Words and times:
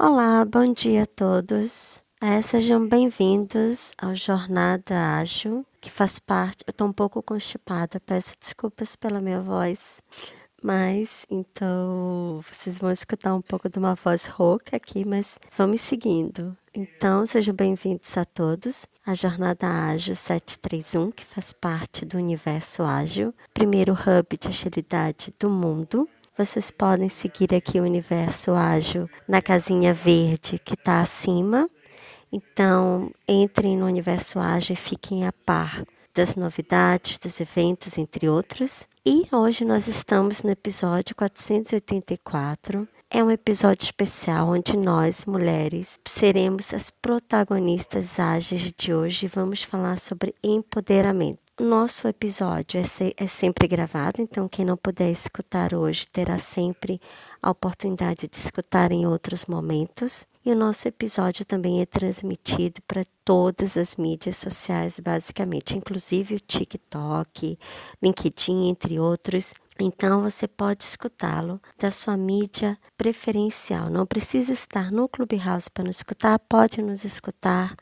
Olá, 0.00 0.44
bom 0.44 0.72
dia 0.72 1.02
a 1.02 1.06
todos. 1.06 2.00
É, 2.20 2.40
sejam 2.40 2.86
bem-vindos 2.86 3.90
ao 4.00 4.14
Jornada 4.14 5.16
Ágil, 5.16 5.66
que 5.80 5.90
faz 5.90 6.20
parte. 6.20 6.62
Eu 6.64 6.70
estou 6.70 6.86
um 6.86 6.92
pouco 6.92 7.20
constipada, 7.20 7.98
peço 7.98 8.36
desculpas 8.38 8.94
pela 8.94 9.20
minha 9.20 9.40
voz, 9.40 10.00
mas 10.62 11.26
então 11.28 12.40
vocês 12.48 12.78
vão 12.78 12.92
escutar 12.92 13.34
um 13.34 13.42
pouco 13.42 13.68
de 13.68 13.76
uma 13.76 13.96
voz 13.96 14.24
rouca 14.26 14.76
aqui, 14.76 15.04
mas 15.04 15.36
vamos 15.56 15.80
seguindo. 15.80 16.56
Então, 16.72 17.26
sejam 17.26 17.52
bem-vindos 17.52 18.16
a 18.16 18.24
todos 18.24 18.86
à 19.04 19.14
Jornada 19.14 19.66
Ágil 19.66 20.14
731, 20.14 21.10
que 21.10 21.24
faz 21.24 21.52
parte 21.52 22.04
do 22.04 22.18
Universo 22.18 22.84
Ágil, 22.84 23.34
primeiro 23.52 23.94
hub 23.94 24.38
de 24.38 24.46
agilidade 24.46 25.34
do 25.40 25.50
mundo. 25.50 26.08
Vocês 26.38 26.70
podem 26.70 27.08
seguir 27.08 27.52
aqui 27.52 27.80
o 27.80 27.82
Universo 27.82 28.52
Ágil 28.52 29.10
na 29.26 29.42
casinha 29.42 29.92
verde 29.92 30.56
que 30.64 30.74
está 30.74 31.00
acima. 31.00 31.68
Então, 32.30 33.10
entrem 33.26 33.76
no 33.76 33.86
Universo 33.86 34.38
Ágil 34.38 34.74
e 34.74 34.76
fiquem 34.76 35.26
a 35.26 35.32
par 35.32 35.82
das 36.14 36.36
novidades, 36.36 37.18
dos 37.18 37.40
eventos, 37.40 37.98
entre 37.98 38.28
outros. 38.28 38.88
E 39.04 39.26
hoje 39.32 39.64
nós 39.64 39.88
estamos 39.88 40.44
no 40.44 40.50
episódio 40.50 41.16
484. 41.16 42.86
É 43.10 43.24
um 43.24 43.32
episódio 43.32 43.82
especial 43.82 44.50
onde 44.50 44.76
nós, 44.76 45.24
mulheres, 45.24 45.98
seremos 46.06 46.72
as 46.72 46.88
protagonistas 46.88 48.20
ágeis 48.20 48.72
de 48.78 48.94
hoje 48.94 49.26
e 49.26 49.28
vamos 49.28 49.64
falar 49.64 49.98
sobre 49.98 50.32
empoderamento. 50.40 51.47
Nosso 51.60 52.06
episódio 52.06 52.80
é, 52.80 52.84
é, 53.16 53.26
sempre 53.26 53.66
gravado, 53.66 54.22
então 54.22 54.48
quem 54.48 54.64
não 54.64 54.76
puder 54.76 55.10
escutar 55.10 55.74
hoje 55.74 56.06
terá 56.06 56.38
sempre 56.38 57.00
a 57.42 57.50
oportunidade 57.50 58.28
de 58.28 58.36
escutar 58.36 58.92
em 58.92 59.08
outros 59.08 59.44
momentos. 59.44 60.24
E 60.46 60.52
o 60.52 60.54
nosso 60.54 60.86
episódio 60.86 61.44
também 61.44 61.80
é 61.80 61.86
transmitido 61.86 62.80
para 62.86 63.02
todas 63.24 63.76
as 63.76 63.96
mídias 63.96 64.36
sociais, 64.36 65.00
basicamente, 65.00 65.76
inclusive 65.76 66.36
o 66.36 66.40
TikTok, 66.40 67.58
LinkedIn, 68.00 68.68
entre 68.68 69.00
outros. 69.00 69.52
Então 69.80 70.22
você 70.22 70.46
pode 70.46 70.84
escutá-lo 70.84 71.60
da 71.76 71.90
sua 71.90 72.16
mídia 72.16 72.78
preferencial. 72.96 73.90
Não 73.90 74.06
precisa 74.06 74.52
estar 74.52 74.92
no 74.92 75.08
Clubhouse 75.08 75.68
para 75.68 75.82
nos 75.82 75.96
escutar, 75.96 76.38
pode 76.38 76.80
nos 76.80 77.04
escutar 77.04 77.74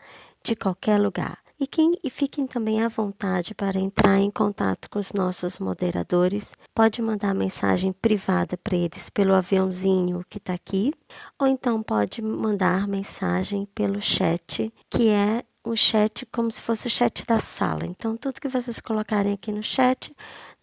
de 0.43 0.57
qualquer 0.57 0.99
lugar. 0.99 1.46
E, 1.59 1.67
quem, 1.67 1.99
e 2.05 2.11
fiquem 2.11 2.47
também 2.47 2.83
à 2.83 2.89
vontade 2.89 3.55
para 3.55 3.79
entrar 3.79 4.19
em 4.19 4.31
contato 4.31 4.91
com 4.91 4.99
os 4.99 5.13
nossos 5.15 5.59
moderadores. 5.59 6.55
Pode 6.75 7.01
mandar 7.01 7.35
mensagem 7.35 7.93
privada 7.93 8.59
para 8.59 8.77
eles 8.77 9.09
pelo 9.09 9.33
aviãozinho 9.33 10.23
que 10.29 10.37
está 10.37 10.53
aqui, 10.53 10.93
ou 11.39 11.47
então 11.47 11.83
pode 11.83 12.21
mandar 12.21 12.87
mensagem 12.87 13.67
pelo 13.75 14.03
chat, 14.03 14.71
que 14.91 15.09
é 15.09 15.43
o 15.65 15.75
chat 15.75 16.27
como 16.27 16.51
se 16.51 16.61
fosse 16.61 16.87
o 16.87 16.91
chat 16.91 17.25
da 17.27 17.39
sala. 17.39 17.87
Então, 17.87 18.17
tudo 18.17 18.41
que 18.41 18.49
vocês 18.49 18.79
colocarem 18.79 19.33
aqui 19.33 19.51
no 19.51 19.63
chat, 19.63 20.15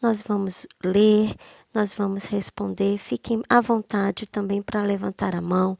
nós 0.02 0.22
vamos 0.22 0.68
ler, 0.84 1.36
nós 1.74 1.92
vamos 1.92 2.26
responder. 2.26 3.00
Fiquem 3.00 3.42
à 3.50 3.60
vontade 3.60 4.28
também 4.28 4.62
para 4.62 4.84
levantar 4.84 5.36
a 5.36 5.42
mão 5.42 5.78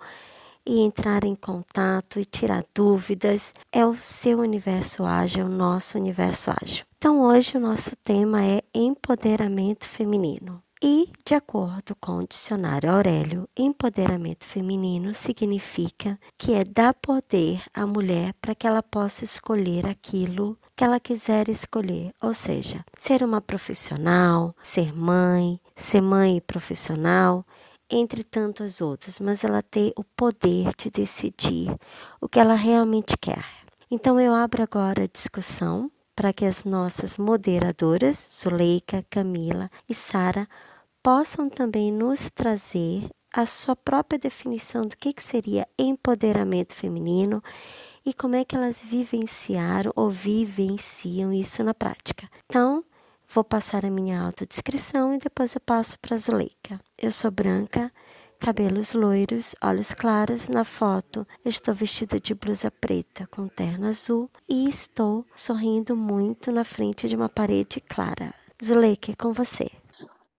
e 0.66 0.82
entrar 0.82 1.24
em 1.24 1.36
contato 1.36 2.20
e 2.20 2.26
tirar 2.26 2.66
dúvidas. 2.74 3.54
É 3.72 3.86
o 3.86 3.96
seu 4.02 4.40
universo 4.40 5.04
ágil, 5.04 5.46
o 5.46 5.50
nosso 5.50 5.98
universo 5.98 6.52
ágil. 6.52 6.86
Então, 6.98 7.22
hoje 7.22 7.58
o 7.58 7.60
nosso 7.60 7.96
tema 7.98 8.44
é 8.44 8.62
empoderamento 8.74 9.86
feminino. 9.86 10.64
E, 10.86 11.10
de 11.26 11.34
acordo 11.34 11.96
com 11.96 12.18
o 12.18 12.28
dicionário 12.28 12.92
Aurélio, 12.92 13.48
empoderamento 13.56 14.44
feminino 14.44 15.14
significa 15.14 16.20
que 16.38 16.54
é 16.54 16.66
dar 16.66 16.94
poder 16.94 17.64
à 17.74 17.88
mulher 17.88 18.34
para 18.42 18.54
que 18.54 18.68
ela 18.68 18.84
possa 18.84 19.24
escolher 19.24 19.88
aquilo 19.88 20.58
que 20.76 20.84
ela 20.84 21.00
quiser 21.00 21.48
escolher, 21.48 22.12
ou 22.22 22.34
seja, 22.34 22.84
ser 22.98 23.24
uma 23.24 23.40
profissional, 23.40 24.54
ser 24.62 24.94
mãe, 24.94 25.58
ser 25.74 26.02
mãe 26.02 26.42
profissional, 26.46 27.46
entre 27.94 28.24
tantas 28.24 28.82
outras, 28.82 29.20
mas 29.20 29.44
ela 29.44 29.62
ter 29.62 29.94
o 29.96 30.04
poder 30.04 30.70
de 30.76 30.90
decidir 30.90 31.74
o 32.20 32.28
que 32.28 32.40
ela 32.40 32.56
realmente 32.56 33.16
quer. 33.18 33.46
Então 33.90 34.20
eu 34.20 34.34
abro 34.34 34.64
agora 34.64 35.04
a 35.04 35.08
discussão 35.08 35.92
para 36.16 36.34
que 36.34 36.46
as 36.46 36.64
nossas 36.64 37.18
moderadoras, 37.18 38.42
Zuleika, 38.42 39.06
Camila 39.10 39.70
e 39.88 39.94
Sara, 39.94 40.48
possam 41.02 41.50
também 41.50 41.92
nos 41.92 42.30
trazer 42.30 43.10
a 43.34 43.46
sua 43.46 43.76
própria 43.76 44.20
definição 44.20 44.84
do 44.84 44.96
que, 44.96 45.12
que 45.12 45.24
seria 45.24 45.68
empoderamento 45.78 46.76
feminino 46.76 47.44
e 48.06 48.14
como 48.14 48.36
é 48.36 48.46
que 48.46 48.56
elas 48.56 48.82
vivenciaram 48.82 49.92
ou 49.96 50.10
vivenciam 50.10 51.34
isso 51.34 51.64
na 51.64 51.74
prática. 51.74 52.30
Então, 52.46 52.84
Vou 53.34 53.44
passar 53.44 53.84
a 53.84 53.90
minha 53.90 54.22
autodescrição 54.22 55.16
e 55.16 55.18
depois 55.18 55.56
eu 55.56 55.62
passo 55.62 55.98
para 55.98 56.14
a 56.14 56.20
Zuleika. 56.20 56.80
Eu 56.96 57.12
sou 57.12 57.32
branca, 57.32 57.92
cabelos 58.40 58.94
loiros, 58.94 59.56
olhos 59.60 59.92
claros. 59.92 60.50
Na 60.50 60.64
foto, 60.64 61.26
estou 61.44 61.74
vestida 61.74 62.20
de 62.20 62.36
blusa 62.36 62.70
preta 62.70 63.26
com 63.26 63.48
terno 63.48 63.88
azul 63.88 64.30
e 64.48 64.70
estou 64.70 65.26
sorrindo 65.36 65.96
muito 65.96 66.52
na 66.52 66.64
frente 66.64 67.08
de 67.08 67.16
uma 67.16 67.28
parede 67.28 67.82
clara. 67.82 68.36
Zuleika, 68.64 69.14
é 69.14 69.16
com 69.16 69.34
você. 69.34 69.68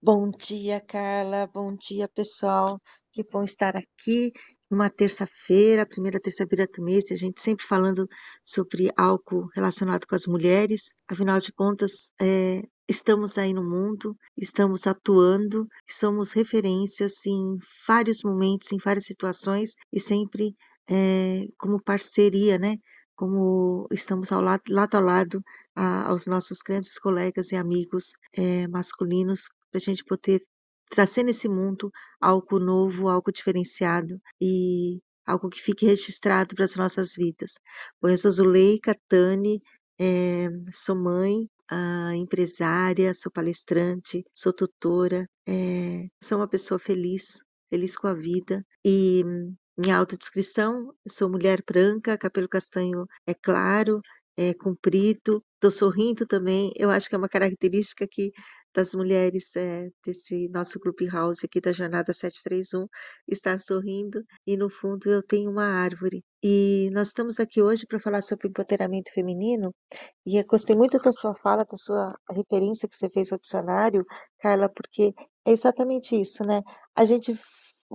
Bom 0.00 0.30
dia, 0.30 0.80
Carla. 0.80 1.50
Bom 1.52 1.74
dia, 1.74 2.06
pessoal. 2.06 2.80
Que 3.10 3.24
bom 3.24 3.42
estar 3.42 3.74
aqui 3.74 4.32
numa 4.70 4.88
terça-feira, 4.88 5.84
primeira 5.84 6.20
terça-feira 6.20 6.68
do 6.72 6.82
mês, 6.82 7.10
a 7.10 7.16
gente 7.16 7.40
sempre 7.40 7.66
falando 7.66 8.08
sobre 8.42 8.90
algo 8.96 9.48
relacionado 9.54 10.06
com 10.06 10.14
as 10.14 10.26
mulheres. 10.26 10.94
Afinal 11.08 11.38
de 11.38 11.52
contas, 11.52 12.12
é, 12.20 12.62
estamos 12.88 13.38
aí 13.38 13.54
no 13.54 13.62
mundo, 13.62 14.16
estamos 14.36 14.86
atuando, 14.86 15.66
somos 15.86 16.32
referências 16.32 17.24
em 17.26 17.58
vários 17.86 18.22
momentos, 18.22 18.72
em 18.72 18.78
várias 18.78 19.06
situações 19.06 19.74
e 19.92 20.00
sempre 20.00 20.54
é, 20.90 21.46
como 21.58 21.82
parceria, 21.82 22.58
né? 22.58 22.76
Como 23.16 23.86
estamos 23.92 24.32
ao 24.32 24.40
lado, 24.40 24.62
lado 24.68 24.96
a 24.96 25.00
lado 25.00 25.42
a, 25.74 26.08
aos 26.08 26.26
nossos 26.26 26.58
grandes 26.58 26.98
colegas 26.98 27.52
e 27.52 27.56
amigos 27.56 28.16
é, 28.36 28.66
masculinos, 28.68 29.48
para 29.70 29.78
a 29.78 29.80
gente 29.80 30.04
poder 30.04 30.42
trazer 30.90 31.22
nesse 31.22 31.48
mundo 31.48 31.90
algo 32.20 32.58
novo, 32.58 33.08
algo 33.08 33.32
diferenciado 33.32 34.20
e 34.40 35.00
algo 35.26 35.48
que 35.48 35.60
fique 35.60 35.86
registrado 35.86 36.54
para 36.54 36.64
as 36.64 36.76
nossas 36.76 37.14
vidas. 37.16 37.54
Bom, 38.00 38.08
eu 38.08 38.18
sou 38.18 38.30
Zuleika 38.30 38.94
Tani, 39.08 39.62
é, 39.98 40.48
sou 40.72 40.96
mãe, 40.96 41.48
uh, 41.72 42.12
empresária, 42.14 43.14
sou 43.14 43.30
palestrante, 43.32 44.24
sou 44.34 44.52
tutora, 44.52 45.26
é, 45.48 46.06
sou 46.22 46.38
uma 46.38 46.48
pessoa 46.48 46.78
feliz, 46.78 47.42
feliz 47.70 47.96
com 47.96 48.06
a 48.06 48.14
vida. 48.14 48.64
E 48.84 49.24
minha 49.76 49.96
autodescrição, 49.96 50.92
sou 51.08 51.28
mulher 51.28 51.62
branca, 51.66 52.18
cabelo 52.18 52.48
castanho 52.48 53.06
é 53.26 53.34
claro, 53.34 54.00
é 54.36 54.54
comprido, 54.54 55.42
estou 55.54 55.70
sorrindo 55.70 56.26
também, 56.26 56.72
eu 56.76 56.90
acho 56.90 57.08
que 57.08 57.14
é 57.14 57.18
uma 57.18 57.28
característica 57.28 58.06
que 58.10 58.32
das 58.74 58.94
mulheres 58.94 59.54
é, 59.56 59.88
desse 60.04 60.48
nosso 60.50 60.80
Clubhouse 60.80 61.46
aqui 61.46 61.60
da 61.60 61.72
Jornada 61.72 62.12
731, 62.12 62.86
estar 63.28 63.58
sorrindo 63.60 64.22
e 64.46 64.56
no 64.56 64.68
fundo 64.68 65.08
eu 65.08 65.22
tenho 65.22 65.50
uma 65.50 65.64
árvore. 65.64 66.24
E 66.42 66.90
nós 66.92 67.08
estamos 67.08 67.38
aqui 67.40 67.62
hoje 67.62 67.86
para 67.86 68.00
falar 68.00 68.22
sobre 68.22 68.48
o 68.48 68.50
empoderamento 68.50 69.12
feminino 69.12 69.74
e 70.26 70.38
eu 70.38 70.46
gostei 70.46 70.76
muito 70.76 70.98
da 70.98 71.12
sua 71.12 71.34
fala, 71.34 71.64
da 71.64 71.76
sua 71.76 72.14
referência 72.30 72.88
que 72.88 72.96
você 72.96 73.08
fez 73.08 73.32
ao 73.32 73.38
dicionário, 73.38 74.04
Carla, 74.40 74.68
porque 74.68 75.14
é 75.46 75.52
exatamente 75.52 76.20
isso, 76.20 76.44
né? 76.44 76.62
A 76.94 77.04
gente 77.04 77.38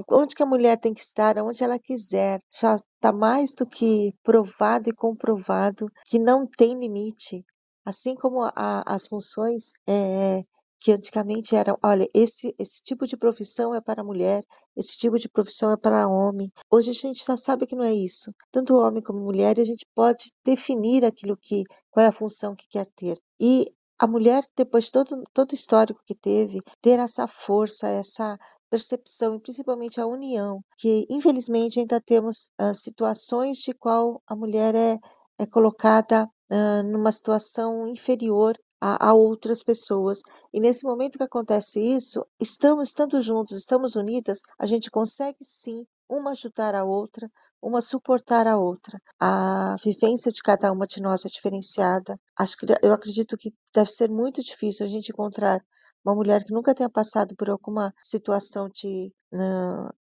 onde 0.09 0.35
que 0.35 0.43
a 0.43 0.45
mulher 0.45 0.79
tem 0.79 0.93
que 0.93 1.01
estar, 1.01 1.37
onde 1.39 1.63
ela 1.63 1.79
quiser. 1.79 2.39
Já 2.59 2.75
está 2.75 3.11
mais 3.11 3.53
do 3.53 3.65
que 3.65 4.13
provado 4.23 4.89
e 4.89 4.93
comprovado 4.93 5.87
que 6.05 6.19
não 6.19 6.45
tem 6.45 6.79
limite. 6.79 7.43
Assim 7.85 8.15
como 8.15 8.43
a, 8.43 8.83
as 8.85 9.07
funções 9.07 9.71
é, 9.87 10.43
que 10.79 10.91
antigamente 10.91 11.55
era, 11.55 11.77
olha, 11.83 12.09
esse, 12.13 12.55
esse 12.57 12.81
tipo 12.81 13.05
de 13.05 13.17
profissão 13.17 13.73
é 13.75 13.81
para 13.81 14.03
mulher, 14.03 14.43
esse 14.75 14.97
tipo 14.97 15.19
de 15.19 15.27
profissão 15.27 15.71
é 15.71 15.77
para 15.77 16.07
homem. 16.07 16.51
Hoje 16.71 16.91
a 16.91 16.93
gente 16.93 17.25
já 17.25 17.35
sabe 17.35 17.67
que 17.67 17.75
não 17.75 17.83
é 17.83 17.93
isso. 17.93 18.33
Tanto 18.51 18.77
homem 18.77 19.03
como 19.03 19.19
mulher, 19.19 19.59
a 19.59 19.65
gente 19.65 19.85
pode 19.93 20.31
definir 20.43 21.03
aquilo 21.03 21.35
que, 21.35 21.63
qual 21.91 22.05
é 22.05 22.09
a 22.09 22.13
função 22.13 22.55
que 22.55 22.67
quer 22.69 22.87
ter. 22.95 23.19
E 23.39 23.73
a 23.99 24.07
mulher, 24.07 24.45
depois 24.55 24.85
de 24.85 24.91
todo, 24.93 25.23
todo 25.33 25.51
o 25.51 25.55
histórico 25.55 26.01
que 26.05 26.15
teve, 26.15 26.61
ter 26.81 26.99
essa 26.99 27.27
força, 27.27 27.89
essa 27.89 28.39
percepção 28.69 29.35
e 29.35 29.39
principalmente 29.39 29.99
a 29.99 30.07
união, 30.07 30.63
que 30.77 31.05
infelizmente 31.09 31.79
ainda 31.79 31.99
temos 31.99 32.51
uh, 32.61 32.73
situações 32.73 33.57
de 33.57 33.73
qual 33.73 34.21
a 34.27 34.35
mulher 34.35 34.75
é, 34.75 34.97
é 35.37 35.45
colocada 35.45 36.29
uh, 36.49 36.83
numa 36.83 37.11
situação 37.11 37.85
inferior 37.85 38.55
a, 38.81 39.09
a, 39.09 39.13
outras 39.13 39.63
pessoas. 39.63 40.21
E 40.53 40.59
nesse 40.59 40.85
momento 40.85 41.17
que 41.17 41.23
acontece 41.23 41.79
isso, 41.79 42.25
estamos 42.39 42.89
estando 42.89 43.21
juntos, 43.21 43.57
estamos 43.57 43.95
unidas, 43.95 44.41
a 44.57 44.65
gente 44.65 44.89
consegue 44.89 45.37
sim 45.41 45.85
uma 46.07 46.31
ajudar 46.31 46.73
a 46.73 46.83
outra, 46.83 47.29
uma 47.61 47.81
suportar 47.81 48.47
a 48.47 48.57
outra. 48.57 48.99
A 49.19 49.75
vivência 49.83 50.31
de 50.31 50.41
cada 50.41 50.71
uma 50.71 50.87
de 50.87 51.01
nós 51.01 51.25
é 51.25 51.29
diferenciada. 51.29 52.19
Acho 52.37 52.57
que 52.57 52.65
eu 52.81 52.93
acredito 52.93 53.37
que 53.37 53.53
deve 53.73 53.91
ser 53.91 54.09
muito 54.09 54.41
difícil 54.41 54.85
a 54.85 54.89
gente 54.89 55.11
encontrar 55.11 55.61
uma 56.03 56.15
mulher 56.15 56.43
que 56.43 56.53
nunca 56.53 56.73
tenha 56.73 56.89
passado 56.89 57.35
por 57.35 57.49
alguma 57.49 57.93
situação 58.01 58.69
de 58.69 59.13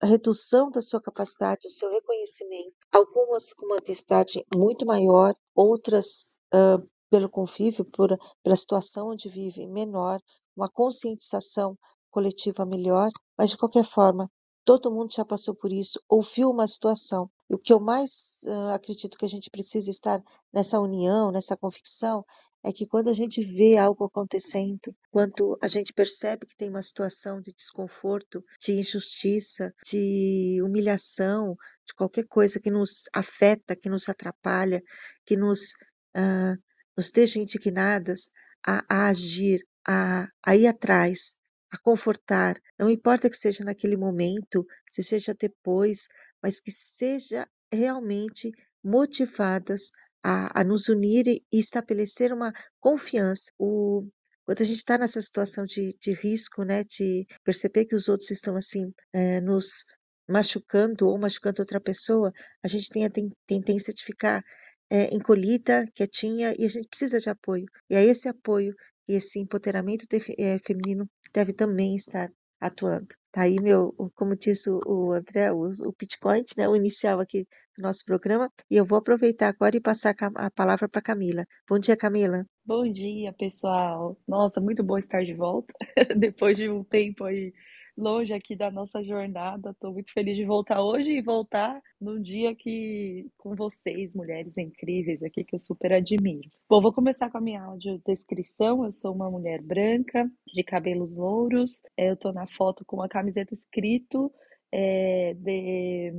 redução 0.01 0.69
da 0.69 0.81
sua 0.81 1.01
capacidade, 1.01 1.62
do 1.63 1.72
seu 1.72 1.89
reconhecimento. 1.89 2.74
Algumas 2.92 3.54
com 3.54 3.66
uma 3.66 3.77
intensidade 3.77 4.45
muito 4.54 4.86
maior, 4.86 5.33
outras 5.56 6.38
uh, 6.54 6.86
pelo 7.10 7.30
convívio, 7.30 7.86
por, 7.86 8.18
pela 8.44 8.56
situação 8.56 9.10
onde 9.10 9.30
vive, 9.30 9.68
menor, 9.68 10.19
uma 10.56 10.69
conscientização 10.69 11.78
coletiva 12.10 12.66
melhor, 12.66 13.10
mas 13.38 13.50
de 13.50 13.57
qualquer 13.57 13.84
forma, 13.84 14.30
todo 14.63 14.92
mundo 14.92 15.13
já 15.13 15.24
passou 15.24 15.54
por 15.54 15.72
isso, 15.72 16.02
ouviu 16.10 16.50
uma 16.50 16.68
situação. 16.68 17.30
E 17.50 17.54
o 17.54 17.60
que 17.60 17.72
eu 17.72 17.80
mais 17.80 18.40
uh, 18.46 18.74
acredito 18.74 19.18
que 19.18 19.25
a 19.25 19.30
gente 19.30 19.50
precisa 19.50 19.92
estar 19.92 20.22
nessa 20.52 20.80
união, 20.80 21.31
nessa 21.31 21.56
convicção, 21.56 22.25
é 22.63 22.74
que 22.74 22.88
quando 22.88 23.10
a 23.10 23.13
gente 23.13 23.44
vê 23.44 23.78
algo 23.78 24.06
acontecendo, 24.06 24.96
quando 25.12 25.56
a 25.62 25.68
gente 25.68 25.94
percebe 25.94 26.48
que 26.48 26.58
tem 26.58 26.68
uma 26.68 26.81
situação 26.81 27.40
de 27.40 27.54
desconforto, 27.54 28.44
de 28.60 28.74
injustiça, 28.74 29.72
de 29.86 30.60
humilhação, 30.63 31.56
de 31.86 31.94
qualquer 31.94 32.25
coisa 32.25 32.60
que 32.60 32.72
nos 32.72 33.04
afeta, 33.13 33.75
que 33.75 33.88
nos 33.88 34.10
atrapalha, 34.10 34.81
que 35.24 35.38
nos, 35.38 35.74
uh, 36.18 36.58
nos 36.97 37.12
deixa 37.12 37.39
indignadas 37.39 38.31
a, 38.65 38.83
a 38.89 39.07
agir, 39.07 39.65
a, 39.88 40.27
a 40.44 40.56
ir 40.56 40.68
atrás, 40.68 41.36
a 41.71 41.77
confortar, 41.77 42.57
não 42.80 42.89
importa 42.89 43.30
que 43.30 43.38
seja 43.38 43.63
naquele 43.63 43.97
momento, 43.97 44.65
se 44.89 45.03
seja 45.03 45.33
depois, 45.33 46.07
mas 46.42 46.62
que 46.62 46.71
seja 46.71 47.47
realmente 47.71 48.51
motivadas 48.83 49.92
a, 50.24 50.62
a 50.62 50.63
nos 50.63 50.89
unir 50.89 51.27
e 51.27 51.44
estabelecer 51.51 52.31
uma 52.31 52.53
confiança. 52.80 53.51
O, 53.59 54.07
quando 54.45 54.62
a 54.62 54.65
gente 54.65 54.77
está 54.77 54.98
nessa 54.98 55.21
situação 55.21 55.65
de, 55.65 55.95
de 56.00 56.13
risco, 56.13 56.63
né, 56.63 56.83
de 56.83 57.25
perceber 57.44 57.86
que 57.86 57.95
os 57.95 58.07
outros 58.07 58.31
estão 58.31 58.56
assim 58.56 58.94
é, 59.12 59.41
nos 59.41 59.86
machucando 60.27 61.07
ou 61.07 61.19
machucando 61.19 61.62
outra 61.62 61.80
pessoa, 61.80 62.31
a 62.63 62.68
gente 62.68 62.89
tem 62.89 63.06
a 63.06 63.09
ten, 63.09 63.30
tendência 63.45 63.94
de 63.94 64.03
ficar 64.03 64.44
é, 64.90 65.14
encolhida, 65.14 65.86
quietinha 65.94 66.54
e 66.58 66.66
a 66.66 66.70
gente 66.70 66.88
precisa 66.88 67.20
de 67.20 67.30
apoio. 67.30 67.66
E 67.90 67.96
é 67.96 68.04
esse 68.04 68.28
apoio 68.28 68.74
e 69.08 69.14
esse 69.14 69.40
empoderamento 69.40 70.06
de, 70.10 70.18
é, 70.40 70.60
feminino 70.60 71.08
deve 71.34 71.54
também 71.54 71.96
estar 71.96 72.30
atuando. 72.60 73.08
Tá 73.32 73.42
aí 73.42 73.58
meu, 73.62 73.94
como 74.16 74.36
disse 74.36 74.70
o 74.70 75.12
André, 75.12 75.52
o, 75.52 75.70
o 75.88 75.94
Pitcoin, 75.94 76.44
né, 76.58 76.68
o 76.68 76.76
inicial 76.76 77.20
aqui 77.20 77.46
do 77.78 77.82
nosso 77.84 78.04
programa, 78.06 78.50
e 78.72 78.78
eu 78.78 78.86
vou 78.86 78.98
aproveitar 78.98 79.50
agora 79.50 79.76
e 79.76 79.82
passar 79.82 80.16
a 80.36 80.50
palavra 80.50 80.88
para 80.88 81.02
Camila. 81.02 81.46
Bom 81.70 81.78
dia, 81.78 81.98
Camila. 81.98 82.46
Bom 82.66 82.90
dia, 82.92 83.34
pessoal. 83.34 84.18
Nossa, 84.28 84.62
muito 84.62 84.84
bom 84.84 84.98
estar 84.98 85.24
de 85.24 85.34
volta 85.34 85.74
depois 86.18 86.56
de 86.56 86.70
um 86.70 86.84
tempo 86.84 87.26
aí 87.26 87.54
longe 87.97 88.33
aqui 88.33 88.56
da 88.56 88.69
nossa 88.69 89.03
jornada. 89.03 89.71
Estou 89.71 89.94
muito 89.94 90.12
feliz 90.12 90.36
de 90.36 90.45
voltar 90.45 90.81
hoje 90.81 91.12
e 91.12 91.21
voltar 91.21 91.81
num 92.00 92.21
dia 92.21 92.53
que 92.56 93.27
com 93.38 93.56
vocês, 93.56 94.13
mulheres 94.13 94.57
incríveis 94.57 95.24
aqui 95.24 95.44
que 95.44 95.56
eu 95.56 95.59
super 95.59 95.94
admiro. 95.94 96.50
Bom, 96.69 96.81
vou 96.81 96.94
começar 96.94 97.30
com 97.30 97.38
a 97.38 97.42
minha 97.42 97.62
audiodescrição. 97.62 98.83
Eu 98.83 98.92
sou 98.92 99.13
uma 99.13 99.30
mulher 99.30 99.62
branca, 99.62 100.30
de 100.47 100.63
cabelos 100.63 101.15
louros. 101.15 101.81
Eu 101.97 102.13
estou 102.13 102.33
na 102.33 102.47
foto 102.47 102.83
com 102.86 102.97
uma 102.97 103.09
camiseta 103.09 103.53
escrito 103.53 104.31
é, 104.71 105.33
de 105.36 106.13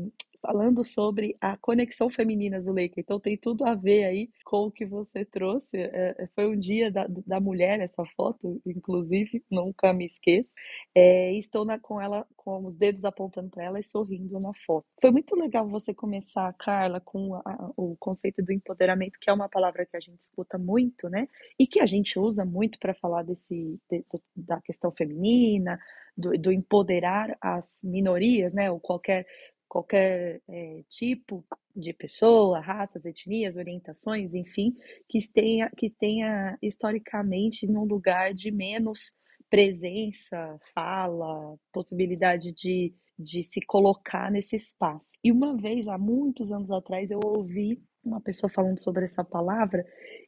falando 0.46 0.84
sobre 0.84 1.37
a 1.40 1.56
conexão 1.56 2.08
feminina 2.08 2.60
Zuleika. 2.60 3.00
Então 3.00 3.19
tem 3.19 3.37
tudo 3.37 3.64
a 3.64 3.75
ver 3.75 4.04
aí 4.04 4.31
com 4.44 4.66
o 4.66 4.70
que 4.70 4.87
você 4.87 5.25
trouxe. 5.25 5.76
É, 5.76 6.14
é, 6.19 6.28
foi 6.34 6.46
um 6.46 6.56
dia 6.56 6.90
da, 6.90 7.06
da 7.26 7.40
mulher 7.40 7.81
essa 7.81 8.04
foto, 8.16 8.60
inclusive, 8.64 9.44
nunca 9.50 9.93
me 9.93 10.06
esqueço. 10.06 10.52
É, 10.94 11.32
estou 11.34 11.64
na, 11.64 11.81
com 11.81 12.00
ela 12.00 12.25
com 12.37 12.64
os 12.64 12.76
dedos 12.76 13.04
apontando 13.04 13.50
para 13.50 13.64
ela 13.64 13.81
e 13.81 13.82
sorrindo 13.82 14.38
na 14.38 14.52
foto. 14.64 14.87
Foi 15.00 15.10
muito 15.10 15.34
legal 15.34 15.69
você 15.69 15.93
começar, 15.93 16.52
Carla, 16.52 17.00
com 17.00 17.34
a, 17.34 17.72
o 17.76 17.96
conceito 17.98 18.40
do 18.40 18.52
empoderamento, 18.52 19.19
que 19.20 19.28
é 19.28 19.32
uma 19.32 19.48
palavra 19.48 19.84
que 19.84 19.96
a 19.96 20.00
gente 20.00 20.20
escuta 20.20 20.56
muito, 20.56 21.08
né? 21.08 21.26
E 21.58 21.66
que 21.66 21.81
a 21.81 21.87
gente 21.87 22.20
usa 22.20 22.44
muito 22.44 22.78
para 22.78 22.94
falar 22.94 23.25
desse 23.25 23.81
de, 23.90 24.04
da 24.37 24.60
questão 24.60 24.93
feminina, 24.93 25.76
do, 26.16 26.38
do 26.38 26.52
empoderar 26.52 27.37
as 27.40 27.81
minorias, 27.82 28.54
né? 28.54 28.70
Ou 28.70 28.78
qualquer 28.78 29.26
qualquer 29.69 30.41
é, 30.49 30.83
tipo 30.89 31.45
de 31.75 31.93
pessoa, 31.93 32.61
raças, 32.61 33.05
etnias, 33.05 33.57
orientações, 33.57 34.35
enfim, 34.35 34.75
que 35.09 35.19
tenha, 35.31 35.71
que 35.77 35.91
tenha 35.91 36.57
historicamente 36.63 37.67
num 37.67 37.85
lugar 37.85 38.33
de 38.33 38.51
menos 38.51 39.15
presença, 39.51 40.59
fala, 40.75 41.57
possibilidade 41.73 42.53
de, 42.53 42.95
de 43.19 43.43
se 43.43 43.61
colocar 43.61 44.31
nesse 44.31 44.57
espaço. 44.57 45.13
E 45.23 45.31
uma 45.31 45.57
vez, 45.57 45.87
há 45.87 45.99
muitos 45.99 46.51
anos 46.51 46.71
atrás, 46.71 47.11
eu 47.11 47.21
ouvi 47.23 47.81
uma 48.06 48.20
pessoa 48.20 48.49
falando 48.49 48.79
sobre 48.79 49.05
essa 49.05 49.25
palavra 49.25 49.85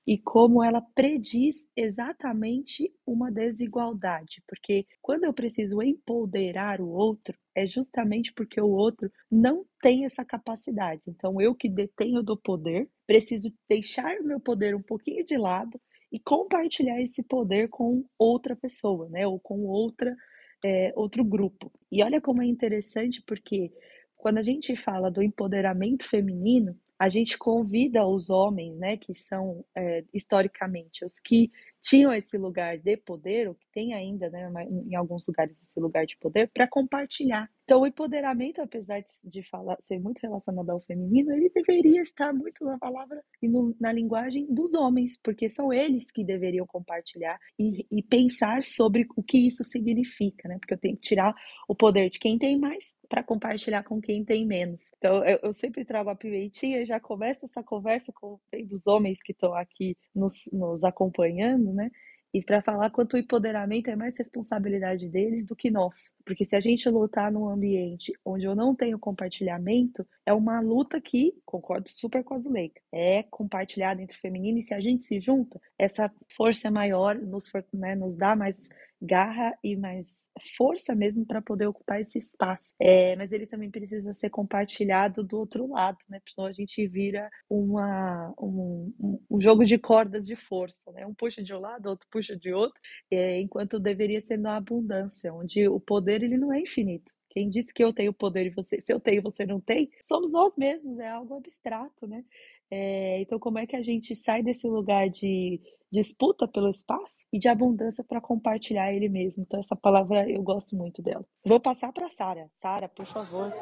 e 0.06 0.18
como 0.18 0.64
ela 0.64 0.80
prediz 0.94 1.68
exatamente 1.76 2.92
uma 3.06 3.30
desigualdade, 3.30 4.42
porque 4.46 4.86
quando 5.00 5.24
eu 5.24 5.32
preciso 5.32 5.82
empoderar 5.82 6.80
o 6.80 6.88
outro, 6.88 7.38
é 7.54 7.66
justamente 7.66 8.32
porque 8.32 8.60
o 8.60 8.70
outro 8.70 9.10
não 9.30 9.64
tem 9.82 10.04
essa 10.04 10.24
capacidade. 10.24 11.02
Então, 11.08 11.40
eu 11.40 11.54
que 11.54 11.68
detenho 11.68 12.22
do 12.22 12.36
poder, 12.36 12.88
preciso 13.06 13.52
deixar 13.68 14.18
o 14.18 14.24
meu 14.24 14.40
poder 14.40 14.74
um 14.74 14.82
pouquinho 14.82 15.24
de 15.24 15.36
lado 15.36 15.80
e 16.10 16.18
compartilhar 16.18 17.00
esse 17.02 17.22
poder 17.22 17.68
com 17.68 18.04
outra 18.18 18.56
pessoa, 18.56 19.08
né? 19.10 19.26
Ou 19.26 19.38
com 19.38 19.66
outra, 19.66 20.16
é, 20.64 20.92
outro 20.96 21.22
grupo. 21.22 21.70
E 21.92 22.02
olha 22.02 22.20
como 22.20 22.42
é 22.42 22.46
interessante, 22.46 23.22
porque 23.26 23.70
quando 24.16 24.38
a 24.38 24.42
gente 24.42 24.74
fala 24.74 25.10
do 25.10 25.22
empoderamento 25.22 26.06
feminino, 26.06 26.76
a 26.98 27.08
gente 27.08 27.38
convida 27.38 28.06
os 28.06 28.28
homens, 28.28 28.78
né, 28.78 28.96
que 28.96 29.14
são 29.14 29.64
é, 29.74 30.04
historicamente 30.12 31.04
os 31.04 31.20
que 31.20 31.50
tinham 31.82 32.12
esse 32.12 32.36
lugar 32.36 32.78
de 32.78 32.96
poder, 32.96 33.48
ou 33.48 33.54
que 33.54 33.66
tem 33.72 33.94
ainda, 33.94 34.28
né, 34.30 34.50
em 34.68 34.94
alguns 34.94 35.26
lugares 35.26 35.60
esse 35.60 35.80
lugar 35.80 36.06
de 36.06 36.16
poder, 36.18 36.48
para 36.52 36.66
compartilhar. 36.66 37.48
Então, 37.64 37.82
o 37.82 37.86
empoderamento, 37.86 38.62
apesar 38.62 39.04
de 39.24 39.42
falar, 39.42 39.76
ser 39.80 39.98
muito 39.98 40.20
relacionado 40.20 40.70
ao 40.70 40.80
feminino, 40.80 41.32
ele 41.32 41.50
deveria 41.50 42.00
estar 42.00 42.32
muito 42.32 42.64
na 42.64 42.78
palavra 42.78 43.22
e 43.42 43.48
no, 43.48 43.76
na 43.78 43.92
linguagem 43.92 44.46
dos 44.48 44.74
homens, 44.74 45.18
porque 45.22 45.50
são 45.50 45.70
eles 45.70 46.10
que 46.10 46.24
deveriam 46.24 46.66
compartilhar 46.66 47.38
e, 47.58 47.86
e 47.92 48.02
pensar 48.02 48.62
sobre 48.62 49.06
o 49.16 49.22
que 49.22 49.46
isso 49.46 49.62
significa, 49.62 50.48
né? 50.48 50.56
Porque 50.58 50.72
eu 50.72 50.78
tenho 50.78 50.96
que 50.96 51.02
tirar 51.02 51.34
o 51.68 51.74
poder 51.74 52.08
de 52.08 52.18
quem 52.18 52.38
tem 52.38 52.58
mais 52.58 52.96
para 53.08 53.22
compartilhar 53.22 53.82
com 53.82 54.00
quem 54.00 54.24
tem 54.24 54.46
menos. 54.46 54.90
Então, 54.98 55.24
eu, 55.24 55.38
eu 55.42 55.52
sempre 55.52 55.84
trago 55.84 56.10
a 56.10 56.16
pimentinha 56.16 56.84
já 56.84 57.00
começo 57.00 57.46
essa 57.46 57.62
conversa 57.62 58.12
com 58.12 58.38
os 58.70 58.86
homens 58.86 59.22
que 59.22 59.32
estão 59.32 59.54
aqui 59.54 59.96
nos, 60.14 60.48
nos 60.52 60.84
acompanhando, 60.84 61.67
né? 61.72 61.90
E 62.32 62.42
para 62.42 62.60
falar 62.60 62.90
quanto 62.90 63.14
o 63.14 63.18
empoderamento 63.18 63.88
é 63.88 63.96
mais 63.96 64.18
responsabilidade 64.18 65.08
deles 65.08 65.46
do 65.46 65.56
que 65.56 65.70
nós. 65.70 66.12
Porque 66.26 66.44
se 66.44 66.54
a 66.54 66.60
gente 66.60 66.88
lutar 66.90 67.32
num 67.32 67.48
ambiente 67.48 68.12
onde 68.22 68.44
eu 68.44 68.54
não 68.54 68.74
tenho 68.74 68.98
compartilhamento, 68.98 70.06
é 70.26 70.32
uma 70.32 70.60
luta 70.60 71.00
que, 71.00 71.34
concordo 71.46 71.88
super 71.88 72.22
com 72.22 72.34
a 72.34 72.40
Zuleika, 72.40 72.80
é 72.92 73.22
compartilhada 73.22 74.02
entre 74.02 74.16
o 74.16 74.20
feminino 74.20 74.58
e 74.58 74.62
se 74.62 74.74
a 74.74 74.80
gente 74.80 75.04
se 75.04 75.18
junta, 75.20 75.58
essa 75.78 76.12
força 76.28 76.70
maior 76.70 77.14
nos, 77.14 77.50
né, 77.72 77.94
nos 77.94 78.14
dá 78.14 78.36
mais 78.36 78.68
garra 79.00 79.56
e 79.62 79.76
mais 79.76 80.28
força 80.56 80.94
mesmo 80.94 81.24
para 81.26 81.40
poder 81.42 81.66
ocupar 81.66 82.00
esse 82.00 82.18
espaço. 82.18 82.70
É, 82.80 83.16
mas 83.16 83.32
ele 83.32 83.46
também 83.46 83.70
precisa 83.70 84.12
ser 84.12 84.30
compartilhado 84.30 85.22
do 85.24 85.38
outro 85.38 85.66
lado, 85.68 85.98
né? 86.08 86.20
Senão 86.28 86.48
a 86.48 86.52
gente 86.52 86.86
vira 86.86 87.30
uma, 87.48 88.34
um, 88.40 88.92
um, 89.00 89.20
um 89.30 89.40
jogo 89.40 89.64
de 89.64 89.78
cordas 89.78 90.26
de 90.26 90.36
força, 90.36 90.90
né? 90.92 91.06
Um 91.06 91.14
puxa 91.14 91.42
de 91.42 91.54
um 91.54 91.60
lado, 91.60 91.86
outro 91.88 92.06
puxa 92.10 92.36
de 92.36 92.52
outro, 92.52 92.78
é, 93.10 93.40
enquanto 93.40 93.78
deveria 93.78 94.20
ser 94.20 94.36
na 94.38 94.56
abundância, 94.56 95.32
onde 95.32 95.68
o 95.68 95.80
poder 95.80 96.22
ele 96.22 96.38
não 96.38 96.52
é 96.52 96.60
infinito. 96.60 97.12
Quem 97.30 97.48
disse 97.50 97.72
que 97.72 97.84
eu 97.84 97.92
tenho 97.92 98.12
poder 98.12 98.46
e 98.46 98.50
você, 98.50 98.80
se 98.80 98.92
eu 98.92 98.98
tenho 98.98 99.22
você 99.22 99.44
não 99.46 99.60
tem, 99.60 99.90
somos 100.02 100.32
nós 100.32 100.54
mesmos, 100.56 100.98
é 100.98 101.08
algo 101.08 101.34
abstrato, 101.36 102.06
né? 102.06 102.24
É, 102.70 103.20
então, 103.22 103.38
como 103.38 103.58
é 103.58 103.66
que 103.66 103.76
a 103.76 103.82
gente 103.82 104.14
sai 104.14 104.42
desse 104.42 104.68
lugar 104.68 105.08
de 105.08 105.60
disputa 105.90 106.46
pelo 106.46 106.68
espaço 106.68 107.26
e 107.32 107.38
de 107.38 107.48
abundância 107.48 108.04
para 108.04 108.20
compartilhar 108.20 108.92
ele 108.92 109.08
mesmo? 109.08 109.42
Então, 109.42 109.58
essa 109.58 109.74
palavra 109.74 110.28
eu 110.28 110.42
gosto 110.42 110.76
muito 110.76 111.00
dela. 111.02 111.24
Vou 111.44 111.58
passar 111.58 111.92
para 111.92 112.10
Sara. 112.10 112.50
Sara, 112.54 112.88
por 112.88 113.06
favor. 113.06 113.52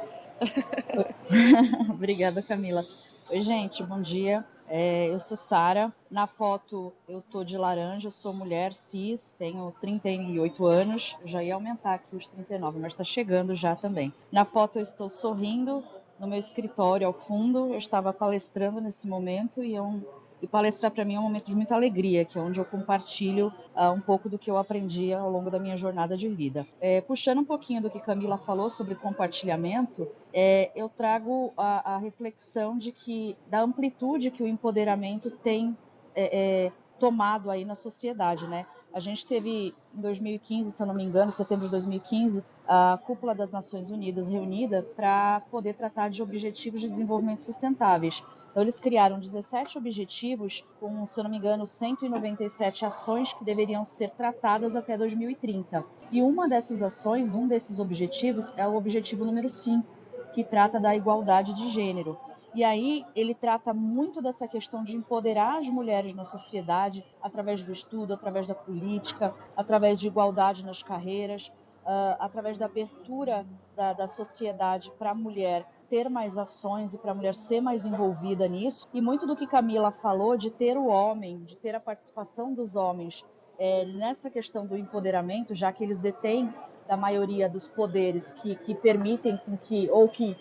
Obrigada, 1.90 2.42
Camila. 2.42 2.84
Oi, 3.30 3.40
gente, 3.40 3.82
bom 3.82 4.00
dia. 4.00 4.44
É, 4.68 5.08
eu 5.08 5.18
sou 5.18 5.36
Sara. 5.36 5.92
Na 6.10 6.26
foto 6.26 6.92
eu 7.08 7.22
tô 7.22 7.44
de 7.44 7.56
laranja, 7.56 8.10
sou 8.10 8.32
mulher 8.32 8.72
cis, 8.72 9.32
tenho 9.38 9.72
38 9.80 10.64
anos. 10.66 11.16
Eu 11.20 11.28
já 11.28 11.42
ia 11.42 11.54
aumentar 11.54 11.94
aqui 11.94 12.14
os 12.16 12.26
39, 12.26 12.78
mas 12.78 12.92
está 12.92 13.04
chegando 13.04 13.54
já 13.54 13.76
também. 13.76 14.12
Na 14.30 14.44
foto 14.44 14.78
eu 14.78 14.82
estou 14.82 15.08
sorrindo, 15.08 15.84
no 16.18 16.26
meu 16.26 16.38
escritório 16.38 17.06
ao 17.06 17.12
fundo. 17.12 17.72
Eu 17.72 17.78
estava 17.78 18.12
palestrando 18.12 18.80
nesse 18.80 19.06
momento 19.06 19.62
e, 19.62 19.74
eu, 19.74 20.02
e 20.40 20.46
palestrar 20.46 20.90
para 20.90 21.04
mim 21.04 21.14
é 21.14 21.20
um 21.20 21.22
momento 21.22 21.46
de 21.46 21.54
muita 21.54 21.74
alegria, 21.74 22.24
que 22.24 22.38
é 22.38 22.40
onde 22.40 22.58
eu 22.58 22.64
compartilho 22.64 23.52
uh, 23.74 23.90
um 23.92 24.00
pouco 24.00 24.28
do 24.28 24.38
que 24.38 24.50
eu 24.50 24.56
aprendi 24.56 25.12
ao 25.12 25.30
longo 25.30 25.50
da 25.50 25.58
minha 25.58 25.76
jornada 25.76 26.16
de 26.16 26.28
vida. 26.28 26.66
É, 26.80 27.00
puxando 27.00 27.38
um 27.38 27.44
pouquinho 27.44 27.82
do 27.82 27.90
que 27.90 28.00
Camila 28.00 28.38
falou 28.38 28.70
sobre 28.70 28.94
compartilhamento, 28.94 30.06
é, 30.32 30.70
eu 30.74 30.88
trago 30.88 31.52
a, 31.56 31.94
a, 31.94 31.98
reflexão 31.98 32.76
de 32.76 32.92
que 32.92 33.36
da 33.48 33.60
amplitude 33.60 34.30
que 34.30 34.42
o 34.42 34.46
empoderamento 34.46 35.30
tem 35.30 35.76
é, 36.14 36.66
é 36.66 36.72
tomado 36.98 37.50
aí 37.50 37.64
na 37.64 37.74
sociedade, 37.74 38.46
né? 38.46 38.66
A 38.92 39.00
gente 39.00 39.26
teve 39.26 39.74
em 39.94 40.00
2015, 40.00 40.70
se 40.70 40.82
eu 40.82 40.86
não 40.86 40.94
me 40.94 41.04
engano, 41.04 41.30
setembro 41.30 41.66
de 41.66 41.70
2015, 41.70 42.42
a 42.66 42.98
cúpula 43.04 43.34
das 43.34 43.50
Nações 43.50 43.90
Unidas 43.90 44.28
reunida 44.28 44.82
para 44.96 45.40
poder 45.50 45.74
tratar 45.74 46.10
de 46.10 46.22
objetivos 46.22 46.80
de 46.80 46.88
desenvolvimento 46.88 47.42
sustentáveis. 47.42 48.22
Então, 48.50 48.62
eles 48.62 48.80
criaram 48.80 49.18
17 49.18 49.76
objetivos 49.76 50.64
com, 50.80 51.04
se 51.04 51.20
eu 51.20 51.24
não 51.24 51.30
me 51.30 51.36
engano, 51.36 51.66
197 51.66 52.86
ações 52.86 53.32
que 53.32 53.44
deveriam 53.44 53.84
ser 53.84 54.10
tratadas 54.10 54.74
até 54.74 54.96
2030. 54.96 55.84
E 56.10 56.22
uma 56.22 56.48
dessas 56.48 56.82
ações, 56.82 57.34
um 57.34 57.46
desses 57.46 57.78
objetivos, 57.78 58.54
é 58.56 58.66
o 58.66 58.74
objetivo 58.74 59.26
número 59.26 59.48
5, 59.48 59.86
que 60.32 60.42
trata 60.42 60.80
da 60.80 60.96
igualdade 60.96 61.52
de 61.52 61.68
gênero. 61.68 62.18
E 62.54 62.64
aí 62.64 63.04
ele 63.14 63.34
trata 63.34 63.74
muito 63.74 64.22
dessa 64.22 64.48
questão 64.48 64.82
de 64.82 64.96
empoderar 64.96 65.58
as 65.58 65.68
mulheres 65.68 66.14
na 66.14 66.24
sociedade 66.24 67.04
através 67.20 67.62
do 67.62 67.70
estudo, 67.70 68.14
através 68.14 68.46
da 68.46 68.54
política, 68.54 69.34
através 69.54 70.00
de 70.00 70.06
igualdade 70.06 70.64
nas 70.64 70.82
carreiras, 70.82 71.52
uh, 71.86 72.16
através 72.18 72.58
da 72.58 72.66
abertura 72.66 73.46
da, 73.74 73.92
da 73.92 74.06
sociedade 74.06 74.92
para 74.98 75.10
a 75.10 75.14
mulher 75.14 75.64
ter 75.88 76.10
mais 76.10 76.36
ações 76.36 76.92
e 76.92 76.98
para 76.98 77.12
a 77.12 77.14
mulher 77.14 77.34
ser 77.34 77.60
mais 77.60 77.86
envolvida 77.86 78.48
nisso. 78.48 78.88
E 78.92 79.00
muito 79.00 79.26
do 79.26 79.36
que 79.36 79.46
Camila 79.46 79.92
falou 79.92 80.36
de 80.36 80.50
ter 80.50 80.76
o 80.76 80.86
homem, 80.86 81.38
de 81.44 81.56
ter 81.56 81.74
a 81.74 81.80
participação 81.80 82.52
dos 82.52 82.74
homens 82.74 83.24
é, 83.58 83.84
nessa 83.86 84.28
questão 84.28 84.66
do 84.66 84.76
empoderamento, 84.76 85.54
já 85.54 85.72
que 85.72 85.84
eles 85.84 85.98
detêm 85.98 86.52
da 86.88 86.96
maioria 86.96 87.48
dos 87.48 87.68
poderes 87.68 88.32
que, 88.32 88.56
que 88.56 88.74
permitem 88.74 89.40
que 89.62 89.88
ou 89.90 90.08
que 90.08 90.36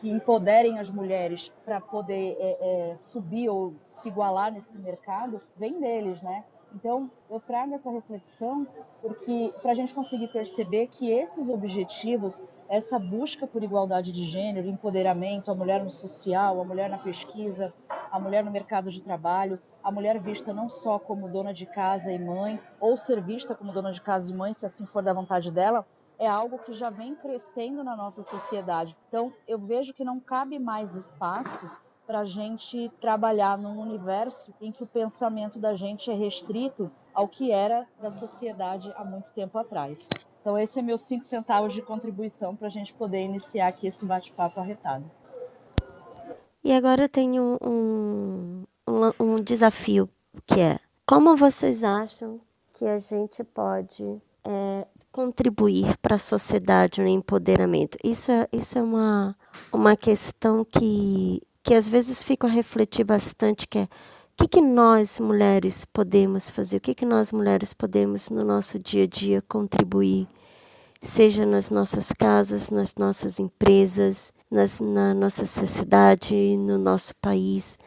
que 0.00 0.08
empoderem 0.08 0.78
as 0.78 0.88
mulheres 0.90 1.50
para 1.64 1.80
poder 1.80 2.36
é, 2.38 2.92
é, 2.92 2.96
subir 2.96 3.48
ou 3.48 3.74
se 3.82 4.08
igualar 4.08 4.52
nesse 4.52 4.78
mercado, 4.78 5.40
vem 5.56 5.80
deles, 5.80 6.22
né? 6.22 6.44
Então, 6.74 7.10
eu 7.30 7.40
trago 7.40 7.74
essa 7.74 7.90
reflexão 7.90 8.66
porque 9.00 9.52
para 9.62 9.72
a 9.72 9.74
gente 9.74 9.94
conseguir 9.94 10.28
perceber 10.28 10.88
que 10.88 11.10
esses 11.10 11.48
objetivos, 11.48 12.42
essa 12.68 12.98
busca 12.98 13.46
por 13.46 13.62
igualdade 13.62 14.12
de 14.12 14.24
gênero, 14.24 14.68
empoderamento, 14.68 15.50
a 15.50 15.54
mulher 15.54 15.82
no 15.82 15.90
social, 15.90 16.60
a 16.60 16.64
mulher 16.64 16.90
na 16.90 16.98
pesquisa, 16.98 17.72
a 18.10 18.18
mulher 18.20 18.44
no 18.44 18.50
mercado 18.50 18.90
de 18.90 19.00
trabalho, 19.00 19.58
a 19.82 19.90
mulher 19.90 20.20
vista 20.20 20.52
não 20.52 20.68
só 20.68 20.98
como 20.98 21.28
dona 21.28 21.52
de 21.52 21.66
casa 21.66 22.12
e 22.12 22.18
mãe, 22.18 22.60
ou 22.80 22.96
ser 22.96 23.22
vista 23.22 23.54
como 23.54 23.72
dona 23.72 23.90
de 23.90 24.00
casa 24.00 24.30
e 24.30 24.34
mãe, 24.34 24.52
se 24.52 24.66
assim 24.66 24.84
for 24.86 25.02
da 25.02 25.12
vontade 25.12 25.50
dela, 25.50 25.86
é 26.18 26.26
algo 26.26 26.58
que 26.58 26.72
já 26.72 26.90
vem 26.90 27.14
crescendo 27.14 27.84
na 27.84 27.96
nossa 27.96 28.22
sociedade. 28.22 28.96
Então, 29.08 29.32
eu 29.46 29.58
vejo 29.58 29.94
que 29.94 30.04
não 30.04 30.20
cabe 30.20 30.58
mais 30.58 30.94
espaço 30.96 31.70
para 32.08 32.20
a 32.20 32.24
gente 32.24 32.90
trabalhar 33.02 33.58
num 33.58 33.78
universo 33.78 34.54
em 34.62 34.72
que 34.72 34.82
o 34.82 34.86
pensamento 34.86 35.58
da 35.58 35.74
gente 35.74 36.10
é 36.10 36.14
restrito 36.14 36.90
ao 37.12 37.28
que 37.28 37.52
era 37.52 37.86
da 38.00 38.10
sociedade 38.10 38.90
há 38.96 39.04
muito 39.04 39.30
tempo 39.30 39.58
atrás. 39.58 40.08
Então, 40.40 40.56
esse 40.56 40.78
é 40.78 40.82
meu 40.82 40.96
cinco 40.96 41.22
centavos 41.22 41.74
de 41.74 41.82
contribuição 41.82 42.56
para 42.56 42.68
a 42.68 42.70
gente 42.70 42.94
poder 42.94 43.22
iniciar 43.22 43.68
aqui 43.68 43.86
esse 43.86 44.06
bate-papo 44.06 44.58
arretado. 44.58 45.04
E 46.64 46.72
agora 46.72 47.02
eu 47.02 47.08
tenho 47.10 47.58
um, 47.62 48.64
um, 48.88 49.12
um 49.20 49.36
desafio 49.36 50.08
que 50.46 50.60
é 50.60 50.78
como 51.04 51.36
vocês 51.36 51.84
acham 51.84 52.40
que 52.72 52.86
a 52.86 52.96
gente 52.96 53.44
pode 53.44 54.18
é, 54.44 54.86
contribuir 55.12 55.96
para 55.98 56.14
a 56.14 56.18
sociedade 56.18 57.00
no 57.00 57.08
empoderamento? 57.08 57.98
Isso 58.02 58.30
é, 58.30 58.48
isso 58.52 58.78
é 58.78 58.82
uma, 58.82 59.36
uma 59.72 59.96
questão 59.96 60.64
que, 60.64 61.42
que 61.68 61.74
às 61.74 61.86
vezes 61.86 62.22
fico 62.22 62.46
a 62.46 62.48
refletir 62.48 63.04
bastante, 63.04 63.68
que 63.68 63.80
é 63.80 63.82
o 63.82 63.88
que, 64.38 64.48
que 64.48 64.60
nós 64.62 65.20
mulheres 65.20 65.84
podemos 65.84 66.48
fazer, 66.48 66.78
o 66.78 66.80
que, 66.80 66.94
que 66.94 67.04
nós 67.04 67.30
mulheres 67.30 67.74
podemos 67.74 68.30
no 68.30 68.42
nosso 68.42 68.78
dia 68.78 69.04
a 69.04 69.06
dia 69.06 69.42
contribuir, 69.42 70.26
seja 71.02 71.44
nas 71.44 71.70
nossas 71.70 72.10
casas, 72.10 72.70
nas 72.70 72.94
nossas 72.94 73.38
empresas, 73.38 74.32
nas, 74.50 74.80
na 74.80 75.12
nossa 75.12 75.44
sociedade, 75.44 76.56
no 76.56 76.78
nosso 76.78 77.14
país. 77.16 77.78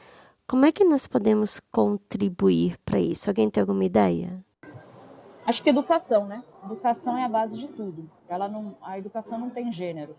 Como 0.45 0.63
é 0.63 0.71
que 0.71 0.83
nós 0.83 1.07
podemos 1.07 1.59
contribuir 1.71 2.77
para 2.85 2.99
isso? 2.99 3.31
Alguém 3.31 3.49
tem 3.49 3.61
alguma 3.61 3.83
ideia? 3.83 4.45
Acho 5.43 5.63
que 5.63 5.71
educação, 5.71 6.27
né? 6.27 6.43
Educação 6.65 7.17
é 7.17 7.25
a 7.25 7.29
base 7.29 7.57
de 7.57 7.67
tudo. 7.67 8.07
Ela 8.29 8.47
não, 8.47 8.77
a 8.83 8.99
educação 8.99 9.39
não 9.39 9.49
tem 9.49 9.73
gênero, 9.73 10.15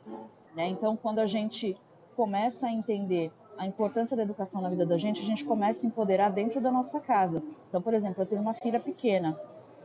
né? 0.53 0.67
Então, 0.67 0.97
quando 0.97 1.21
a 1.21 1.27
gente 1.27 1.77
começa 2.17 2.67
a 2.67 2.73
entender 2.73 3.31
a 3.59 3.67
importância 3.67 4.17
da 4.17 4.23
educação 4.23 4.61
na 4.61 4.69
vida 4.69 4.85
da 4.85 4.97
gente, 4.97 5.21
a 5.21 5.25
gente 5.25 5.45
começa 5.45 5.87
a 5.87 5.89
empoderar 5.89 6.31
dentro 6.31 6.61
da 6.61 6.71
nossa 6.71 7.01
casa. 7.01 7.43
Então, 7.69 7.81
por 7.81 7.95
exemplo, 7.95 8.23
eu 8.23 8.27
tenho 8.27 8.41
uma 8.41 8.55
filha 8.55 8.81
pequena, 8.81 9.39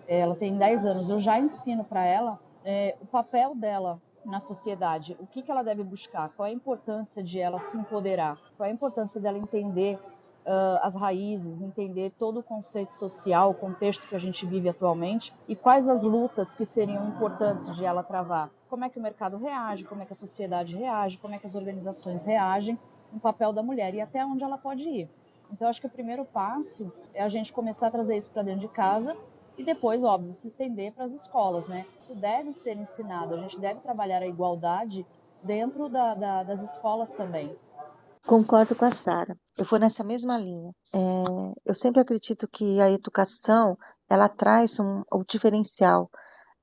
ela 0.07 0.35
tem 0.35 0.57
10 0.57 0.85
anos, 0.85 1.09
eu 1.09 1.19
já 1.19 1.39
ensino 1.39 1.83
para 1.83 2.05
ela 2.05 2.39
é, 2.63 2.95
o 3.01 3.05
papel 3.05 3.53
dela 3.55 4.01
na 4.25 4.39
sociedade, 4.39 5.15
o 5.19 5.25
que, 5.25 5.41
que 5.41 5.49
ela 5.49 5.63
deve 5.63 5.83
buscar, 5.83 6.29
qual 6.35 6.47
é 6.47 6.49
a 6.49 6.53
importância 6.53 7.23
de 7.23 7.39
ela 7.39 7.59
se 7.59 7.77
empoderar, 7.77 8.37
qual 8.57 8.67
é 8.67 8.71
a 8.71 8.73
importância 8.73 9.21
dela 9.21 9.37
entender 9.37 9.97
uh, 10.47 10.79
as 10.81 10.95
raízes, 10.95 11.61
entender 11.61 12.11
todo 12.17 12.39
o 12.39 12.43
conceito 12.43 12.93
social, 12.93 13.51
o 13.51 13.53
contexto 13.53 14.07
que 14.07 14.15
a 14.15 14.19
gente 14.19 14.45
vive 14.45 14.69
atualmente 14.69 15.33
e 15.47 15.55
quais 15.55 15.87
as 15.87 16.03
lutas 16.03 16.55
que 16.55 16.65
seriam 16.65 17.07
importantes 17.07 17.73
de 17.75 17.85
ela 17.85 18.03
travar. 18.03 18.49
Como 18.69 18.83
é 18.83 18.89
que 18.89 18.99
o 18.99 19.01
mercado 19.01 19.37
reage, 19.37 19.83
como 19.85 20.01
é 20.01 20.05
que 20.05 20.13
a 20.13 20.15
sociedade 20.15 20.75
reage, 20.75 21.17
como 21.17 21.33
é 21.35 21.37
que 21.37 21.45
as 21.45 21.55
organizações 21.55 22.21
reagem 22.21 22.77
no 23.11 23.19
papel 23.19 23.53
da 23.53 23.63
mulher 23.63 23.93
e 23.93 24.01
até 24.01 24.25
onde 24.25 24.43
ela 24.43 24.57
pode 24.57 24.83
ir. 24.83 25.09
Então, 25.51 25.67
acho 25.67 25.79
que 25.79 25.87
o 25.87 25.89
primeiro 25.89 26.25
passo 26.25 26.91
é 27.13 27.23
a 27.23 27.29
gente 27.29 27.53
começar 27.53 27.87
a 27.87 27.91
trazer 27.91 28.17
isso 28.17 28.29
para 28.29 28.43
dentro 28.43 28.61
de 28.61 28.67
casa 28.67 29.15
e 29.57 29.63
depois, 29.63 30.03
óbvio, 30.03 30.33
se 30.33 30.47
estender 30.47 30.93
para 30.93 31.05
as 31.05 31.13
escolas, 31.13 31.67
né? 31.67 31.85
Isso 31.97 32.15
deve 32.15 32.53
ser 32.53 32.75
ensinado, 32.75 33.33
a 33.33 33.37
gente 33.37 33.59
deve 33.59 33.79
trabalhar 33.79 34.21
a 34.21 34.27
igualdade 34.27 35.05
dentro 35.41 35.89
da, 35.89 36.13
da, 36.13 36.43
das 36.43 36.61
escolas 36.61 37.09
também. 37.11 37.55
Concordo 38.25 38.75
com 38.75 38.85
a 38.85 38.91
Sara. 38.91 39.35
Eu 39.57 39.63
vou 39.63 39.79
nessa 39.79 40.03
mesma 40.03 40.37
linha. 40.37 40.71
É, 40.93 40.99
eu 41.65 41.73
sempre 41.73 42.01
acredito 42.01 42.47
que 42.51 42.79
a 42.81 42.91
educação 42.91 43.77
ela 44.09 44.27
traz 44.27 44.79
um, 44.79 45.01
o 45.11 45.23
diferencial. 45.23 46.09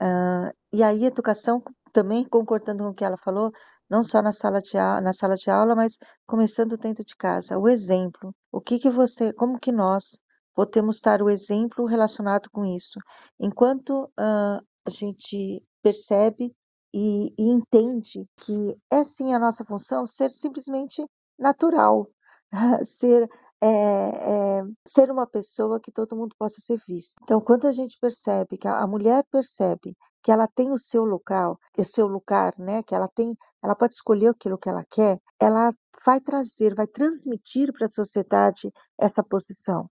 Uh, 0.00 0.52
e 0.72 0.82
aí 0.82 1.06
educação 1.06 1.62
também 1.92 2.28
concordando 2.28 2.84
com 2.84 2.90
o 2.90 2.94
que 2.94 3.04
ela 3.04 3.16
falou, 3.16 3.50
não 3.88 4.03
só 4.03 4.23
na 4.23 4.33
sala 4.33 4.61
de 4.61 4.79
aula, 4.79 5.00
na 5.00 5.12
sala 5.12 5.35
de 5.35 5.50
aula, 5.50 5.75
mas 5.75 5.99
começando 6.26 6.76
dentro 6.76 7.05
de 7.05 7.14
casa. 7.17 7.59
O 7.59 7.69
exemplo. 7.69 8.35
O 8.53 8.61
que 8.61 8.79
que 8.79 8.91
você, 8.91 9.33
como 9.33 9.59
que 9.59 9.73
nós 9.73 10.21
podemos 10.55 11.00
dar 11.00 11.23
o 11.23 11.31
exemplo 11.31 11.87
relacionado 11.87 12.49
com 12.50 12.64
isso? 12.64 12.99
Enquanto 13.38 14.05
uh, 14.05 14.61
a 14.87 14.91
gente 14.91 15.62
percebe 15.83 16.55
e, 16.95 17.35
e 17.38 17.50
entende 17.50 18.29
que 18.38 18.76
é 18.91 19.03
sim 19.05 19.35
a 19.35 19.38
nossa 19.38 19.64
função 19.64 20.07
ser 20.07 20.31
simplesmente 20.31 21.05
natural, 21.38 22.09
ser 22.85 23.29
é, 23.64 23.68
é, 23.68 24.62
ser 24.87 25.11
uma 25.11 25.26
pessoa 25.26 25.80
que 25.80 25.90
todo 25.90 26.16
mundo 26.16 26.35
possa 26.38 26.61
ser 26.61 26.78
visto. 26.87 27.14
Então, 27.23 27.40
quando 27.40 27.66
a 27.66 27.73
gente 27.73 27.97
percebe 27.99 28.59
que 28.59 28.68
a, 28.68 28.80
a 28.80 28.87
mulher 28.87 29.25
percebe 29.30 29.97
que 30.23 30.30
ela 30.30 30.47
tem 30.47 30.71
o 30.71 30.78
seu 30.78 31.04
local, 31.04 31.59
o 31.78 31.85
seu 31.85 32.06
lugar, 32.06 32.52
né? 32.59 32.83
Que 32.83 32.94
ela 32.94 33.09
tem, 33.09 33.35
ela 33.62 33.75
pode 33.75 33.94
escolher 33.94 34.28
aquilo 34.28 34.59
que 34.59 34.68
ela 34.68 34.85
quer, 34.90 35.18
ela 35.40 35.73
vai 36.04 36.21
trazer, 36.21 36.75
vai 36.75 36.87
transmitir 36.87 37.73
para 37.73 37.87
a 37.87 37.88
sociedade 37.88 38.71
essa 38.99 39.23
posição. 39.23 39.88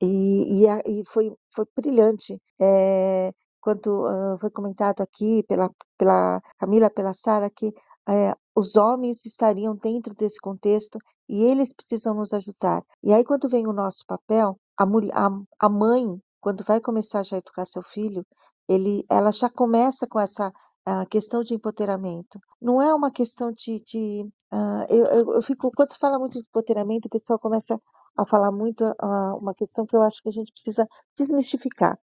E, 0.00 0.64
e, 0.64 1.00
e 1.00 1.04
foi, 1.06 1.32
foi 1.54 1.66
brilhante. 1.76 2.40
É, 2.60 3.30
uh, 3.66 4.38
foi 4.40 4.50
comentado 4.50 5.02
aqui 5.02 5.44
pela, 5.48 5.70
pela 5.96 6.40
Camila, 6.58 6.90
pela 6.90 7.14
Sara, 7.14 7.50
que 7.50 7.72
é, 8.08 8.34
os 8.54 8.74
homens 8.74 9.24
estariam 9.24 9.76
dentro 9.76 10.14
desse 10.14 10.40
contexto 10.40 10.98
e 11.28 11.44
eles 11.44 11.72
precisam 11.72 12.14
nos 12.14 12.32
ajudar. 12.32 12.82
E 13.02 13.12
aí, 13.12 13.24
quando 13.24 13.48
vem 13.48 13.66
o 13.66 13.72
nosso 13.72 14.04
papel, 14.06 14.58
a, 14.78 14.84
a, 14.84 15.28
a 15.60 15.68
mãe, 15.68 16.18
quando 16.40 16.64
vai 16.64 16.80
começar 16.80 17.22
já 17.22 17.36
a 17.36 17.38
educar 17.40 17.66
seu 17.66 17.82
filho, 17.82 18.24
ele, 18.68 19.04
ela 19.10 19.30
já 19.30 19.50
começa 19.50 20.06
com 20.08 20.18
essa 20.18 20.48
uh, 20.48 21.06
questão 21.10 21.42
de 21.42 21.54
empoderamento. 21.54 22.38
Não 22.60 22.80
é 22.80 22.94
uma 22.94 23.10
questão 23.10 23.52
de. 23.52 23.82
de 23.84 24.24
uh, 24.52 24.84
eu, 24.88 25.06
eu, 25.06 25.34
eu, 25.34 25.42
fico, 25.42 25.70
quando 25.76 25.98
fala 25.98 26.18
muito 26.18 26.34
de 26.34 26.40
empoderamento, 26.40 27.06
o 27.06 27.10
pessoal 27.10 27.38
começa 27.38 27.78
a 28.16 28.26
falar 28.26 28.50
muito 28.50 28.84
uh, 28.84 29.36
uma 29.38 29.54
questão 29.54 29.86
que 29.86 29.94
eu 29.94 30.02
acho 30.02 30.22
que 30.22 30.28
a 30.28 30.32
gente 30.32 30.52
precisa 30.52 30.86
desmistificar. 31.16 31.98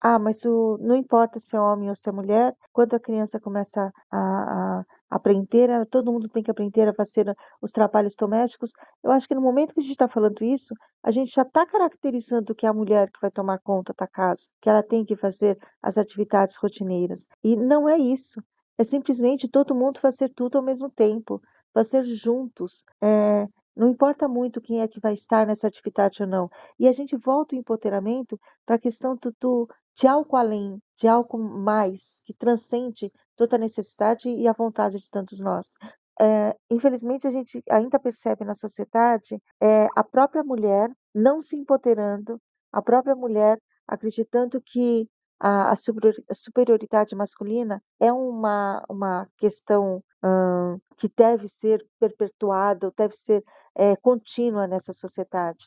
Ah, 0.00 0.18
mas 0.18 0.44
o, 0.44 0.78
não 0.80 0.96
importa 0.96 1.38
se 1.40 1.54
é 1.56 1.60
homem 1.60 1.88
ou 1.88 1.94
se 1.94 2.08
é 2.08 2.12
mulher, 2.12 2.54
quando 2.72 2.94
a 2.94 3.00
criança 3.00 3.38
começa 3.40 3.92
a, 4.10 4.80
a 4.80 4.84
aprender, 5.10 5.68
ela- 5.70 5.86
todo 5.86 6.12
mundo 6.12 6.28
tem 6.28 6.42
que 6.42 6.50
aprender 6.50 6.88
a 6.88 6.94
fazer 6.94 7.34
os 7.60 7.72
trabalhos 7.72 8.16
domésticos. 8.16 8.72
Eu 9.02 9.10
acho 9.12 9.28
que 9.28 9.34
no 9.34 9.40
momento 9.42 9.74
que 9.74 9.80
a 9.80 9.82
gente 9.82 9.92
está 9.92 10.08
falando 10.08 10.42
isso, 10.42 10.74
a 11.02 11.10
gente 11.10 11.32
já 11.34 11.42
está 11.42 11.66
caracterizando 11.66 12.54
que 12.54 12.66
é 12.66 12.68
a 12.68 12.72
mulher 12.74 13.10
que 13.10 13.20
vai 13.20 13.30
tomar 13.30 13.58
conta 13.58 13.92
da 13.96 14.06
casa, 14.06 14.48
que 14.60 14.68
ela 14.70 14.82
tem 14.82 15.04
que 15.04 15.16
fazer 15.16 15.58
as 15.82 15.98
atividades 15.98 16.56
rotineiras. 16.56 17.26
E 17.42 17.56
não 17.56 17.88
é 17.88 17.98
isso. 17.98 18.42
É 18.78 18.84
simplesmente 18.84 19.48
todo 19.48 19.74
mundo 19.74 20.00
fazer 20.00 20.28
tudo 20.30 20.56
ao 20.58 20.64
mesmo 20.64 20.90
tempo, 20.90 21.40
fazer 21.74 22.02
juntos. 22.04 22.84
É, 23.02 23.46
não 23.76 23.88
importa 23.90 24.26
muito 24.28 24.60
quem 24.60 24.80
é 24.80 24.88
que 24.88 25.00
vai 25.00 25.14
estar 25.14 25.46
nessa 25.46 25.66
atividade 25.66 26.22
ou 26.22 26.28
não. 26.28 26.50
E 26.78 26.88
a 26.88 26.92
gente 26.92 27.16
volta 27.16 27.54
o 27.54 27.58
empoderamento 27.58 28.38
para 28.66 28.76
a 28.76 28.78
questão 28.78 29.16
do, 29.16 29.34
do, 29.40 29.68
de 29.96 30.06
algo 30.06 30.36
além, 30.36 30.80
de 30.96 31.08
algo 31.08 31.38
mais, 31.38 32.20
que 32.24 32.34
transcende 32.34 33.12
toda 33.36 33.56
a 33.56 33.58
necessidade 33.58 34.28
e 34.28 34.46
a 34.46 34.52
vontade 34.52 34.98
de 34.98 35.10
tantos 35.10 35.40
nós. 35.40 35.72
É, 36.20 36.54
infelizmente, 36.70 37.26
a 37.26 37.30
gente 37.30 37.62
ainda 37.70 37.98
percebe 37.98 38.44
na 38.44 38.54
sociedade 38.54 39.40
é, 39.60 39.86
a 39.96 40.04
própria 40.04 40.42
mulher 40.42 40.90
não 41.14 41.40
se 41.40 41.56
empoderando, 41.56 42.38
a 42.70 42.82
própria 42.82 43.16
mulher 43.16 43.58
acreditando 43.88 44.60
que 44.60 45.08
a, 45.40 45.72
a 45.72 46.34
superioridade 46.34 47.16
masculina 47.16 47.82
é 47.98 48.12
uma, 48.12 48.84
uma 48.88 49.26
questão 49.38 50.04
hum, 50.22 50.78
que 50.98 51.08
deve 51.16 51.48
ser 51.48 51.82
perpetuada, 51.98 52.92
deve 52.94 53.16
ser 53.16 53.42
é, 53.74 53.96
contínua 53.96 54.66
nessa 54.66 54.92
sociedade. 54.92 55.66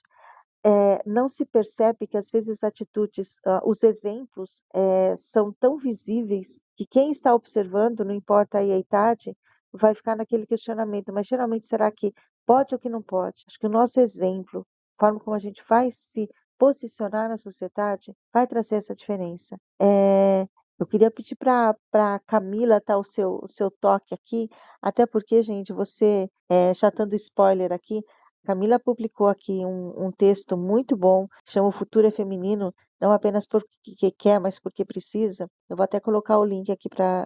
É, 0.65 1.01
não 1.05 1.27
se 1.27 1.45
percebe 1.45 2.07
que 2.07 2.17
às 2.17 2.31
vezes 2.31 2.49
as 2.49 2.63
atitudes, 2.63 3.37
uh, 3.45 3.59
os 3.69 3.83
exemplos 3.83 4.63
é, 4.73 5.13
são 5.17 5.51
tão 5.51 5.77
visíveis 5.77 6.61
que 6.75 6.85
quem 6.85 7.11
está 7.11 7.35
observando, 7.35 8.05
não 8.05 8.13
importa 8.13 8.59
a 8.59 8.63
idade, 8.63 9.35
vai 9.73 9.93
ficar 9.93 10.15
naquele 10.15 10.45
questionamento. 10.45 11.11
Mas 11.11 11.27
geralmente 11.27 11.65
será 11.65 11.91
que 11.91 12.13
pode 12.45 12.73
ou 12.73 12.79
que 12.79 12.89
não 12.89 13.01
pode? 13.01 13.43
Acho 13.47 13.59
que 13.59 13.67
o 13.67 13.69
nosso 13.69 13.99
exemplo, 13.99 14.65
a 14.95 14.99
forma 14.99 15.19
como 15.19 15.35
a 15.35 15.39
gente 15.39 15.61
vai 15.67 15.89
se 15.91 16.29
posicionar 16.57 17.27
na 17.27 17.37
sociedade, 17.37 18.13
vai 18.31 18.47
trazer 18.47 18.75
essa 18.75 18.95
diferença. 18.95 19.57
É, 19.81 20.47
eu 20.79 20.87
queria 20.87 21.11
pedir 21.11 21.35
para 21.35 21.75
a 21.93 22.19
Camila 22.25 22.81
dar 22.85 22.97
o 22.97 23.03
seu, 23.03 23.39
o 23.43 23.47
seu 23.47 23.69
toque 23.69 24.13
aqui, 24.13 24.49
até 24.81 25.05
porque, 25.05 25.41
gente, 25.41 25.71
você, 25.71 26.29
é, 26.49 26.73
já 26.73 26.89
dando 26.89 27.15
spoiler 27.15 27.71
aqui, 27.71 28.01
Camila 28.43 28.79
publicou 28.79 29.27
aqui 29.27 29.65
um, 29.65 30.07
um 30.07 30.11
texto 30.11 30.57
muito 30.57 30.95
bom, 30.97 31.27
chama 31.45 31.69
O 31.69 31.71
Futuro 31.71 32.07
é 32.07 32.11
Feminino, 32.11 32.73
não 32.99 33.11
apenas 33.11 33.45
porque 33.45 34.11
quer, 34.17 34.39
mas 34.39 34.59
porque 34.59 34.85
precisa. 34.85 35.49
Eu 35.69 35.75
vou 35.75 35.83
até 35.83 35.99
colocar 35.99 36.37
o 36.37 36.45
link 36.45 36.71
aqui 36.71 36.89
para 36.89 37.25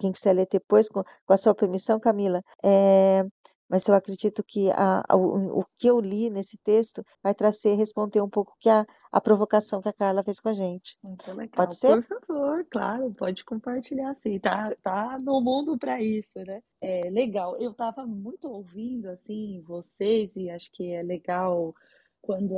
quem 0.00 0.12
quiser 0.12 0.34
ler 0.34 0.48
depois, 0.50 0.88
com, 0.88 1.02
com 1.02 1.32
a 1.32 1.36
sua 1.36 1.54
permissão, 1.54 2.00
Camila. 2.00 2.42
É, 2.62 3.24
mas 3.74 3.88
eu 3.88 3.94
acredito 3.96 4.44
que 4.44 4.70
a, 4.70 5.02
a, 5.08 5.16
o, 5.16 5.58
o, 5.58 5.64
que 5.76 5.88
eu 5.88 5.98
li 5.98 6.30
nesse 6.30 6.56
texto 6.58 7.04
vai 7.20 7.34
trazer, 7.34 7.74
responder 7.74 8.20
um 8.20 8.30
pouco 8.30 8.54
que 8.60 8.68
a, 8.68 8.86
a 9.10 9.20
provocação 9.20 9.82
que 9.82 9.88
a 9.88 9.92
Carla 9.92 10.22
fez 10.22 10.38
com 10.38 10.48
a 10.48 10.52
gente. 10.52 10.96
Muito 11.02 11.28
legal. 11.32 11.50
Pode 11.56 11.76
ser? 11.76 12.00
Por 12.04 12.24
favor, 12.24 12.64
claro, 12.70 13.12
pode 13.12 13.44
compartilhar 13.44 14.14
sim. 14.14 14.38
Tá, 14.38 14.72
tá 14.80 15.18
no 15.18 15.40
mundo 15.40 15.76
para 15.76 16.00
isso, 16.00 16.38
né? 16.46 16.62
É 16.80 17.10
legal. 17.10 17.56
Eu 17.56 17.72
estava 17.72 18.06
muito 18.06 18.48
ouvindo 18.48 19.08
assim 19.08 19.60
vocês 19.66 20.36
e 20.36 20.48
acho 20.50 20.70
que 20.70 20.92
é 20.92 21.02
legal 21.02 21.74
quando 22.22 22.54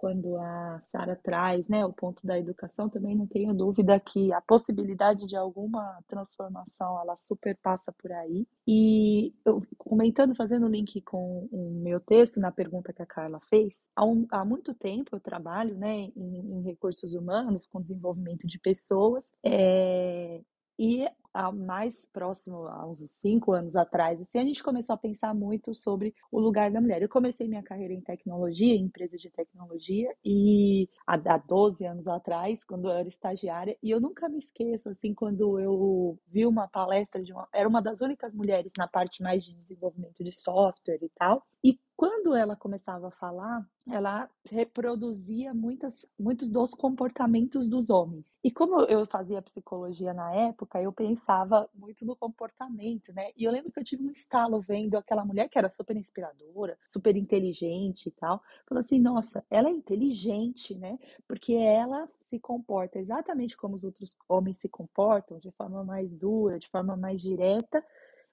quando 0.00 0.34
a 0.38 0.80
Sara 0.80 1.14
traz 1.14 1.68
né, 1.68 1.84
o 1.84 1.92
ponto 1.92 2.26
da 2.26 2.38
educação, 2.38 2.88
também 2.88 3.14
não 3.14 3.26
tenho 3.26 3.52
dúvida 3.52 4.00
que 4.00 4.32
a 4.32 4.40
possibilidade 4.40 5.26
de 5.26 5.36
alguma 5.36 6.02
transformação 6.08 6.98
ela 6.98 7.18
super 7.18 7.54
passa 7.62 7.92
por 7.92 8.10
aí. 8.10 8.48
E 8.66 9.34
eu, 9.44 9.62
comentando, 9.76 10.34
fazendo 10.34 10.66
link 10.66 11.02
com 11.02 11.46
o 11.52 11.82
meu 11.82 12.00
texto 12.00 12.40
na 12.40 12.50
pergunta 12.50 12.94
que 12.94 13.02
a 13.02 13.06
Carla 13.06 13.40
fez, 13.50 13.90
há, 13.94 14.02
um, 14.02 14.26
há 14.30 14.42
muito 14.42 14.72
tempo 14.72 15.14
eu 15.14 15.20
trabalho 15.20 15.76
né, 15.76 16.10
em, 16.16 16.16
em, 16.16 16.62
recursos 16.62 17.12
humanos, 17.12 17.66
com 17.66 17.78
desenvolvimento 17.78 18.46
de 18.46 18.58
pessoas, 18.58 19.28
é, 19.44 20.40
e 20.78 21.06
mais 21.54 22.06
próximo, 22.12 22.66
há 22.66 22.86
uns 22.86 22.98
cinco 23.10 23.52
anos 23.52 23.76
atrás, 23.76 24.20
assim, 24.20 24.38
a 24.38 24.44
gente 24.44 24.62
começou 24.62 24.94
a 24.94 24.98
pensar 24.98 25.34
muito 25.34 25.74
sobre 25.74 26.14
o 26.30 26.40
lugar 26.40 26.70
da 26.70 26.80
mulher. 26.80 27.02
Eu 27.02 27.08
comecei 27.08 27.46
minha 27.48 27.62
carreira 27.62 27.94
em 27.94 28.00
tecnologia, 28.00 28.74
em 28.74 28.84
empresa 28.84 29.16
de 29.16 29.30
tecnologia, 29.30 30.12
e 30.24 30.88
há, 31.06 31.14
há 31.14 31.38
12 31.38 31.84
anos 31.84 32.08
atrás, 32.08 32.64
quando 32.64 32.88
eu 32.88 32.92
era 32.92 33.08
estagiária, 33.08 33.76
e 33.82 33.90
eu 33.90 34.00
nunca 34.00 34.28
me 34.28 34.38
esqueço, 34.38 34.88
assim, 34.88 35.14
quando 35.14 35.58
eu 35.60 36.18
vi 36.26 36.46
uma 36.46 36.68
palestra 36.68 37.22
de 37.22 37.32
uma. 37.32 37.48
Era 37.52 37.68
uma 37.68 37.80
das 37.82 38.00
únicas 38.00 38.34
mulheres 38.34 38.72
na 38.76 38.88
parte 38.88 39.22
mais 39.22 39.44
de 39.44 39.54
desenvolvimento 39.54 40.24
de 40.24 40.32
software 40.32 40.98
e 41.02 41.10
tal, 41.16 41.42
e 41.64 41.78
quando 42.00 42.34
ela 42.34 42.56
começava 42.56 43.08
a 43.08 43.10
falar, 43.10 43.62
ela 43.86 44.26
reproduzia 44.50 45.52
muitas, 45.52 46.06
muitos 46.18 46.48
dos 46.48 46.70
comportamentos 46.70 47.68
dos 47.68 47.90
homens. 47.90 48.38
E 48.42 48.50
como 48.50 48.80
eu 48.84 49.04
fazia 49.04 49.42
psicologia 49.42 50.14
na 50.14 50.34
época, 50.34 50.80
eu 50.80 50.94
pensava 50.94 51.68
muito 51.74 52.06
no 52.06 52.16
comportamento, 52.16 53.12
né? 53.12 53.32
E 53.36 53.44
eu 53.44 53.52
lembro 53.52 53.70
que 53.70 53.78
eu 53.78 53.84
tive 53.84 54.02
um 54.02 54.10
estalo 54.10 54.62
vendo 54.62 54.96
aquela 54.96 55.26
mulher 55.26 55.50
que 55.50 55.58
era 55.58 55.68
super 55.68 55.94
inspiradora, 55.94 56.78
super 56.88 57.14
inteligente 57.18 58.06
e 58.06 58.12
tal. 58.12 58.42
Falando 58.66 58.82
assim, 58.82 58.98
nossa, 58.98 59.44
ela 59.50 59.68
é 59.68 59.72
inteligente, 59.72 60.74
né? 60.74 60.98
Porque 61.28 61.52
ela 61.52 62.06
se 62.06 62.40
comporta 62.40 62.98
exatamente 62.98 63.58
como 63.58 63.74
os 63.74 63.84
outros 63.84 64.16
homens 64.26 64.56
se 64.56 64.70
comportam, 64.70 65.38
de 65.38 65.50
forma 65.50 65.84
mais 65.84 66.14
dura, 66.14 66.58
de 66.58 66.68
forma 66.70 66.96
mais 66.96 67.20
direta, 67.20 67.84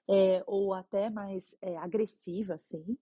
é, 0.08 0.42
ou 0.46 0.72
até 0.72 1.10
mais 1.10 1.54
é, 1.60 1.76
agressiva, 1.76 2.54
assim, 2.54 2.96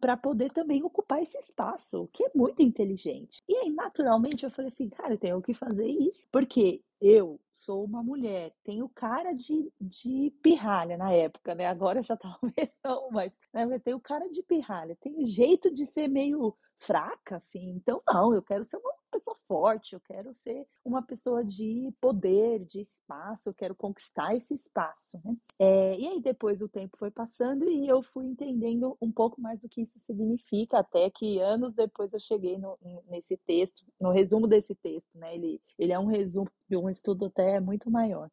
para 0.00 0.16
poder 0.16 0.50
também 0.52 0.82
ocupar 0.82 1.22
esse 1.22 1.36
espaço, 1.38 2.08
que 2.12 2.24
é 2.24 2.30
muito 2.34 2.62
inteligente. 2.62 3.42
E 3.48 3.56
aí, 3.56 3.70
naturalmente, 3.70 4.44
eu 4.44 4.50
falei 4.50 4.68
assim, 4.68 4.88
cara, 4.88 5.14
eu 5.14 5.18
tenho 5.18 5.42
que 5.42 5.52
fazer 5.52 5.86
isso, 5.86 6.26
porque 6.32 6.82
eu 7.00 7.40
sou 7.52 7.84
uma 7.84 8.02
mulher, 8.02 8.52
tenho 8.64 8.88
cara 8.88 9.32
de, 9.32 9.72
de 9.80 10.32
pirralha 10.42 10.96
na 10.96 11.12
época, 11.12 11.54
né? 11.54 11.66
Agora 11.66 12.02
já 12.02 12.16
talvez 12.16 12.70
não, 12.84 13.10
mas 13.10 13.32
né? 13.52 13.64
eu 13.64 13.80
tenho 13.80 14.00
cara 14.00 14.28
de 14.30 14.42
pirralha, 14.42 14.96
tenho 15.00 15.26
jeito 15.26 15.72
de 15.72 15.86
ser 15.86 16.08
meio 16.08 16.56
fraca, 16.78 17.36
assim. 17.36 17.70
Então, 17.70 18.02
não, 18.06 18.34
eu 18.34 18.42
quero 18.42 18.64
ser 18.64 18.76
uma 18.76 18.94
pessoa 19.20 19.36
forte, 19.46 19.92
eu 19.92 20.00
quero 20.00 20.34
ser 20.34 20.66
uma 20.82 21.02
pessoa 21.02 21.44
de 21.44 21.92
poder, 22.00 22.64
de 22.64 22.80
espaço, 22.80 23.50
eu 23.50 23.54
quero 23.54 23.74
conquistar 23.74 24.34
esse 24.34 24.54
espaço, 24.54 25.20
né? 25.22 25.36
É, 25.58 25.98
e 25.98 26.08
aí 26.08 26.20
depois 26.20 26.62
o 26.62 26.68
tempo 26.68 26.96
foi 26.96 27.10
passando 27.10 27.68
e 27.68 27.86
eu 27.86 28.02
fui 28.02 28.24
entendendo 28.24 28.96
um 29.00 29.12
pouco 29.12 29.40
mais 29.40 29.60
do 29.60 29.68
que 29.68 29.82
isso 29.82 29.98
significa, 29.98 30.78
até 30.78 31.10
que 31.10 31.38
anos 31.38 31.74
depois 31.74 32.12
eu 32.12 32.20
cheguei 32.20 32.58
no, 32.58 32.78
nesse 33.08 33.36
texto, 33.36 33.84
no 34.00 34.10
resumo 34.10 34.46
desse 34.46 34.74
texto, 34.74 35.10
né? 35.14 35.34
Ele, 35.34 35.60
ele 35.78 35.92
é 35.92 35.98
um 35.98 36.06
resumo 36.06 36.50
de 36.68 36.76
um 36.76 36.88
estudo 36.88 37.26
até 37.26 37.60
muito 37.60 37.90
maior. 37.90 38.30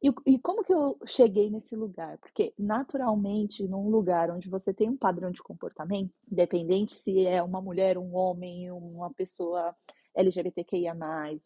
E, 0.00 0.12
e, 0.26 0.38
como 0.38 0.62
que 0.62 0.72
eu 0.72 0.96
cheguei 1.06 1.50
nesse 1.50 1.74
lugar? 1.74 2.18
Porque, 2.18 2.54
naturalmente, 2.56 3.66
num 3.66 3.88
lugar 3.90 4.30
onde 4.30 4.48
você 4.48 4.72
tem 4.72 4.88
um 4.88 4.96
padrão 4.96 5.28
de 5.32 5.42
comportamento, 5.42 6.14
independente 6.30 6.94
se 6.94 7.26
é 7.26 7.42
uma 7.42 7.60
mulher, 7.60 7.98
um 7.98 8.14
homem, 8.14 8.70
uma 8.70 9.12
pessoa 9.12 9.74
LGBTQIA, 10.18 10.96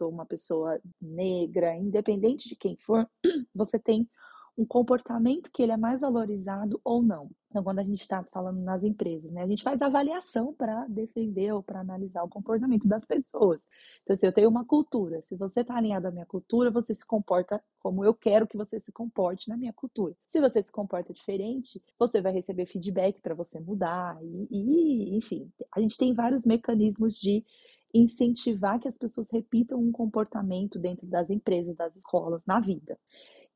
ou 0.00 0.08
uma 0.08 0.26
pessoa 0.26 0.80
negra, 1.00 1.76
independente 1.76 2.48
de 2.48 2.56
quem 2.56 2.76
for, 2.76 3.08
você 3.54 3.78
tem 3.78 4.08
um 4.56 4.66
comportamento 4.66 5.50
que 5.52 5.62
ele 5.62 5.72
é 5.72 5.76
mais 5.76 6.02
valorizado 6.02 6.80
ou 6.84 7.02
não. 7.02 7.30
Então, 7.48 7.62
quando 7.62 7.78
a 7.78 7.82
gente 7.82 8.00
está 8.00 8.22
falando 8.24 8.60
nas 8.60 8.82
empresas, 8.82 9.30
né, 9.30 9.42
a 9.42 9.46
gente 9.46 9.62
faz 9.62 9.80
avaliação 9.82 10.54
para 10.54 10.86
defender 10.88 11.52
ou 11.52 11.62
para 11.62 11.80
analisar 11.80 12.22
o 12.22 12.28
comportamento 12.28 12.86
das 12.88 13.04
pessoas. 13.04 13.60
Então, 14.02 14.16
se 14.16 14.26
eu 14.26 14.32
tenho 14.32 14.48
uma 14.48 14.64
cultura, 14.64 15.20
se 15.22 15.36
você 15.36 15.60
está 15.60 15.76
alinhado 15.76 16.08
à 16.08 16.10
minha 16.10 16.26
cultura, 16.26 16.70
você 16.70 16.94
se 16.94 17.06
comporta 17.06 17.62
como 17.78 18.04
eu 18.04 18.14
quero 18.14 18.46
que 18.46 18.56
você 18.56 18.78
se 18.78 18.92
comporte 18.92 19.48
na 19.48 19.56
minha 19.56 19.72
cultura. 19.72 20.14
Se 20.30 20.40
você 20.40 20.62
se 20.62 20.72
comporta 20.72 21.12
diferente, 21.12 21.82
você 21.98 22.20
vai 22.20 22.32
receber 22.32 22.66
feedback 22.66 23.20
para 23.20 23.34
você 23.34 23.60
mudar. 23.60 24.18
E, 24.22 24.48
e, 24.50 25.16
enfim, 25.16 25.50
a 25.74 25.80
gente 25.80 25.96
tem 25.96 26.14
vários 26.14 26.44
mecanismos 26.44 27.18
de 27.18 27.44
incentivar 27.94 28.78
que 28.80 28.88
as 28.88 28.96
pessoas 28.96 29.28
repitam 29.30 29.78
um 29.78 29.92
comportamento 29.92 30.78
dentro 30.78 31.06
das 31.06 31.30
empresas, 31.30 31.76
das 31.76 31.96
escolas, 31.96 32.44
na 32.46 32.60
vida. 32.60 32.98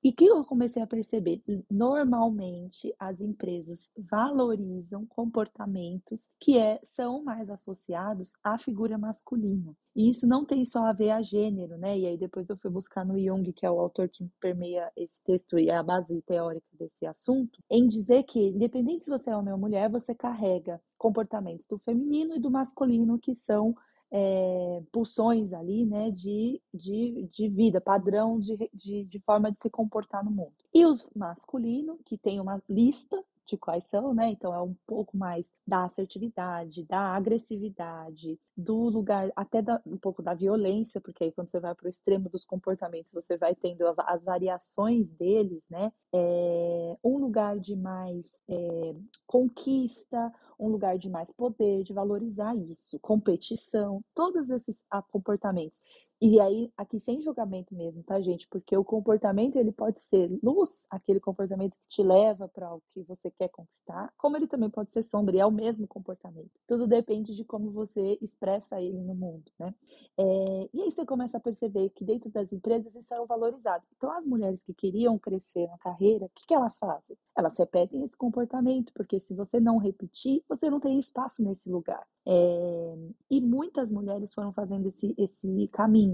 E 0.06 0.12
que 0.12 0.24
eu 0.24 0.44
comecei 0.44 0.80
a 0.80 0.86
perceber, 0.86 1.42
normalmente 1.68 2.94
as 2.98 3.20
empresas 3.20 3.90
valorizam 3.98 5.04
comportamentos 5.06 6.30
que 6.38 6.56
é, 6.56 6.78
são 6.84 7.24
mais 7.24 7.50
associados 7.50 8.30
à 8.44 8.56
figura 8.56 8.96
masculina. 8.96 9.74
E 9.96 10.08
isso 10.08 10.26
não 10.26 10.44
tem 10.44 10.64
só 10.64 10.84
a 10.84 10.92
ver 10.92 11.10
a 11.10 11.22
gênero, 11.22 11.76
né? 11.78 11.98
E 11.98 12.06
aí 12.06 12.16
depois 12.16 12.48
eu 12.48 12.56
fui 12.56 12.70
buscar 12.70 13.04
no 13.04 13.18
Jung, 13.18 13.52
que 13.52 13.66
é 13.66 13.70
o 13.70 13.80
autor 13.80 14.08
que 14.08 14.28
permeia 14.40 14.92
esse 14.96 15.20
texto 15.24 15.58
e 15.58 15.70
é 15.70 15.76
a 15.76 15.82
base 15.82 16.22
teórica 16.22 16.68
desse 16.78 17.04
assunto, 17.04 17.60
em 17.68 17.88
dizer 17.88 18.22
que, 18.24 18.38
independente 18.38 19.04
se 19.04 19.10
você 19.10 19.30
é 19.30 19.36
homem 19.36 19.52
ou 19.52 19.58
mulher, 19.58 19.90
você 19.90 20.14
carrega 20.14 20.80
comportamentos 20.96 21.66
do 21.66 21.78
feminino 21.78 22.36
e 22.36 22.38
do 22.38 22.50
masculino 22.50 23.18
que 23.18 23.34
são 23.34 23.74
é, 24.10 24.82
pulsões 24.92 25.52
ali, 25.52 25.84
né, 25.84 26.10
de, 26.10 26.60
de, 26.72 27.28
de 27.32 27.48
vida, 27.48 27.80
padrão 27.80 28.38
de, 28.38 28.56
de, 28.72 29.04
de 29.04 29.20
forma 29.20 29.50
de 29.50 29.58
se 29.58 29.68
comportar 29.68 30.24
no 30.24 30.30
mundo. 30.30 30.52
E 30.72 30.84
os 30.84 31.08
masculinos, 31.14 31.98
que 32.04 32.16
tem 32.16 32.40
uma 32.40 32.62
lista 32.68 33.22
de 33.46 33.56
quais 33.56 33.84
são, 33.84 34.12
né? 34.12 34.30
Então 34.30 34.52
é 34.52 34.60
um 34.60 34.74
pouco 34.86 35.16
mais 35.16 35.52
da 35.66 35.84
assertividade, 35.84 36.84
da 36.84 37.00
agressividade, 37.14 38.38
do 38.56 38.88
lugar, 38.88 39.30
até 39.36 39.62
da, 39.62 39.80
um 39.86 39.96
pouco 39.96 40.22
da 40.22 40.34
violência, 40.34 41.00
porque 41.00 41.24
aí 41.24 41.32
quando 41.32 41.48
você 41.48 41.60
vai 41.60 41.74
para 41.74 41.86
o 41.86 41.90
extremo 41.90 42.28
dos 42.28 42.44
comportamentos, 42.44 43.12
você 43.12 43.36
vai 43.36 43.54
tendo 43.54 43.84
as 43.98 44.24
variações 44.24 45.12
deles, 45.12 45.64
né? 45.70 45.92
É, 46.12 46.96
um 47.04 47.18
lugar 47.18 47.58
de 47.60 47.76
mais 47.76 48.42
é, 48.48 48.94
conquista, 49.26 50.32
um 50.58 50.68
lugar 50.68 50.98
de 50.98 51.08
mais 51.08 51.30
poder, 51.30 51.84
de 51.84 51.92
valorizar 51.92 52.56
isso, 52.56 52.98
competição, 53.00 54.02
todos 54.14 54.50
esses 54.50 54.82
comportamentos. 55.10 55.82
E 56.18 56.40
aí, 56.40 56.72
aqui 56.78 56.98
sem 56.98 57.20
julgamento 57.20 57.74
mesmo, 57.74 58.02
tá, 58.02 58.18
gente? 58.22 58.48
Porque 58.48 58.74
o 58.74 58.82
comportamento 58.82 59.56
ele 59.56 59.70
pode 59.70 60.00
ser 60.00 60.30
luz, 60.42 60.86
aquele 60.88 61.20
comportamento 61.20 61.76
que 61.76 61.88
te 61.88 62.02
leva 62.02 62.48
para 62.48 62.74
o 62.74 62.80
que 62.94 63.02
você 63.02 63.30
quer 63.30 63.48
conquistar, 63.48 64.10
como 64.16 64.34
ele 64.36 64.46
também 64.46 64.70
pode 64.70 64.92
ser 64.92 65.02
sombra, 65.02 65.36
e 65.36 65.40
é 65.40 65.46
o 65.46 65.50
mesmo 65.50 65.86
comportamento. 65.86 66.50
Tudo 66.66 66.86
depende 66.86 67.34
de 67.36 67.44
como 67.44 67.70
você 67.70 68.18
expressa 68.22 68.80
ele 68.80 68.98
no 69.02 69.14
mundo, 69.14 69.44
né? 69.58 69.74
É, 70.18 70.68
e 70.72 70.82
aí 70.82 70.90
você 70.90 71.04
começa 71.04 71.36
a 71.36 71.40
perceber 71.40 71.90
que 71.90 72.02
dentro 72.02 72.30
das 72.30 72.50
empresas 72.50 72.96
isso 72.96 73.12
é 73.12 73.26
valorizado. 73.26 73.84
Então, 73.96 74.10
as 74.10 74.24
mulheres 74.24 74.62
que 74.62 74.72
queriam 74.72 75.18
crescer 75.18 75.66
na 75.66 75.76
carreira, 75.78 76.24
o 76.26 76.30
que, 76.30 76.46
que 76.46 76.54
elas 76.54 76.78
fazem? 76.78 77.16
Elas 77.36 77.58
repetem 77.58 78.02
esse 78.02 78.16
comportamento, 78.16 78.90
porque 78.94 79.20
se 79.20 79.34
você 79.34 79.60
não 79.60 79.76
repetir, 79.76 80.42
você 80.48 80.70
não 80.70 80.80
tem 80.80 80.98
espaço 80.98 81.42
nesse 81.42 81.68
lugar. 81.68 82.06
É, 82.26 82.96
e 83.30 83.40
muitas 83.40 83.92
mulheres 83.92 84.32
foram 84.34 84.52
fazendo 84.52 84.88
esse, 84.88 85.14
esse 85.18 85.68
caminho. 85.68 86.05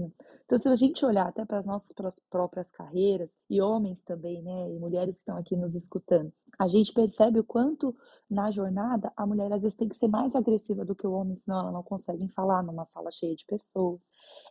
Então, 0.45 0.57
se 0.57 0.67
a 0.69 0.75
gente 0.75 1.05
olhar 1.05 1.27
até 1.27 1.45
para 1.45 1.59
as 1.59 1.65
nossas 1.65 1.93
próprias 2.29 2.69
carreiras, 2.69 3.29
e 3.49 3.61
homens 3.61 4.03
também, 4.03 4.41
né, 4.41 4.71
e 4.71 4.79
mulheres 4.79 5.15
que 5.15 5.21
estão 5.21 5.37
aqui 5.37 5.55
nos 5.55 5.73
escutando, 5.73 6.31
a 6.59 6.67
gente 6.67 6.93
percebe 6.93 7.39
o 7.39 7.43
quanto 7.43 7.95
na 8.29 8.51
jornada 8.51 9.11
a 9.15 9.25
mulher 9.25 9.51
às 9.51 9.61
vezes 9.61 9.77
tem 9.77 9.87
que 9.87 9.95
ser 9.95 10.07
mais 10.07 10.35
agressiva 10.35 10.83
do 10.83 10.95
que 10.95 11.07
o 11.07 11.13
homem, 11.13 11.35
senão 11.35 11.59
ela 11.59 11.71
não 11.71 11.83
consegue 11.83 12.27
falar 12.29 12.63
numa 12.63 12.85
sala 12.85 13.11
cheia 13.11 13.35
de 13.35 13.45
pessoas. 13.45 14.01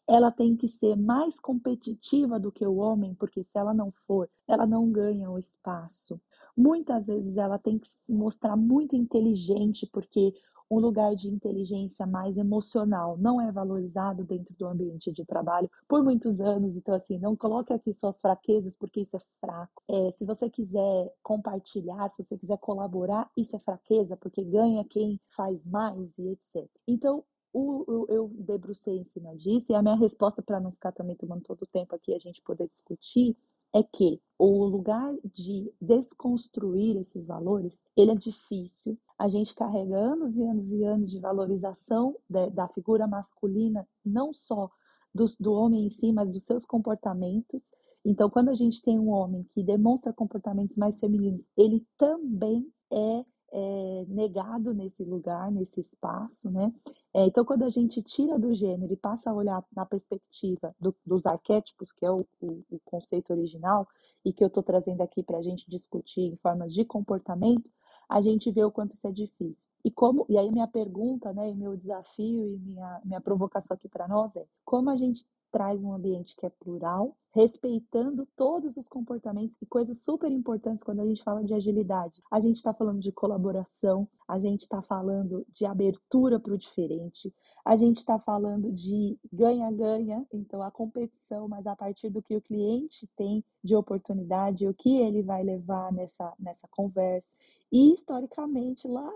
Ela 0.09 0.31
tem 0.31 0.57
que 0.57 0.69
ser 0.69 0.97
mais 0.97 1.39
competitiva 1.39 2.39
do 2.39 2.51
que 2.51 2.67
o 2.67 2.77
homem, 2.77 3.15
porque 3.15 3.43
se 3.43 3.59
ela 3.59 3.73
não 3.73 3.91
for, 3.91 4.29
ela 4.49 4.67
não 4.67 4.91
ganha 4.91 5.31
o 5.31 5.39
espaço. 5.39 6.21
Muitas 6.57 7.07
vezes 7.07 7.37
ela 7.37 7.59
tem 7.59 7.79
que 7.79 7.89
se 7.89 8.13
mostrar 8.13 8.57
muito 8.57 8.97
inteligente, 8.97 9.89
porque 9.93 10.35
um 10.73 10.79
lugar 10.79 11.15
de 11.15 11.29
inteligência 11.29 12.07
mais 12.07 12.39
emocional 12.39 13.19
não 13.19 13.39
é 13.39 13.53
valorizado 13.53 14.25
dentro 14.25 14.55
do 14.55 14.67
ambiente 14.67 15.13
de 15.13 15.23
trabalho 15.23 15.71
por 15.87 16.03
muitos 16.03 16.41
anos. 16.41 16.75
Então, 16.75 16.95
assim, 16.95 17.19
não 17.19 17.37
coloque 17.37 17.75
aqui 17.75 17.93
suas 17.93 18.19
fraquezas, 18.19 18.75
porque 18.75 19.03
isso 19.03 19.17
é 19.17 19.21
fraco. 19.39 19.83
É, 19.87 20.13
se 20.13 20.25
você 20.25 20.49
quiser 20.49 21.13
compartilhar, 21.23 22.09
se 22.11 22.25
você 22.25 22.39
quiser 22.39 22.57
colaborar, 22.57 23.31
isso 23.37 23.55
é 23.55 23.59
fraqueza, 23.59 24.17
porque 24.17 24.43
ganha 24.43 24.83
quem 24.85 25.21
faz 25.37 25.67
mais 25.67 26.17
e 26.17 26.29
etc. 26.29 26.67
Então, 26.89 27.23
o, 27.53 27.85
o, 27.87 28.07
eu 28.09 28.31
debrucei 28.35 28.97
em 28.97 29.05
cima 29.05 29.37
disso, 29.37 29.73
e 29.73 29.75
a 29.75 29.83
minha 29.83 29.95
resposta, 29.95 30.41
para 30.41 30.59
não 30.59 30.73
ficar 30.73 30.93
também 30.93 31.17
tomando 31.17 31.43
todo 31.43 31.63
o 31.63 31.67
tempo 31.67 31.95
aqui 31.95 32.15
a 32.15 32.19
gente 32.19 32.41
poder 32.41 32.67
discutir, 32.67 33.37
é 33.75 33.83
que 33.83 34.21
o 34.39 34.65
lugar 34.65 35.15
de 35.25 35.73
desconstruir 35.81 36.97
esses 36.97 37.27
valores, 37.27 37.81
ele 37.97 38.11
é 38.11 38.15
difícil. 38.15 38.99
A 39.19 39.29
gente 39.29 39.55
carrega 39.55 39.97
anos 39.97 40.37
e 40.37 40.43
anos 40.43 40.73
e 40.73 40.85
anos 40.85 41.11
de 41.11 41.21
valorização 41.21 42.17
de, 42.29 42.51
da 42.51 42.69
figura 42.69 43.07
masculina, 43.07 43.87
não 44.05 44.33
só 44.33 44.71
do, 45.15 45.27
do 45.39 45.53
homem 45.53 45.87
em 45.87 45.91
si, 45.91 46.13
mas 46.13 46.31
dos 46.31 46.43
seus 46.43 46.65
comportamentos. 46.65 47.65
Então, 48.05 48.29
quando 48.29 48.49
a 48.49 48.55
gente 48.55 48.83
tem 48.83 48.99
um 48.99 49.11
homem 49.11 49.47
que 49.55 49.63
demonstra 49.63 50.13
comportamentos 50.13 50.77
mais 50.77 50.99
femininos, 50.99 51.47
ele 51.57 51.87
também 51.97 52.67
é 52.91 53.25
é, 53.53 54.05
negado 54.09 54.73
nesse 54.73 55.05
lugar, 55.05 55.53
nesse 55.53 55.81
espaço, 55.81 56.51
né? 56.51 56.73
É, 57.15 57.27
então, 57.27 57.45
quando 57.45 57.65
a 57.65 57.69
gente 57.69 58.03
tira 58.03 58.39
do 58.39 58.55
gênero 58.55 58.93
e 58.93 58.97
passa 58.97 59.31
a 59.31 59.35
olhar 59.35 59.63
na 59.75 59.85
perspectiva 59.85 60.75
do, 60.81 60.95
dos 61.05 61.27
arquétipos, 61.27 61.93
que 61.93 62.07
é 62.07 62.11
o, 62.11 62.27
o, 62.41 62.65
o, 62.71 62.81
conceito 62.85 63.33
original, 63.33 63.87
e 64.25 64.33
que 64.33 64.43
eu 64.43 64.49
estou 64.49 64.63
trazendo 64.63 65.03
aqui 65.03 65.23
para 65.23 65.39
a 65.39 65.43
gente 65.43 65.69
discutir 65.69 66.23
em 66.23 66.37
formas 66.37 66.73
de 66.73 66.85
comportamento, 66.85 67.71
a 68.09 68.21
gente 68.23 68.51
vê 68.51 68.65
o 68.65 68.71
quanto 68.71 68.95
isso 68.95 69.07
é 69.07 69.13
difícil. 69.13 69.69
E 69.85 69.91
como, 69.91 70.25
e 70.29 70.39
aí 70.39 70.51
minha 70.51 70.67
pergunta, 70.67 71.33
né, 71.33 71.51
e 71.51 71.55
meu 71.55 71.77
desafio 71.77 72.47
e 72.47 72.59
minha, 72.59 73.01
minha 73.05 73.21
provocação 73.21 73.75
aqui 73.75 73.89
para 73.89 74.09
nós 74.09 74.35
é 74.37 74.47
como 74.65 74.91
a 74.91 74.97
gente 74.97 75.27
traz 75.53 75.81
um 75.85 75.93
ambiente 75.93 76.35
que 76.35 76.47
é 76.47 76.51
plural, 76.51 77.15
respeitando 77.35 78.27
todos 78.35 78.77
os 78.77 78.89
comportamentos 78.89 79.61
e 79.61 79.67
coisas 79.67 79.99
super 80.03 80.33
importantes 80.33 80.83
quando 80.83 81.01
a 81.01 81.07
gente 81.07 81.23
fala 81.23 81.45
de 81.45 81.53
agilidade. 81.55 82.23
A 82.31 82.41
gente 82.41 82.57
está 82.57 82.73
falando 82.73 83.01
de 83.01 83.13
colaboração, 83.13 84.09
a 84.27 84.39
gente 84.39 84.63
está 84.63 84.81
falando 84.83 85.47
de 85.53 85.67
abertura 85.67 86.41
para 86.41 86.55
o 86.55 86.59
diferente, 86.59 87.33
a 87.65 87.77
gente 87.77 87.99
está 87.99 88.19
falando 88.19 88.73
de 88.73 89.19
ganha-ganha, 89.31 90.27
então 90.33 90.63
a 90.63 90.71
competição, 90.71 91.47
mas 91.49 91.67
a 91.67 91.77
partir 91.77 92.09
do 92.09 92.23
que 92.23 92.35
o 92.35 92.43
cliente 92.43 93.07
tem 93.15 93.45
de 93.63 93.77
oportunidade, 93.77 94.67
o 94.67 94.75
que 94.75 94.97
ele 94.97 95.23
vai 95.23 95.43
levar 95.43 95.93
nessa, 95.93 96.33
nessa 96.39 96.67
conversa. 96.69 97.37
E 97.71 97.93
historicamente, 97.93 98.89
lá 98.89 99.11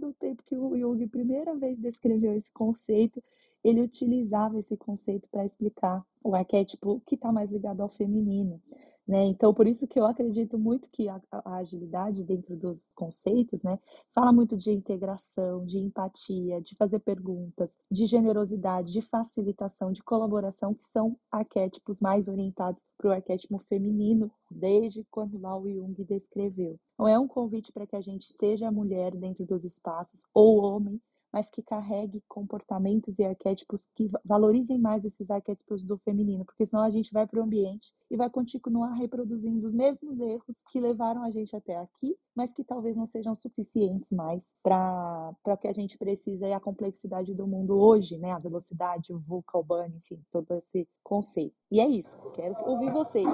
do 0.00 0.12
tempo 0.12 0.42
que 0.44 0.56
o 0.56 0.76
Jung 0.76 1.06
primeira 1.08 1.54
vez 1.56 1.78
descreveu 1.78 2.34
esse 2.34 2.52
conceito, 2.52 3.22
ele 3.62 3.82
utilizava 3.82 4.58
esse 4.58 4.76
conceito 4.76 5.28
para 5.30 5.44
explicar 5.44 6.04
o 6.22 6.34
arquétipo 6.34 7.00
que 7.06 7.14
está 7.14 7.32
mais 7.32 7.50
ligado 7.50 7.82
ao 7.82 7.88
feminino. 7.88 8.60
Né? 9.10 9.24
Então, 9.24 9.52
por 9.52 9.66
isso 9.66 9.88
que 9.88 9.98
eu 9.98 10.06
acredito 10.06 10.56
muito 10.56 10.88
que 10.88 11.08
a, 11.08 11.20
a, 11.32 11.56
agilidade 11.56 12.22
dentro 12.22 12.54
dos 12.54 12.78
conceitos 12.94 13.60
né, 13.60 13.76
fala 14.14 14.32
muito 14.32 14.56
de 14.56 14.70
integração, 14.70 15.66
de 15.66 15.78
empatia, 15.78 16.60
de 16.60 16.76
fazer 16.76 17.00
perguntas, 17.00 17.76
de 17.90 18.06
generosidade, 18.06 18.92
de 18.92 19.02
facilitação, 19.02 19.90
de 19.90 20.00
colaboração, 20.00 20.74
que 20.74 20.84
são 20.84 21.16
arquétipos 21.28 21.98
mais 21.98 22.28
orientados 22.28 22.80
para 22.96 23.08
o 23.08 23.12
arquétipo 23.12 23.58
feminino, 23.68 24.30
desde 24.48 25.02
quando 25.10 25.40
lá 25.40 25.58
o 25.58 25.68
Jung 25.68 26.04
descreveu. 26.04 26.78
Então, 26.94 27.08
é 27.08 27.18
um 27.18 27.26
convite 27.26 27.72
para 27.72 27.88
que 27.88 27.96
a 27.96 28.00
gente 28.00 28.32
seja 28.38 28.70
mulher 28.70 29.16
dentro 29.16 29.44
dos 29.44 29.64
espaços, 29.64 30.20
ou 30.32 30.62
homem, 30.62 31.00
mas 31.32 31.50
que 31.50 31.62
carregue 31.62 32.22
comportamentos 32.28 33.18
e 33.18 33.24
arquétipos 33.24 33.84
que 33.94 34.10
valorizem 34.24 34.78
mais 34.78 35.04
esses 35.04 35.30
arquétipos 35.30 35.82
do 35.82 35.98
feminino, 35.98 36.44
porque 36.44 36.66
senão 36.66 36.82
a 36.82 36.90
gente 36.90 37.12
vai 37.12 37.26
para 37.26 37.40
o 37.40 37.42
ambiente 37.42 37.92
e 38.10 38.16
vai 38.16 38.28
continuar 38.28 38.94
reproduzindo 38.94 39.66
os 39.66 39.72
mesmos 39.72 40.18
erros 40.18 40.56
que 40.70 40.80
levaram 40.80 41.22
a 41.22 41.30
gente 41.30 41.54
até 41.54 41.76
aqui, 41.76 42.16
mas 42.34 42.52
que 42.52 42.64
talvez 42.64 42.96
não 42.96 43.06
sejam 43.06 43.36
suficientes 43.36 44.10
mais 44.10 44.48
para 44.62 45.34
o 45.46 45.56
que 45.56 45.68
a 45.68 45.72
gente 45.72 45.96
precisa 45.96 46.46
e 46.46 46.52
a 46.52 46.60
complexidade 46.60 47.34
do 47.34 47.46
mundo 47.46 47.78
hoje, 47.78 48.18
né? 48.18 48.32
A 48.32 48.38
velocidade, 48.38 49.12
o 49.12 49.18
VUCA, 49.18 49.58
o 49.58 49.62
BAN, 49.62 49.88
enfim, 49.88 50.20
todo 50.32 50.52
esse 50.54 50.88
conceito. 51.04 51.54
E 51.70 51.80
é 51.80 51.88
isso, 51.88 52.12
quero 52.34 52.56
ouvir 52.68 52.90
vocês. 52.92 53.28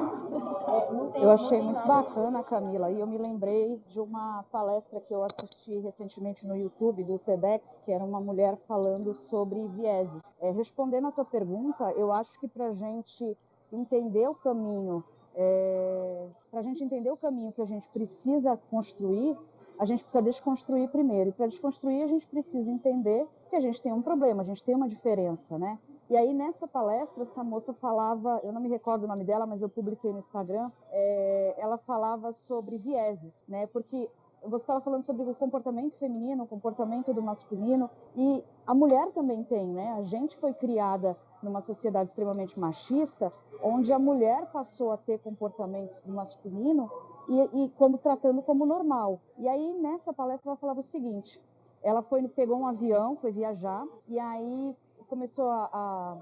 Eu 1.14 1.30
achei 1.30 1.61
muito 1.62 1.87
bacana, 1.87 2.42
Camila, 2.42 2.90
e 2.90 3.00
eu 3.00 3.06
me 3.06 3.16
lembrei 3.16 3.80
de 3.88 4.00
uma 4.00 4.42
palestra 4.44 5.00
que 5.00 5.14
eu 5.14 5.22
assisti 5.24 5.78
recentemente 5.78 6.46
no 6.46 6.56
YouTube 6.56 7.04
do 7.04 7.18
TEDx, 7.18 7.78
que 7.87 7.92
era 7.92 8.05
uma 8.05 8.20
mulher 8.20 8.59
falando 8.66 9.14
sobre 9.31 9.64
vieses. 9.68 10.20
É, 10.40 10.51
respondendo 10.51 11.07
a 11.07 11.12
tua 11.12 11.25
pergunta, 11.25 11.85
eu 11.92 12.12
acho 12.12 12.38
que 12.40 12.49
para 12.49 12.66
a 12.66 12.75
gente 12.75 13.38
entender 13.72 14.29
o 14.29 14.35
caminho, 14.35 15.05
é, 15.37 16.27
para 16.51 16.61
a 16.61 16.62
gente 16.64 16.83
entender 16.83 17.11
o 17.11 17.16
caminho 17.16 17.53
que 17.53 17.62
a 17.62 17.66
gente 17.66 17.88
precisa 17.90 18.59
construir, 18.68 19.38
a 19.79 19.85
gente 19.85 20.03
precisa 20.03 20.22
desconstruir 20.22 20.88
primeiro. 20.88 21.31
E 21.31 21.33
para 21.33 21.46
desconstruir, 21.46 22.03
a 22.03 22.09
gente 22.09 22.27
precisa 22.27 22.68
entender 22.68 23.25
que 23.49 23.55
a 23.55 23.61
gente 23.61 23.81
tem 23.81 23.92
um 23.92 24.03
problema, 24.03 24.42
a 24.42 24.46
gente 24.46 24.64
tem 24.64 24.75
uma 24.75 24.88
diferença, 24.88 25.57
né? 25.57 25.79
E 26.11 26.16
aí, 26.16 26.35
nessa 26.35 26.66
palestra, 26.66 27.22
essa 27.22 27.44
moça 27.44 27.72
falava, 27.75 28.40
eu 28.42 28.53
não 28.53 28.61
me 28.61 28.68
recordo 28.68 29.05
o 29.05 29.09
nome 29.09 29.25
dela, 29.25 29.46
mas 29.46 29.62
eu 29.62 29.68
publiquei 29.68 30.12
no 30.12 30.20
Instagram, 30.20 30.70
é, 30.90 31.55
ela 31.59 31.79
falava 31.79 32.33
sobre 32.46 32.79
vieses, 32.79 33.33
né? 33.46 33.66
Porque 33.68 34.09
você 34.42 34.62
estava 34.62 34.81
falando 34.81 35.05
sobre 35.05 35.22
o 35.22 35.35
comportamento 35.35 35.96
feminino, 35.99 36.44
o 36.44 36.46
comportamento 36.46 37.12
do 37.12 37.22
masculino, 37.22 37.90
e 38.14 38.44
a 38.66 38.75
mulher 38.75 39.11
também 39.12 39.42
tem, 39.44 39.66
né? 39.66 39.92
A 39.99 40.03
gente 40.05 40.37
foi 40.38 40.53
criada 40.55 41.16
numa 41.42 41.62
sociedade 41.62 42.11
extremamente 42.11 42.59
machista, 42.59 43.33
onde 43.62 43.92
a 43.92 43.99
mulher 43.99 44.46
passou 44.53 44.92
a 44.92 44.96
ter 44.96 45.18
comportamentos 45.20 45.96
do 46.05 46.12
masculino 46.12 46.90
e, 47.29 47.64
e 47.64 47.68
como 47.70 47.99
tratando 47.99 48.42
como 48.42 48.64
normal. 48.64 49.20
E 49.38 49.49
aí 49.49 49.75
nessa 49.81 50.12
palestra 50.12 50.51
ela 50.51 50.57
falava 50.57 50.81
o 50.81 50.90
seguinte: 50.90 51.40
ela 51.83 52.03
foi 52.03 52.27
pegou 52.29 52.59
um 52.59 52.66
avião, 52.66 53.16
foi 53.16 53.33
viajar 53.33 53.85
e 54.09 54.18
aí 54.18 54.77
começou 55.09 55.49
a, 55.49 55.70
a 55.72 56.16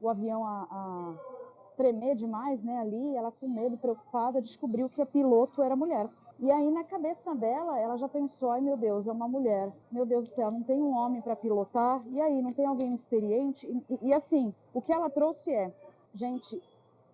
o 0.00 0.08
avião 0.08 0.44
a, 0.44 0.66
a 0.70 1.14
tremer 1.76 2.16
demais, 2.16 2.62
né? 2.62 2.78
Ali, 2.78 3.16
ela 3.16 3.32
com 3.32 3.48
medo, 3.48 3.76
preocupada, 3.76 4.42
descobriu 4.42 4.88
que 4.88 5.00
a 5.00 5.06
piloto 5.06 5.62
era 5.62 5.76
mulher. 5.76 6.08
E 6.38 6.50
aí, 6.50 6.70
na 6.70 6.84
cabeça 6.84 7.34
dela, 7.34 7.78
ela 7.78 7.96
já 7.96 8.08
pensou: 8.08 8.50
ai 8.50 8.60
meu 8.60 8.76
Deus, 8.76 9.06
é 9.06 9.12
uma 9.12 9.26
mulher, 9.26 9.72
meu 9.90 10.04
Deus 10.04 10.28
do 10.28 10.34
céu, 10.34 10.50
não 10.50 10.62
tem 10.62 10.76
um 10.76 10.94
homem 10.94 11.22
para 11.22 11.34
pilotar, 11.34 12.02
e 12.08 12.20
aí, 12.20 12.42
não 12.42 12.52
tem 12.52 12.66
alguém 12.66 12.94
experiente? 12.94 13.66
E, 13.66 14.08
e, 14.08 14.12
assim, 14.12 14.54
o 14.74 14.82
que 14.82 14.92
ela 14.92 15.08
trouxe 15.08 15.50
é: 15.50 15.72
gente, 16.14 16.62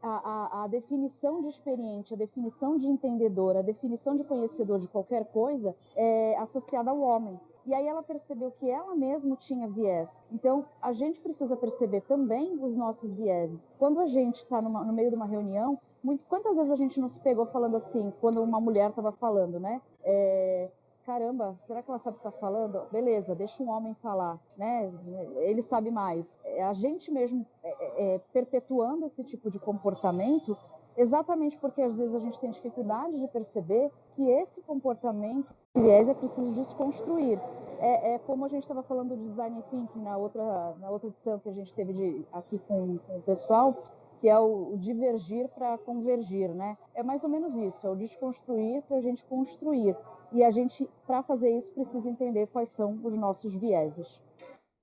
a, 0.03 0.09
a, 0.09 0.65
a, 0.65 0.67
definição 0.67 1.41
de 1.41 1.49
experiente, 1.49 2.13
a 2.13 2.17
definição 2.17 2.77
de 2.77 2.87
entendedor, 2.87 3.57
a 3.57 3.63
definição 3.63 4.17
de 4.17 4.25
conhecedor 4.25 4.81
de 4.81 4.89
qualquer 4.89 5.25
coisa 5.27 5.75
é 5.95 6.37
associada 6.39 6.91
ao 6.91 7.01
homem. 7.01 7.39
E 7.65 7.73
aí 7.73 7.87
ela 7.87 8.03
percebeu 8.03 8.51
que 8.59 8.69
ela 8.69 8.97
mesma 8.97 9.37
tinha 9.37 9.69
viés. 9.69 10.09
Então, 10.33 10.65
a 10.81 10.93
gente 10.93 11.21
precisa 11.21 11.57
perceber 11.57 12.01
também 12.03 12.59
os 12.61 12.77
nossos 12.77 13.09
vieses. 13.13 13.57
Quando 13.79 14.01
a 14.01 14.07
gente 14.09 14.43
está 14.43 14.61
no 14.61 14.93
meio 14.93 15.11
de 15.11 15.15
uma 15.15 15.27
reunião, 15.27 15.79
muito, 16.03 16.25
quantas 16.29 16.57
vezes 16.57 16.71
a 16.71 16.77
gente 16.77 16.99
não 16.99 17.09
se 17.09 17.21
pegou 17.21 17.47
falando 17.47 17.77
assim, 17.77 18.13
quando 18.21 18.43
uma 18.43 18.61
mulher 18.61 18.91
estava 18.91 19.13
falando, 19.13 19.61
né? 19.61 19.81
É, 20.03 20.69
caramba, 21.05 21.57
será 21.67 21.83
que 21.83 21.91
ela 21.91 22.01
sabe 22.01 22.17
o 22.17 22.21
que 22.21 22.27
está 22.27 22.41
falando? 22.41 22.87
Beleza, 22.91 23.35
deixa 23.35 23.63
um 23.63 23.71
homem 23.71 23.95
falar, 24.03 24.39
né? 24.57 24.91
Ele 25.37 25.63
sabe 25.63 25.91
mais. 25.91 26.25
É, 26.45 26.63
a 26.65 26.75
gente 26.75 27.11
mesmo 27.11 27.47
é, 27.63 27.69
é, 27.69 28.15
é, 28.15 28.21
perpetuando 28.33 29.07
esse 29.07 29.23
tipo 29.25 29.51
de 29.51 29.59
comportamento, 29.59 30.57
exatamente 30.97 31.57
porque 31.59 31.81
às 31.81 31.95
vezes 31.95 32.15
a 32.15 32.21
gente 32.21 32.39
tem 32.41 32.51
dificuldade 32.51 33.19
de 33.19 33.29
perceber 33.29 33.91
que 34.15 34.29
esse 34.29 34.61
comportamento, 34.63 35.49
viés, 35.75 36.09
é 36.09 36.15
preciso 36.15 36.53
desconstruir. 36.53 37.39
É, 37.81 38.15
é, 38.15 38.19
como 38.21 38.45
a 38.45 38.49
gente 38.49 38.63
estava 38.63 38.83
falando 38.85 39.17
de 39.17 39.29
design 39.29 39.61
thinking 39.71 40.03
na 40.03 40.17
outra, 40.17 40.75
na 40.79 40.89
outra 40.89 41.09
edição 41.09 41.39
que 41.41 41.49
a 41.49 41.53
gente 41.53 41.75
teve 41.75 41.93
de, 41.93 42.25
aqui 42.33 42.59
com, 42.69 42.99
com 42.99 43.17
o 43.17 43.23
pessoal, 43.23 43.77
que 44.23 44.29
é 44.29 44.39
o, 44.39 44.77
divergir 44.79 45.49
para 45.49 45.77
convergir, 45.79 46.49
né? 46.55 46.79
É 46.95 47.03
mais 47.03 47.25
ou 47.25 47.29
menos 47.29 47.53
isso, 47.57 47.85
é 47.85 47.91
o 47.91 47.97
desconstruir 47.97 48.81
para 48.83 48.99
a 48.99 49.01
gente 49.01 49.25
construir. 49.25 49.97
E 50.31 50.45
a 50.45 50.51
gente, 50.53 50.89
para 51.05 51.25
fazer 51.25 51.51
isso, 51.51 51.73
precisa 51.73 52.09
entender 52.09 52.47
quais 52.47 52.71
são 52.77 53.01
os 53.03 53.15
nossos 53.15 53.53
vieses. 53.53 54.07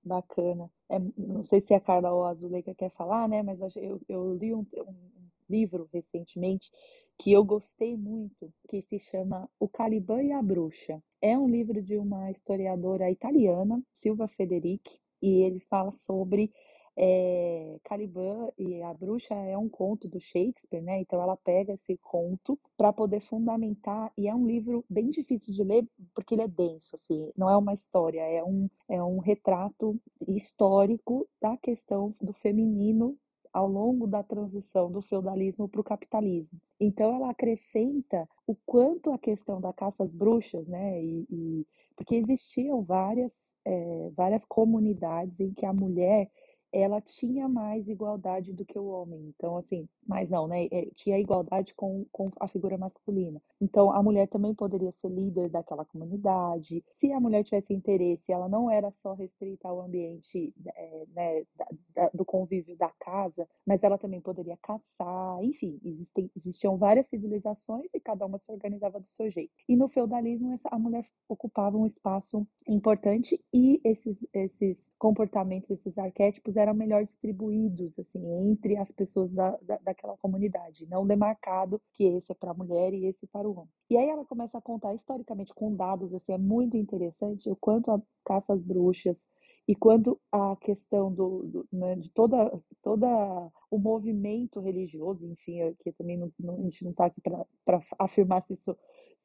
Bacana. 0.04 0.70
É, 0.90 1.00
não 1.18 1.46
sei 1.46 1.62
se 1.62 1.74
a 1.74 1.80
Carla 1.80 2.12
ou 2.12 2.26
a 2.26 2.34
Zuleika 2.34 2.76
quer 2.76 2.92
falar, 2.92 3.30
né? 3.30 3.42
Mas 3.42 3.62
eu, 3.78 4.02
eu 4.10 4.34
li 4.34 4.54
um, 4.54 4.66
um 4.76 4.96
livro 5.50 5.88
recentemente 5.94 6.70
que 7.18 7.32
eu 7.32 7.42
gostei 7.46 7.96
muito, 7.96 8.52
que 8.68 8.82
se 8.82 9.00
chama 9.00 9.50
O 9.58 9.70
Caliban 9.70 10.22
e 10.22 10.34
a 10.34 10.42
Bruxa. 10.42 11.02
É 11.22 11.38
um 11.38 11.48
livro 11.48 11.82
de 11.82 11.98
uma 11.98 12.30
historiadora 12.30 13.10
italiana, 13.10 13.82
Silva 13.94 14.28
Federici, 14.28 15.00
e 15.22 15.44
ele 15.44 15.62
fala 15.62 15.94
sobre 15.94 16.52
é, 17.02 17.80
Caliban 17.86 18.52
e 18.58 18.84
a 18.84 18.94
Bruxa 18.94 19.34
é 19.34 19.58
um 19.58 19.70
conto 19.70 20.06
do 20.06 20.20
Shakespeare, 20.20 20.82
né? 20.82 21.00
Então 21.00 21.22
ela 21.22 21.38
pega 21.38 21.74
esse 21.74 21.98
conto 21.98 22.60
para 22.76 22.92
poder 22.92 23.22
fundamentar 23.22 24.12
e 24.18 24.28
é 24.28 24.36
um 24.36 24.46
livro 24.46 24.84
bem 24.90 25.10
difícil 25.10 25.54
de 25.54 25.64
ler 25.64 25.88
porque 26.14 26.36
ele 26.36 26.42
é 26.42 26.48
denso, 26.50 26.98
assim. 26.98 27.32
Não 27.38 27.50
é 27.50 27.56
uma 27.56 27.74
história, 27.74 28.20
é 28.20 28.44
um 28.44 28.70
é 28.90 29.02
um 29.02 29.20
retrato 29.20 29.98
histórico 30.28 31.26
da 31.42 31.56
questão 31.56 32.14
do 32.22 32.34
feminino 32.34 33.16
ao 33.54 33.68
longo 33.68 34.06
da 34.06 34.22
transição 34.22 34.92
do 34.92 35.02
feudalismo 35.02 35.70
para 35.70 35.80
o 35.80 35.84
capitalismo. 35.84 36.60
Então 36.82 37.16
ela 37.16 37.30
acrescenta 37.30 38.28
o 38.46 38.56
quanto 38.66 39.14
a 39.14 39.18
questão 39.18 39.62
da 39.62 39.72
caça 39.72 40.04
às 40.04 40.12
bruxas, 40.12 40.68
né? 40.68 41.02
E, 41.02 41.26
e 41.30 41.68
porque 41.96 42.16
existiam 42.16 42.84
várias 42.84 43.32
é, 43.66 44.10
várias 44.16 44.44
comunidades 44.46 45.40
em 45.40 45.54
que 45.54 45.66
a 45.66 45.74
mulher 45.74 46.30
ela 46.72 47.02
tinha 47.02 47.48
mais 47.48 47.88
igualdade 47.88 48.54
do 48.54 48.66
que 48.66 48.78
o 48.78 48.88
homem. 48.88 49.34
Então, 49.36 49.58
assim, 49.58 49.88
mas 50.08 50.30
não, 50.30 50.48
né? 50.48 50.68
É, 50.72 50.88
tinha 50.96 51.20
igualdade 51.20 51.74
com, 51.76 52.06
com 52.12 52.32
a 52.40 52.48
figura 52.48 52.78
masculina. 52.78 53.42
Então, 53.62 53.92
a 53.92 54.02
mulher 54.02 54.28
também 54.28 54.54
poderia 54.54 54.92
ser 55.02 55.10
líder 55.10 55.50
daquela 55.50 55.86
comunidade. 55.86 56.84
Se 56.94 57.12
a 57.12 57.20
mulher 57.20 57.44
tivesse 57.44 57.74
interesse, 57.74 58.32
ela 58.32 58.48
não 58.48 58.70
era 58.70 58.92
só 59.02 59.14
restrita 59.14 59.68
ao 59.68 59.82
ambiente 59.82 60.54
é, 60.76 61.06
né, 61.16 61.44
da, 61.56 61.68
da, 61.96 62.10
do 62.14 62.26
convívio 62.26 62.76
da 62.78 62.90
casa, 63.00 63.48
mas 63.66 63.84
ela 63.84 63.98
também 63.98 64.22
poderia 64.22 64.58
caçar. 64.58 65.44
Enfim, 65.44 65.80
existem, 65.84 66.32
existiam 66.36 66.78
várias 66.78 67.08
civilizações 67.08 67.90
e 67.94 68.00
cada 68.00 68.26
uma 68.26 68.40
se 68.40 68.52
organizava 68.52 69.00
do 69.00 69.08
seu 69.10 69.30
jeito. 69.32 69.52
E 69.68 69.76
no 69.76 69.90
feudalismo, 69.90 70.54
essa, 70.54 70.70
a 70.72 70.80
mulher 70.80 71.06
ocupava 71.28 71.78
um 71.78 71.86
espaço 71.86 72.48
importante 72.68 73.40
e 73.54 73.80
esses, 73.84 74.18
esses 74.34 74.78
comportamentos, 74.98 75.70
esses 75.72 75.98
arquétipos 75.98 76.58
eram 76.60 76.74
melhor 76.74 77.06
distribuídos 77.06 77.98
assim 77.98 78.50
entre 78.50 78.78
as 78.78 78.92
pessoas 78.92 79.32
da, 79.32 79.58
da, 79.62 79.78
daquela 79.78 80.18
comunidade, 80.18 80.86
não 80.88 81.06
demarcado 81.06 81.82
que 81.94 82.04
esse 82.04 82.32
é 82.32 82.36
para 82.36 82.52
a 82.52 82.54
mulher 82.54 82.94
e 82.94 83.06
esse 83.06 83.26
para 83.28 83.48
o 83.48 83.52
homem. 83.52 83.70
E 83.90 83.98
aí 83.98 84.10
ela 84.10 84.26
começa 84.26 84.58
a 84.58 84.62
contar 84.62 84.94
historicamente 84.94 85.54
com 85.54 85.76
dados, 85.76 86.14
assim, 86.14 86.34
é 86.34 86.38
muito 86.38 86.78
interessante 86.78 87.50
o 87.50 87.56
quanto 87.56 87.92
a 87.92 88.02
caça 88.26 88.54
às 88.54 88.62
bruxas 88.62 89.18
e 89.68 89.76
quanto 89.76 90.20
a 90.32 90.56
questão 90.56 91.14
do, 91.14 91.44
do 91.44 91.68
né, 91.72 91.96
de 91.96 92.10
toda 92.10 92.52
toda 92.82 93.08
o 93.70 93.78
movimento 93.78 94.60
religioso, 94.60 95.26
enfim, 95.26 95.76
que 95.80 95.92
também 95.92 96.18
não, 96.18 96.32
não, 96.40 96.56
a 96.56 96.62
gente 96.64 96.84
não 96.84 96.92
está 96.92 97.06
aqui 97.06 97.22
para 97.22 97.82
afirmar 98.00 98.44
se 98.48 98.54
isso 98.54 98.76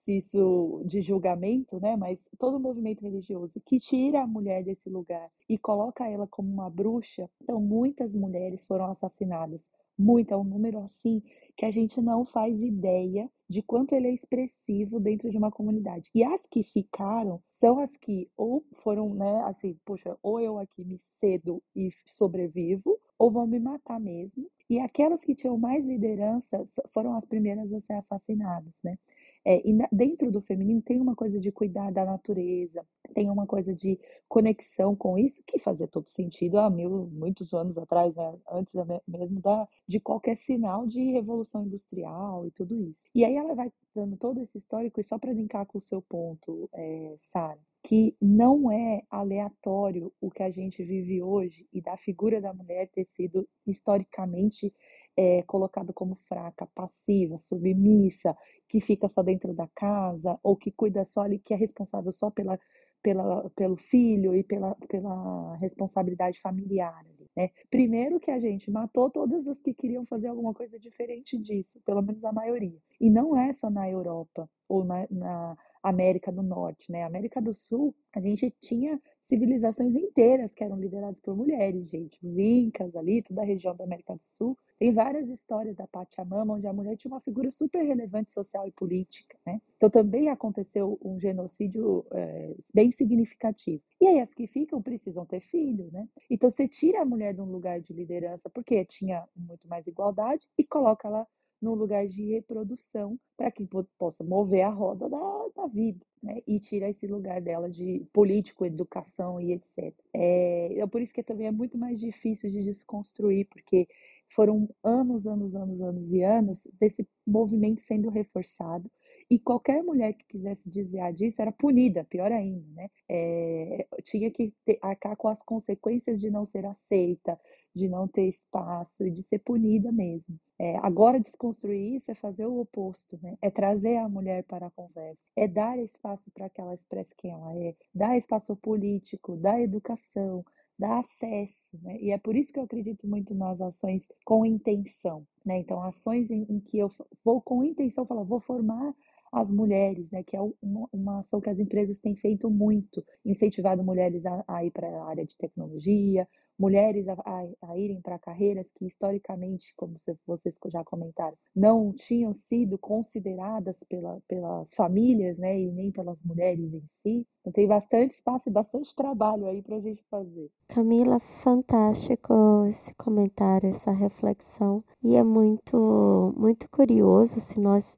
isso 0.07 0.83
de 0.87 1.01
julgamento, 1.03 1.79
né? 1.81 1.97
Mas 1.97 2.19
todo 2.39 2.61
movimento 2.61 3.03
religioso 3.03 3.61
que 3.67 3.79
tira 3.79 4.23
a 4.23 4.27
mulher 4.27 4.65
desse 4.65 4.89
lugar 4.89 5.31
e 5.49 5.59
coloca 5.59 6.09
ela 6.09 6.27
como 6.27 6.53
uma 6.53 6.71
bruxa, 6.71 7.29
então 7.43 7.61
muitas 7.61 8.13
mulheres 8.13 8.65
foram 8.67 8.87
assassinadas. 8.87 9.61
Muito, 9.97 10.35
é 10.35 10.37
um 10.37 10.43
número 10.45 10.79
assim 10.81 11.23
que 11.57 11.65
a 11.65 11.71
gente 11.71 12.01
não 12.01 12.25
faz 12.25 12.61
ideia 12.61 13.31
de 13.49 13.63
quanto 13.63 13.95
ele 13.95 14.09
é 14.09 14.13
expressivo 14.13 14.99
dentro 14.99 15.31
de 15.31 15.39
uma 15.39 15.51
comunidade. 15.53 16.11
E 16.13 16.25
as 16.25 16.41
que 16.51 16.65
ficaram 16.65 17.41
são 17.49 17.79
as 17.79 17.91
que 17.99 18.29
ou 18.37 18.65
foram, 18.83 19.15
né, 19.15 19.43
assim, 19.45 19.79
poxa, 19.85 20.17
ou 20.23 20.41
eu 20.41 20.59
aqui 20.59 20.85
me 20.85 21.01
cedo 21.21 21.63
e 21.77 21.91
sobrevivo, 22.17 22.99
ou 23.19 23.31
vão 23.31 23.47
me 23.47 23.61
matar 23.61 24.01
mesmo. 24.01 24.51
E 24.69 24.81
aquelas 24.81 25.21
que 25.21 25.35
tinham 25.35 25.57
mais 25.57 25.85
liderança 25.85 26.67
foram 26.93 27.15
as 27.15 27.25
primeiras 27.27 27.73
a 27.73 27.81
ser 27.83 27.93
assassinadas, 27.95 28.73
né? 28.83 28.99
É, 29.45 29.67
e 29.69 29.73
na, 29.73 29.87
dentro 29.93 30.31
do 30.33 30.41
feminino 30.41 30.81
tem 30.81 31.01
uma 31.01 31.15
coisa 31.15 31.39
de 31.39 31.53
cuidar 31.53 31.93
da 31.93 32.05
natureza, 32.05 32.85
tem 33.15 33.31
uma 33.31 33.47
coisa 33.47 33.75
de 33.75 33.99
conexão 34.27 34.97
com 34.97 35.19
isso 35.19 35.43
que 35.47 35.59
fazia 35.59 35.87
todo 35.87 36.09
sentido 36.09 36.59
há 36.59 36.71
mil, 36.71 37.11
muitos 37.13 37.53
anos 37.53 37.77
atrás, 37.77 38.15
né? 38.15 38.35
antes 38.51 38.73
mesmo 39.07 39.41
da, 39.41 39.69
de 39.87 40.01
qualquer 40.01 40.37
sinal 40.39 40.87
de 40.87 41.13
revolução 41.13 41.65
industrial 41.65 42.47
e 42.47 42.51
tudo 42.53 42.75
isso. 42.81 42.99
E 43.15 43.25
aí 43.25 43.37
ela 43.37 43.55
vai 43.55 43.71
dando 43.95 44.17
todo 44.17 44.41
esse 44.41 44.59
histórico, 44.59 45.01
e 45.01 45.05
só 45.05 45.19
para 45.19 45.33
linkar 45.33 45.67
com 45.67 45.79
o 45.79 45.83
seu 45.83 46.03
ponto, 46.03 46.69
é, 46.73 47.15
Sara, 47.19 47.59
que 47.83 48.17
não 48.21 48.73
é 48.73 49.03
aleatório 49.11 50.11
o 50.21 50.31
que 50.31 50.43
a 50.43 50.51
gente 50.51 50.83
vive 50.83 51.23
hoje 51.23 51.67
e 51.73 51.83
da 51.83 51.97
figura 51.99 52.41
da 52.41 52.53
mulher 52.53 52.89
ter 52.89 53.07
sido 53.15 53.47
historicamente 53.67 54.73
é, 55.17 55.43
colocado 55.43 55.93
como 55.93 56.17
fraca, 56.29 56.69
passiva, 56.75 57.39
submissa, 57.39 58.37
que 58.69 58.81
fica 58.81 59.09
só 59.09 59.23
dentro 59.23 59.55
da 59.55 59.69
casa, 59.75 60.39
ou 60.43 60.57
que 60.57 60.71
cuida 60.73 61.05
só 61.05 61.23
ali, 61.23 61.39
que 61.39 61.55
é 61.55 61.57
responsável 61.57 62.13
só 62.13 62.31
pela, 62.31 62.59
pela, 63.03 63.49
pelo 63.51 63.77
filho 63.77 64.35
e 64.35 64.43
pela, 64.43 64.75
pela 64.89 65.57
responsabilidade 65.57 66.41
familiar. 66.41 67.05
Né? 67.37 67.51
Primeiro 67.71 68.21
que 68.21 68.31
a 68.31 68.39
gente 68.39 68.71
matou 68.71 69.11
todas 69.11 69.47
as 69.47 69.61
que 69.61 69.75
queriam 69.75 70.07
fazer 70.07 70.29
alguma 70.29 70.55
coisa 70.55 70.79
diferente 70.79 71.37
disso, 71.39 71.81
pelo 71.85 72.03
menos 72.03 72.25
a 72.25 72.33
maioria. 72.33 72.79
E 73.01 73.11
não 73.11 73.37
é 73.37 73.53
só 73.55 73.69
na 73.71 73.89
Europa 73.91 74.49
ou 74.69 74.85
na, 74.85 75.07
na 75.11 75.57
América 75.85 76.33
do 76.33 76.43
Norte, 76.43 76.91
né? 76.91 77.05
América 77.05 77.43
do 77.43 77.53
Sul, 77.55 77.95
a 78.15 78.21
gente 78.21 78.51
tinha 78.63 78.99
civilizações 79.29 79.95
inteiras 79.95 80.53
que 80.55 80.65
eram 80.65 80.79
lideradas 80.79 81.19
por 81.21 81.37
mulheres, 81.37 81.89
gente. 81.91 82.19
Os 82.23 82.39
Incas 82.39 82.97
ali, 82.97 83.23
toda 83.23 83.43
a 83.43 83.45
região 83.45 83.77
da 83.77 83.85
América 83.85 84.15
do 84.15 84.23
Sul. 84.39 84.59
Tem 84.79 84.93
várias 84.93 85.29
histórias 85.29 85.77
da 85.77 85.87
Pachamama, 85.87 86.55
onde 86.55 86.67
a 86.67 86.73
mulher 86.73 86.97
tinha 86.97 87.13
uma 87.13 87.21
figura 87.21 87.51
super 87.51 87.83
relevante 87.83 88.33
social 88.33 88.67
e 88.67 88.73
política, 88.73 89.37
né? 89.47 89.61
Então 89.77 89.91
também 89.91 90.31
aconteceu 90.31 90.99
um 91.03 91.21
genocídio 91.21 92.07
é, 92.13 92.55
bem 92.73 92.91
significativo. 92.93 93.83
E 94.01 94.07
aí 94.07 94.21
as 94.21 94.33
que 94.33 94.47
ficam 94.47 94.81
precisam 94.83 95.27
ter 95.27 95.41
filho, 95.41 95.91
né? 95.93 96.09
Então 96.31 96.51
você 96.51 96.67
tira 96.67 97.03
a 97.03 97.05
mulher 97.05 97.35
de 97.35 97.43
um 97.43 97.51
lugar 97.51 97.81
de 97.81 97.93
liderança, 97.93 98.49
porque 98.51 98.85
tinha 98.87 99.25
muito 99.37 99.69
mais 99.69 99.87
igualdade, 99.87 100.47
e 100.59 100.65
coloca 100.65 101.09
ela 101.09 101.27
num 101.65 101.75
lugar 101.75 102.07
de 102.07 102.23
reprodução 102.33 103.19
para 103.37 103.51
que 103.51 103.67
possa 103.99 104.23
mover 104.23 104.63
a 104.63 104.69
roda 104.69 105.09
da, 105.09 105.47
da 105.57 105.67
vida, 105.67 106.05
né? 106.23 106.43
E 106.47 106.61
tira 106.61 106.91
esse 106.91 107.07
lugar 107.07 107.41
dela 107.41 107.69
de 107.71 108.07
político, 108.13 108.67
educação 108.67 109.41
e 109.41 109.53
etc. 109.53 109.95
É, 110.13 110.79
é 110.79 110.87
por 110.87 111.01
isso 111.01 111.15
que 111.15 111.23
também 111.23 111.47
é 111.47 111.51
muito 111.51 111.79
mais 111.79 111.99
difícil 111.99 112.51
de 112.51 112.63
desconstruir, 112.63 113.49
porque 113.49 113.89
foram 114.35 114.69
anos, 114.83 115.27
anos, 115.27 115.55
anos, 115.55 115.81
anos 115.81 116.13
e 116.13 116.23
anos 116.23 116.67
desse 116.79 117.07
movimento 117.27 117.81
sendo 117.83 118.11
reforçado 118.11 118.91
e 119.31 119.39
qualquer 119.39 119.83
mulher 119.83 120.13
que 120.13 120.25
quisesse 120.27 120.69
desviar 120.69 121.13
disso 121.13 121.41
era 121.41 121.51
punida, 121.51 122.05
pior 122.05 122.31
ainda, 122.31 122.67
né? 122.75 122.91
É, 123.09 123.87
tinha 124.05 124.31
que 124.31 124.53
ter, 124.65 124.79
arcar 124.83 125.17
com 125.17 125.29
as 125.29 125.43
consequências 125.43 126.21
de 126.21 126.31
não 126.31 126.47
ser 126.47 126.67
aceita, 126.67 127.39
de 127.75 127.89
não 127.89 128.07
ter 128.07 128.29
espaço 128.29 129.05
e 129.07 129.11
de 129.11 129.23
ser 129.25 129.41
punida 129.41 129.91
mesmo. 129.91 130.39
É, 130.59 130.77
agora, 130.79 131.19
desconstruir 131.19 131.97
isso 131.97 132.11
é 132.11 132.15
fazer 132.15 132.47
o 132.47 132.61
oposto, 132.61 133.19
né? 133.23 133.37
É 133.43 133.51
trazer 133.51 133.97
a 133.97 134.09
mulher 134.09 134.45
para 134.45 134.67
a 134.67 134.71
conversa, 134.71 135.21
é 135.37 135.49
dar 135.49 135.79
espaço 135.79 136.31
para 136.33 136.49
que 136.49 136.61
ela 136.61 136.75
expresse 136.75 137.15
quem 137.17 137.33
ela 137.33 137.57
é, 137.57 137.75
dar 137.93 138.17
espaço 138.17 138.55
político, 138.57 139.37
dar 139.37 139.61
educação, 139.61 140.45
dar 140.79 141.01
acesso, 141.01 141.79
né? 141.83 141.99
E 142.01 142.11
é 142.11 142.19
por 142.19 142.37
isso 142.37 142.53
que 142.53 142.59
eu 142.59 142.65
acredito 142.65 143.07
muito 143.07 143.35
nas 143.35 143.61
ações 143.61 144.03
com 144.25 144.47
intenção, 144.47 145.27
né? 145.45 145.59
Então, 145.59 145.83
ações 145.83 146.31
em, 146.31 146.47
em 146.49 146.61
que 146.61 146.79
eu 146.79 146.91
vou 147.25 147.41
com 147.41 147.65
intenção, 147.65 148.07
falar, 148.07 148.23
vou 148.23 148.41
formar 148.41 148.95
as 149.35 149.51
mulheres, 149.51 150.09
né, 150.11 150.23
que 150.23 150.37
é 150.37 150.41
uma, 150.41 150.89
uma, 150.93 151.21
ação 151.21 151.41
que 151.41 151.51
as 151.51 151.59
empresas 151.59 151.99
têm 151.99 152.15
feito 152.17 152.49
muito, 152.51 153.05
incentivado 153.25 153.83
mulheres 153.83 154.25
a, 154.25 154.45
a 154.47 154.65
ir 154.65 154.71
para 154.71 154.89
a 154.89 155.09
área 155.09 155.25
de 155.25 155.37
tecnologia, 155.37 156.27
mulheres 156.59 157.07
a, 157.09 157.15
a, 157.15 157.73
a 157.73 157.79
irem 157.79 158.01
para 158.01 158.19
carreiras 158.19 158.67
que 158.75 158.87
historicamente, 158.87 159.73
como 159.77 159.97
vocês 160.27 160.55
já 160.67 160.85
comentaram, 160.85 161.37
não 161.55 161.93
tinham 161.93 162.35
sido 162.49 162.79
consideradas 162.79 163.77
pela, 163.89 164.21
pelas 164.29 164.73
famílias, 164.75 165.37
né, 165.37 165.59
e 165.59 165.73
nem 165.73 165.91
pelas 165.91 166.19
mulheres 166.25 166.73
em 166.73 166.83
si. 167.03 167.27
Então 167.41 167.53
tem 167.53 167.67
bastante 167.67 168.15
espaço 168.15 168.49
e 168.49 168.53
bastante 168.53 168.95
trabalho 168.95 169.47
aí 169.47 169.63
para 169.63 169.77
a 169.77 169.81
gente 169.81 170.03
fazer. 170.09 170.51
Camila, 170.69 171.19
fantástico 171.43 172.67
esse 172.71 172.95
comentário, 172.95 173.71
essa 173.71 173.91
reflexão 173.91 174.83
e 175.03 175.17
é 175.17 175.23
muito 175.23 176.33
muito 176.37 176.69
curioso 176.71 177.41
se 177.41 177.61
nós 177.61 177.95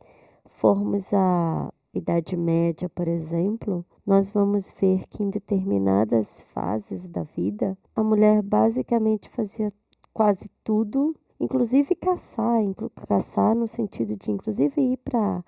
formos 0.58 1.12
à 1.12 1.72
Idade 1.92 2.36
Média, 2.36 2.88
por 2.88 3.08
exemplo, 3.08 3.84
nós 4.06 4.28
vamos 4.28 4.70
ver 4.80 5.06
que 5.08 5.22
em 5.22 5.30
determinadas 5.30 6.42
fases 6.52 7.08
da 7.08 7.22
vida, 7.22 7.76
a 7.94 8.02
mulher 8.02 8.42
basicamente 8.42 9.28
fazia 9.30 9.72
quase 10.12 10.50
tudo, 10.62 11.14
inclusive 11.40 11.94
caçar, 11.94 12.60
caçar 13.08 13.54
no 13.54 13.66
sentido 13.66 14.16
de 14.16 14.30
inclusive 14.30 14.80
ir 14.80 14.96
para 14.98 15.44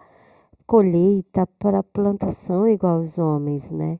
colheita, 0.66 1.46
para 1.58 1.82
plantação 1.82 2.68
igual 2.68 2.96
aos 2.96 3.16
homens, 3.18 3.70
né? 3.70 3.98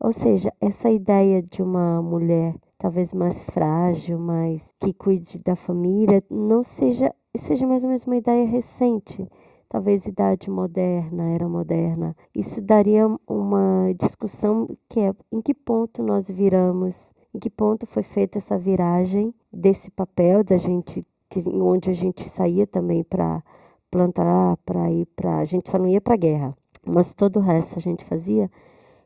Ou 0.00 0.12
seja, 0.12 0.52
essa 0.60 0.90
ideia 0.90 1.42
de 1.42 1.62
uma 1.62 2.00
mulher 2.02 2.54
talvez 2.78 3.12
mais 3.12 3.40
frágil, 3.40 4.18
mais 4.18 4.74
que 4.80 4.92
cuide 4.92 5.38
da 5.38 5.56
família, 5.56 6.22
não 6.30 6.62
seja 6.62 7.14
seja 7.34 7.66
mais 7.66 7.82
ou 7.82 7.88
menos 7.88 8.06
uma 8.06 8.16
ideia 8.16 8.46
recente 8.46 9.28
talvez 9.68 10.06
idade 10.06 10.50
moderna, 10.50 11.30
era 11.30 11.48
moderna. 11.48 12.16
Isso 12.34 12.60
daria 12.60 13.06
uma 13.26 13.92
discussão 13.98 14.68
que 14.88 15.00
é 15.00 15.14
em 15.32 15.40
que 15.40 15.54
ponto 15.54 16.02
nós 16.02 16.28
viramos, 16.28 17.12
em 17.34 17.38
que 17.38 17.50
ponto 17.50 17.86
foi 17.86 18.02
feita 18.02 18.38
essa 18.38 18.58
viragem 18.58 19.34
desse 19.52 19.90
papel 19.90 20.44
da 20.44 20.56
gente, 20.56 21.04
que, 21.28 21.40
onde 21.48 21.90
a 21.90 21.94
gente 21.94 22.28
saía 22.28 22.66
também 22.66 23.02
para 23.02 23.42
plantar, 23.90 24.56
para 24.58 24.90
ir 24.90 25.06
para. 25.16 25.38
A 25.38 25.44
gente 25.44 25.70
só 25.70 25.78
não 25.78 25.88
ia 25.88 26.00
para 26.00 26.16
guerra, 26.16 26.56
mas 26.84 27.14
todo 27.14 27.38
o 27.38 27.42
resto 27.42 27.78
a 27.78 27.82
gente 27.82 28.04
fazia. 28.04 28.50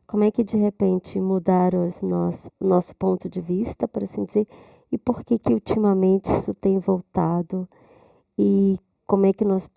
Como 0.06 0.24
é 0.24 0.30
que 0.30 0.42
de 0.42 0.56
repente 0.56 1.20
mudaram 1.20 1.86
os 1.86 2.02
nosso, 2.02 2.50
nosso 2.60 2.94
ponto 2.96 3.28
de 3.28 3.40
vista, 3.40 3.86
por 3.86 4.02
assim 4.02 4.24
dizer, 4.24 4.46
e 4.90 4.98
por 4.98 5.22
que 5.24 5.38
que 5.38 5.54
ultimamente 5.54 6.30
isso 6.32 6.52
tem 6.52 6.78
voltado 6.78 7.68
e 8.36 8.76
como 9.10 9.26
é 9.26 9.32
que 9.32 9.44
nós 9.44 9.68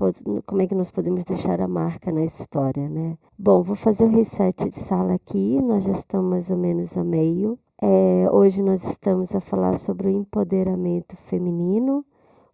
como 0.45 0.61
é 0.61 0.67
que 0.67 0.75
nós 0.75 0.91
podemos 0.91 1.25
deixar 1.25 1.59
a 1.59 1.67
marca 1.67 2.11
na 2.11 2.23
história, 2.23 2.87
né? 2.87 3.17
Bom, 3.35 3.63
vou 3.63 3.75
fazer 3.75 4.03
o 4.03 4.15
reset 4.15 4.69
de 4.69 4.75
sala 4.75 5.15
aqui. 5.15 5.59
Nós 5.59 5.83
já 5.83 5.91
estamos 5.91 6.29
mais 6.29 6.51
ou 6.51 6.57
menos 6.57 6.95
a 6.95 7.03
meio. 7.03 7.57
É, 7.81 8.29
hoje 8.31 8.61
nós 8.61 8.83
estamos 8.83 9.33
a 9.33 9.41
falar 9.41 9.75
sobre 9.79 10.07
o 10.07 10.11
empoderamento 10.11 11.17
feminino, 11.17 12.05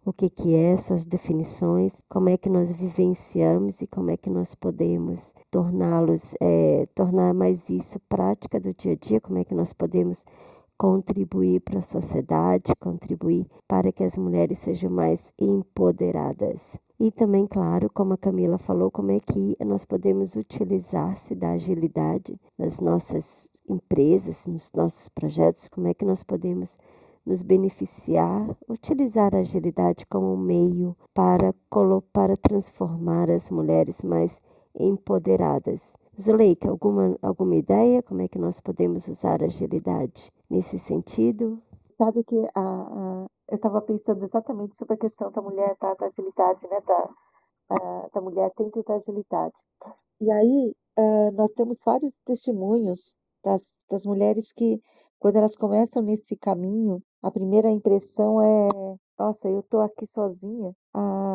o 0.06 0.10
que 0.10 0.30
que 0.30 0.54
é, 0.54 0.74
suas 0.78 1.04
definições, 1.04 2.02
como 2.08 2.30
é 2.30 2.38
que 2.38 2.48
nós 2.48 2.72
vivenciamos 2.72 3.82
e 3.82 3.86
como 3.86 4.10
é 4.10 4.16
que 4.16 4.30
nós 4.30 4.54
podemos 4.54 5.34
torná-los, 5.50 6.34
é, 6.40 6.88
tornar 6.94 7.34
mais 7.34 7.68
isso 7.68 8.00
prática 8.08 8.58
do 8.58 8.72
dia 8.72 8.92
a 8.92 8.96
dia, 8.96 9.20
como 9.20 9.36
é 9.36 9.44
que 9.44 9.54
nós 9.54 9.70
podemos 9.74 10.24
contribuir 10.80 11.60
para 11.60 11.80
a 11.80 11.82
sociedade, 11.82 12.74
contribuir 12.80 13.46
para 13.68 13.92
que 13.92 14.02
as 14.02 14.16
mulheres 14.16 14.60
sejam 14.60 14.90
mais 14.90 15.30
empoderadas. 15.38 16.78
E 16.98 17.10
também, 17.10 17.46
claro, 17.46 17.90
como 17.92 18.14
a 18.14 18.16
Camila 18.16 18.56
falou, 18.56 18.90
como 18.90 19.10
é 19.10 19.20
que 19.20 19.54
nós 19.62 19.84
podemos 19.84 20.34
utilizar-se 20.36 21.34
da 21.34 21.50
agilidade 21.50 22.40
nas 22.56 22.80
nossas 22.80 23.46
empresas, 23.68 24.46
nos 24.46 24.72
nossos 24.72 25.10
projetos, 25.10 25.68
como 25.68 25.86
é 25.86 25.92
que 25.92 26.06
nós 26.06 26.22
podemos 26.22 26.78
nos 27.26 27.42
beneficiar, 27.42 28.56
utilizar 28.66 29.34
a 29.34 29.40
agilidade 29.40 30.06
como 30.06 30.32
um 30.32 30.38
meio 30.38 30.96
para, 31.12 31.54
para 32.10 32.38
transformar 32.38 33.30
as 33.30 33.50
mulheres 33.50 34.02
mais 34.02 34.40
empoderadas. 34.74 35.94
Zuleika, 36.20 36.68
alguma, 36.68 37.16
alguma 37.22 37.56
ideia 37.56 38.02
como 38.02 38.22
é 38.22 38.28
que 38.28 38.38
nós 38.38 38.60
podemos 38.60 39.08
usar 39.08 39.42
a 39.42 39.46
agilidade? 39.46 40.30
nesse 40.50 40.78
sentido? 40.78 41.62
Sabe 41.96 42.24
que 42.24 42.36
a, 42.54 42.60
a 42.60 43.26
eu 43.48 43.56
estava 43.56 43.80
pensando 43.80 44.24
exatamente 44.24 44.76
sobre 44.76 44.94
a 44.94 44.98
questão 44.98 45.30
da 45.30 45.42
mulher, 45.42 45.76
da, 45.80 45.94
da 45.94 46.06
agilidade, 46.06 46.60
né? 46.68 46.80
Da, 46.86 47.10
a, 47.70 48.08
da 48.12 48.20
mulher 48.20 48.52
dentro 48.56 48.82
da 48.84 48.94
agilidade. 48.94 49.54
E 50.20 50.30
aí 50.30 50.74
nós 51.32 51.50
temos 51.52 51.78
vários 51.84 52.12
testemunhos 52.26 53.16
das, 53.42 53.62
das 53.90 54.04
mulheres 54.04 54.52
que, 54.52 54.80
quando 55.18 55.36
elas 55.36 55.56
começam 55.56 56.02
nesse 56.02 56.36
caminho, 56.36 57.02
a 57.22 57.30
primeira 57.30 57.70
impressão 57.70 58.40
é: 58.40 58.68
nossa, 59.18 59.48
eu 59.48 59.60
estou 59.60 59.80
aqui 59.80 60.06
sozinha. 60.06 60.72
Ah, 60.94 61.29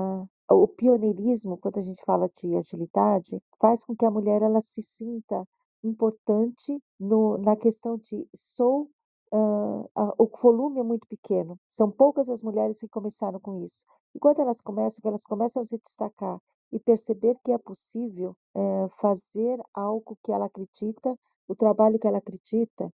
o 0.50 0.68
pioneirismo, 0.68 1.58
quando 1.58 1.80
a 1.80 1.82
gente 1.82 2.04
fala 2.06 2.30
de 2.42 2.56
agilidade, 2.56 3.42
faz 3.60 3.84
com 3.84 3.96
que 3.96 4.06
a 4.06 4.12
mulher 4.12 4.42
ela 4.42 4.62
se 4.62 4.82
sinta 4.82 5.48
importante 5.84 6.82
no, 7.00 7.38
na 7.38 7.56
questão 7.56 7.98
de 7.98 8.28
sou 8.36 8.90
o 10.18 10.30
volume 10.42 10.80
é 10.80 10.84
muito 10.84 11.08
pequeno. 11.08 11.60
São 11.70 11.92
poucas 11.92 12.30
as 12.30 12.44
mulheres 12.44 12.80
que 12.80 12.88
começaram 12.88 13.40
com 13.40 13.64
isso. 13.64 13.84
E 14.14 14.20
quando 14.20 14.40
elas 14.40 14.62
começam, 14.62 15.02
elas 15.04 15.24
começam 15.24 15.62
a 15.62 15.66
se 15.66 15.78
destacar 15.78 16.40
e 16.72 16.80
perceber 16.80 17.36
que 17.44 17.52
é 17.52 17.58
possível 17.58 18.36
uh, 18.56 18.90
fazer 19.00 19.60
algo 19.74 20.18
que 20.24 20.32
ela 20.32 20.46
acredita, 20.46 21.18
o 21.48 21.56
trabalho 21.56 22.00
que 22.00 22.08
ela 22.08 22.18
acredita, 22.18 22.92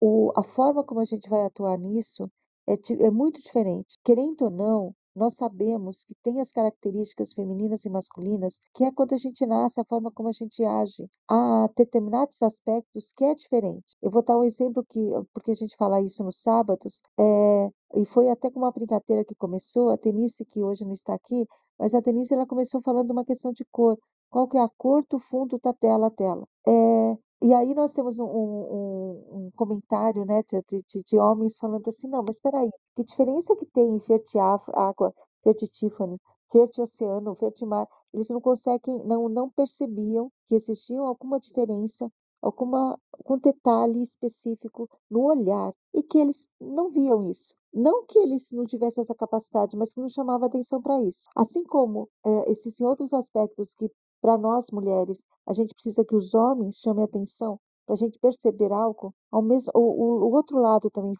o, 0.00 0.32
a 0.34 0.42
forma 0.42 0.82
como 0.84 1.00
a 1.00 1.04
gente 1.04 1.28
vai 1.28 1.44
atuar 1.44 1.78
nisso 1.78 2.28
é, 2.66 2.74
é 3.04 3.10
muito 3.10 3.40
diferente. 3.40 3.96
Querendo 4.02 4.42
ou 4.42 4.50
não, 4.50 4.94
nós 5.14 5.34
sabemos 5.34 6.04
que 6.04 6.14
tem 6.22 6.40
as 6.40 6.50
características 6.50 7.32
femininas 7.32 7.84
e 7.84 7.90
masculinas, 7.90 8.58
que 8.74 8.84
é 8.84 8.92
quando 8.92 9.14
a 9.14 9.18
gente 9.18 9.44
nasce, 9.46 9.80
a 9.80 9.84
forma 9.84 10.10
como 10.10 10.28
a 10.28 10.32
gente 10.32 10.64
age. 10.64 11.08
Há 11.28 11.68
determinados 11.76 12.42
aspectos 12.42 13.12
que 13.12 13.24
é 13.24 13.34
diferente. 13.34 13.96
Eu 14.02 14.10
vou 14.10 14.22
dar 14.22 14.38
um 14.38 14.44
exemplo 14.44 14.84
que, 14.88 15.10
porque 15.32 15.52
a 15.52 15.54
gente 15.54 15.76
fala 15.76 16.00
isso 16.00 16.24
nos 16.24 16.40
sábados, 16.40 17.00
é, 17.18 17.70
e 17.94 18.06
foi 18.06 18.30
até 18.30 18.50
com 18.50 18.60
uma 18.60 18.72
brincadeira 18.72 19.24
que 19.24 19.34
começou, 19.34 19.90
a 19.90 19.96
Denise, 19.96 20.44
que 20.44 20.62
hoje 20.62 20.84
não 20.84 20.94
está 20.94 21.14
aqui, 21.14 21.46
mas 21.78 21.94
a 21.94 22.00
Denise 22.00 22.32
ela 22.32 22.46
começou 22.46 22.80
falando 22.80 23.10
uma 23.10 23.24
questão 23.24 23.52
de 23.52 23.64
cor. 23.70 23.98
Qual 24.30 24.48
que 24.48 24.56
é 24.56 24.62
a 24.62 24.68
cor 24.78 25.04
do 25.10 25.18
fundo 25.18 25.60
da 25.62 25.74
tela 25.74 26.08
dela? 26.10 26.46
É, 26.66 27.18
e 27.42 27.52
aí 27.52 27.74
nós 27.74 27.92
temos 27.92 28.18
um, 28.20 28.24
um, 28.24 29.46
um 29.46 29.50
comentário 29.56 30.24
né, 30.24 30.44
de, 30.68 30.82
de, 30.88 31.02
de, 31.02 31.18
homens 31.18 31.58
falando 31.58 31.88
assim, 31.88 32.06
não, 32.08 32.22
mas 32.22 32.36
espera 32.36 32.60
aí, 32.60 32.70
que 32.94 33.02
diferença 33.02 33.56
que 33.56 33.66
tem 33.66 33.98
verde 33.98 34.38
água, 34.38 35.12
verde 35.44 35.66
Tiffany, 35.66 36.18
verde 36.52 36.80
oceano, 36.80 37.34
verde 37.34 37.66
mar? 37.66 37.88
Eles 38.14 38.28
não 38.28 38.40
conseguem, 38.40 39.02
não, 39.04 39.28
não 39.28 39.50
percebiam 39.50 40.30
que 40.46 40.54
existia 40.54 41.00
alguma 41.00 41.40
diferença, 41.40 42.08
alguma, 42.40 42.96
algum 43.12 43.38
detalhe 43.38 44.02
específico 44.02 44.88
no 45.10 45.22
olhar 45.22 45.74
e 45.92 46.02
que 46.02 46.18
eles 46.18 46.48
não 46.60 46.90
viam 46.90 47.28
isso. 47.28 47.56
Não 47.74 48.04
que 48.04 48.18
eles 48.18 48.52
não 48.52 48.66
tivessem 48.66 49.02
essa 49.02 49.14
capacidade, 49.14 49.76
mas 49.76 49.92
que 49.92 50.00
não 50.00 50.08
chamava 50.08 50.46
atenção 50.46 50.80
para 50.80 51.00
isso. 51.02 51.28
Assim 51.34 51.64
como 51.64 52.08
é, 52.24 52.52
esses 52.52 52.78
outros 52.80 53.12
aspectos 53.14 53.74
que 53.74 53.90
para 54.22 54.38
nós 54.38 54.64
mulheres, 54.72 55.22
a 55.46 55.52
gente 55.52 55.74
precisa 55.74 56.04
que 56.04 56.14
os 56.14 56.32
homens 56.32 56.78
chamem 56.78 57.04
atenção 57.04 57.58
para 57.84 57.94
a 57.94 57.98
gente 57.98 58.18
perceber 58.20 58.72
algo. 58.72 59.12
Ao 59.30 59.42
mesmo, 59.42 59.72
o, 59.74 59.80
o, 59.80 60.32
outro 60.32 60.58
lado 60.58 60.88
também, 60.90 61.14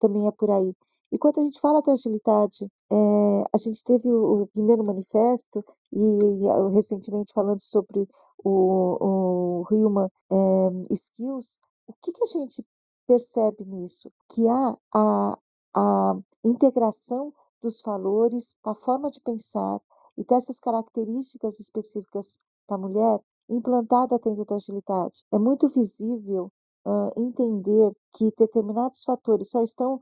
também 0.00 0.26
é 0.26 0.32
por 0.32 0.50
aí. 0.50 0.74
E 1.12 1.18
quando 1.18 1.40
a 1.40 1.44
gente 1.44 1.60
fala 1.60 1.80
da 1.80 1.92
agilidade, 1.92 2.66
é, 2.90 3.44
a 3.52 3.58
gente 3.58 3.82
teve 3.84 4.12
o, 4.12 4.42
o 4.42 4.46
primeiro 4.48 4.84
manifesto 4.84 5.64
e, 5.92 6.00
e, 6.00 6.70
recentemente 6.72 7.32
falando 7.32 7.60
sobre 7.60 8.08
o, 8.44 9.62
o 9.62 9.64
Human 9.70 10.08
é, 10.30 10.94
Skills, 10.94 11.56
o 11.86 11.92
que, 12.02 12.12
que 12.12 12.24
a 12.24 12.26
gente 12.26 12.64
percebe 13.06 13.64
nisso? 13.64 14.10
Que 14.28 14.46
há 14.48 14.76
a, 14.94 15.38
a 15.74 16.16
integração 16.44 17.32
dos 17.62 17.82
valores, 17.82 18.56
da 18.64 18.74
forma 18.74 19.10
de 19.10 19.20
pensar, 19.20 19.80
e 20.20 20.24
dessas 20.24 20.60
características 20.60 21.58
específicas 21.58 22.38
da 22.68 22.76
mulher 22.76 23.20
implantada 23.48 24.18
dentro 24.18 24.44
da 24.44 24.56
agilidade. 24.56 25.24
É 25.32 25.38
muito 25.38 25.66
visível 25.68 26.52
uh, 26.84 27.10
entender 27.16 27.90
que 28.12 28.30
determinados 28.36 29.02
fatores 29.02 29.48
só 29.48 29.62
estão 29.62 29.98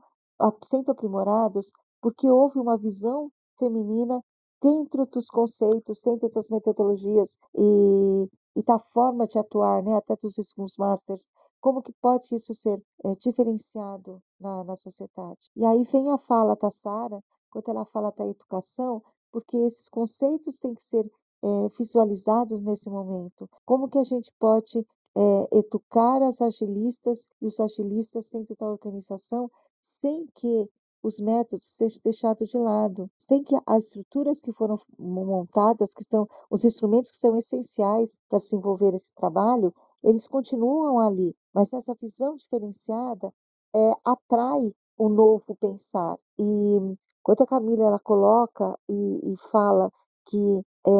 sendo 0.65 0.91
aprimorados 0.91 1.71
porque 2.01 2.29
houve 2.29 2.59
uma 2.59 2.77
visão 2.77 3.31
feminina 3.57 4.21
dentro 4.61 5.05
dos 5.05 5.27
conceitos, 5.27 6.01
dentro 6.03 6.29
das 6.29 6.49
metodologias 6.49 7.37
e, 7.55 8.29
e 8.57 8.63
da 8.63 8.77
forma 8.77 9.25
de 9.25 9.39
atuar, 9.39 9.81
né, 9.81 9.95
até 9.95 10.17
dos 10.17 10.35
Scrum 10.35 10.67
Masters, 10.77 11.25
como 11.61 11.81
que 11.81 11.93
pode 12.01 12.35
isso 12.35 12.53
ser 12.53 12.81
é, 13.05 13.15
diferenciado 13.15 14.21
na, 14.39 14.65
na 14.65 14.75
sociedade? 14.75 15.49
E 15.55 15.65
aí 15.65 15.83
vem 15.83 16.11
a 16.11 16.17
fala 16.17 16.55
da 16.55 16.69
Sara, 16.71 17.21
quando 17.49 17.69
ela 17.69 17.85
fala 17.85 18.11
da 18.11 18.25
educação, 18.25 19.01
porque 19.31 19.57
esses 19.57 19.89
conceitos 19.89 20.59
têm 20.59 20.73
que 20.73 20.83
ser 20.83 21.05
é, 21.41 21.47
visualizados 21.77 22.61
nesse 22.61 22.89
momento. 22.89 23.49
Como 23.65 23.89
que 23.89 23.97
a 23.97 24.03
gente 24.03 24.31
pode 24.39 24.85
é, 25.15 25.57
educar 25.57 26.21
as 26.21 26.41
agilistas 26.41 27.29
e 27.41 27.47
os 27.47 27.59
agilistas 27.59 28.29
dentro 28.29 28.55
da 28.59 28.67
organização 28.67 29.49
sem 29.81 30.27
que 30.35 30.69
os 31.01 31.19
métodos 31.19 31.67
sejam 31.67 32.01
deixados 32.03 32.49
de 32.49 32.57
lado, 32.57 33.09
sem 33.17 33.41
que 33.43 33.55
as 33.65 33.85
estruturas 33.85 34.41
que 34.41 34.51
foram 34.51 34.77
montadas, 34.97 35.93
que 35.93 36.03
são 36.03 36.27
os 36.49 36.65
instrumentos 36.65 37.11
que 37.11 37.17
são 37.17 37.37
essenciais 37.37 38.17
para 38.27 38.39
desenvolver 38.39 38.93
esse 38.93 39.13
trabalho, 39.15 39.73
eles 40.03 40.27
continuam 40.27 40.99
ali, 40.99 41.35
mas 41.53 41.71
essa 41.73 41.95
visão 41.95 42.35
diferenciada 42.35 43.33
é, 43.73 43.91
atrai 44.03 44.73
o 44.97 45.07
novo 45.07 45.55
pensar. 45.55 46.17
E 46.37 46.97
quando 47.29 47.43
a 47.43 47.45
Camila 47.45 47.85
ela 47.85 47.99
coloca 47.99 48.75
e, 48.89 49.33
e 49.33 49.37
fala 49.51 49.91
que 50.25 50.65
é, 50.87 50.91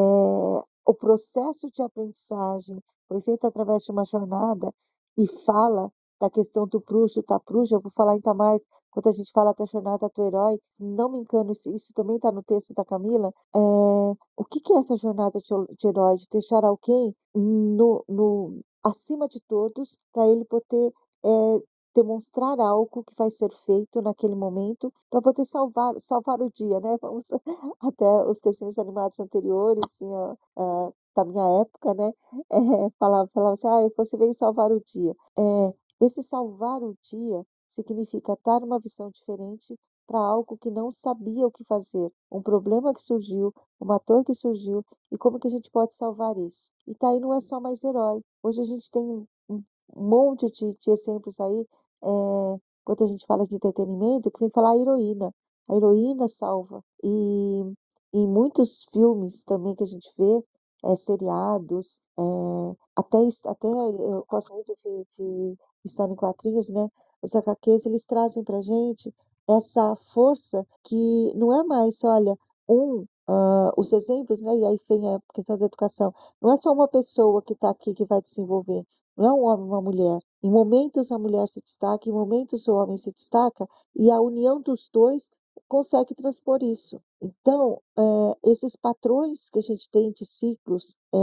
o 0.86 0.93
processo 0.93 1.71
de 1.71 1.82
aprendizagem 1.82 2.80
foi 3.07 3.19
feito 3.21 3.47
através 3.47 3.82
de 3.84 3.91
uma 3.91 4.05
jornada 4.05 4.71
e 5.17 5.25
fala 5.43 5.91
da 6.21 6.30
questão 6.30 6.67
do 6.67 6.80
Proust, 6.82 7.15
do 7.15 7.23
Tapruja, 7.23 7.77
eu 7.77 7.82
vou 7.82 7.91
falar 7.91 8.11
ainda 8.11 8.32
mais 8.36 8.61
quando 8.91 9.09
a 9.09 9.11
gente 9.11 9.32
fala 9.32 9.55
da 9.57 9.65
jornada 9.65 10.07
do 10.15 10.23
herói, 10.23 10.59
se 10.67 10.86
não 10.86 11.09
me 11.09 11.17
engano, 11.17 11.51
isso, 11.51 11.67
isso 11.69 11.91
também 11.95 12.17
está 12.17 12.32
no 12.32 12.43
texto 12.43 12.75
da 12.75 12.86
Camila, 12.86 13.34
é, 13.55 13.59
o 14.38 14.45
que, 14.47 14.59
que 14.59 14.71
é 14.73 14.77
essa 14.82 14.95
jornada 14.97 15.39
de, 15.39 15.75
de 15.80 15.88
herói? 15.88 16.15
De 16.17 16.27
deixar 16.32 16.63
alguém 16.63 17.15
no, 17.34 18.05
no, 18.07 18.61
acima 18.84 19.27
de 19.27 19.41
todos 19.47 19.97
para 20.13 20.27
ele 20.27 20.45
poder 20.45 20.93
é, 21.25 21.59
demonstrar 21.95 22.59
algo 22.59 23.03
que 23.03 23.15
vai 23.17 23.29
ser 23.31 23.51
feito 23.51 24.01
naquele 24.01 24.35
momento 24.35 24.93
para 25.09 25.21
poder 25.21 25.45
salvar 25.45 25.99
salvar 25.99 26.41
o 26.41 26.51
dia, 26.51 26.79
né? 26.79 26.97
Vamos 27.01 27.29
até 27.81 28.05
os 28.25 28.41
desenhos 28.41 28.77
animados 28.77 29.19
anteriores 29.19 29.83
tinha 29.97 30.37
uh, 30.57 30.93
da 31.15 31.25
minha 31.25 31.61
época, 31.61 31.93
né? 31.93 32.11
É, 32.51 32.89
falava, 32.99 33.29
falava 33.33 33.53
assim, 33.53 33.67
ah, 33.67 33.89
você 33.97 34.17
veio 34.17 34.33
salvar 34.33 34.71
o 34.71 34.81
dia. 34.81 35.15
É, 35.37 35.73
esse 36.01 36.23
salvar 36.23 36.81
o 36.81 36.97
dia 37.03 37.45
significa 37.67 38.37
dar 38.45 38.63
uma 38.63 38.79
visão 38.79 39.09
diferente 39.09 39.77
para 40.07 40.19
algo 40.19 40.57
que 40.57 40.71
não 40.71 40.91
sabia 40.91 41.45
o 41.45 41.51
que 41.51 41.63
fazer, 41.65 42.11
um 42.31 42.41
problema 42.41 42.93
que 42.93 43.01
surgiu, 43.01 43.53
uma 43.79 43.99
dor 44.07 44.25
que 44.25 44.33
surgiu 44.33 44.83
e 45.11 45.17
como 45.17 45.39
que 45.39 45.47
a 45.47 45.51
gente 45.51 45.69
pode 45.69 45.93
salvar 45.93 46.35
isso. 46.37 46.71
E 46.87 46.95
tá 46.95 47.09
aí 47.09 47.19
não 47.19 47.31
é 47.31 47.39
só 47.39 47.59
mais 47.59 47.83
herói. 47.83 48.23
Hoje 48.41 48.61
a 48.61 48.65
gente 48.65 48.89
tem 48.89 49.27
um 49.95 50.07
monte 50.07 50.49
de, 50.51 50.75
de 50.75 50.91
exemplos 50.91 51.39
aí, 51.39 51.67
é, 52.03 52.59
quando 52.83 53.03
a 53.03 53.07
gente 53.07 53.25
fala 53.25 53.45
de 53.45 53.55
entretenimento, 53.55 54.31
que 54.31 54.39
vem 54.39 54.49
falar 54.49 54.71
a 54.71 54.77
heroína. 54.77 55.33
A 55.69 55.75
heroína 55.75 56.27
salva. 56.27 56.83
E 57.03 57.63
em 58.13 58.27
muitos 58.27 58.85
filmes 58.91 59.43
também 59.43 59.75
que 59.75 59.83
a 59.83 59.87
gente 59.87 60.11
vê, 60.17 60.43
é, 60.85 60.95
seriados, 60.95 62.01
é, 62.17 62.75
até, 62.95 63.17
até 63.45 63.67
eu 63.67 64.25
gosto 64.27 64.53
muito 64.53 64.73
de, 64.75 65.05
de 65.17 65.57
história 65.85 66.13
em 66.13 66.15
quadrinhos, 66.15 66.69
né? 66.69 66.89
Os 67.21 67.35
HQs, 67.35 67.85
eles 67.85 68.05
trazem 68.05 68.43
pra 68.43 68.61
gente 68.61 69.13
essa 69.47 69.95
força 70.13 70.65
que 70.83 71.33
não 71.35 71.53
é 71.53 71.63
mais, 71.63 72.03
olha, 72.03 72.37
um, 72.67 73.05
uh, 73.27 73.71
os 73.77 73.91
exemplos, 73.93 74.41
né? 74.41 74.55
E 74.55 74.65
aí 74.65 74.79
vem 74.87 75.15
a 75.15 75.19
questão 75.33 75.57
da 75.57 75.65
educação. 75.65 76.13
Não 76.41 76.53
é 76.53 76.57
só 76.57 76.71
uma 76.71 76.87
pessoa 76.87 77.41
que 77.41 77.53
está 77.53 77.69
aqui 77.71 77.93
que 77.93 78.05
vai 78.05 78.21
desenvolver, 78.21 78.85
não 79.20 79.28
é 79.28 79.34
um 79.34 79.43
homem 79.43 79.65
uma 79.65 79.82
mulher. 79.82 80.22
Em 80.41 80.49
momentos 80.49 81.11
a 81.11 81.20
mulher 81.20 81.45
se 81.49 81.59
destaca, 81.59 82.07
em 82.07 82.13
momentos 82.13 82.70
o 82.70 82.76
homem 82.76 82.95
se 82.95 83.11
destaca, 83.11 83.67
e 83.93 84.09
a 84.09 84.22
união 84.22 84.61
dos 84.61 84.89
dois 84.93 85.30
consegue 85.67 86.15
transpor 86.15 86.63
isso. 86.63 87.01
Então, 87.22 87.82
é, 87.97 88.49
esses 88.49 88.78
patrões 88.78 89.49
que 89.49 89.59
a 89.59 89.61
gente 89.61 89.89
tem 89.89 90.11
de 90.13 90.26
ciclos, 90.26 90.95
é, 91.13 91.17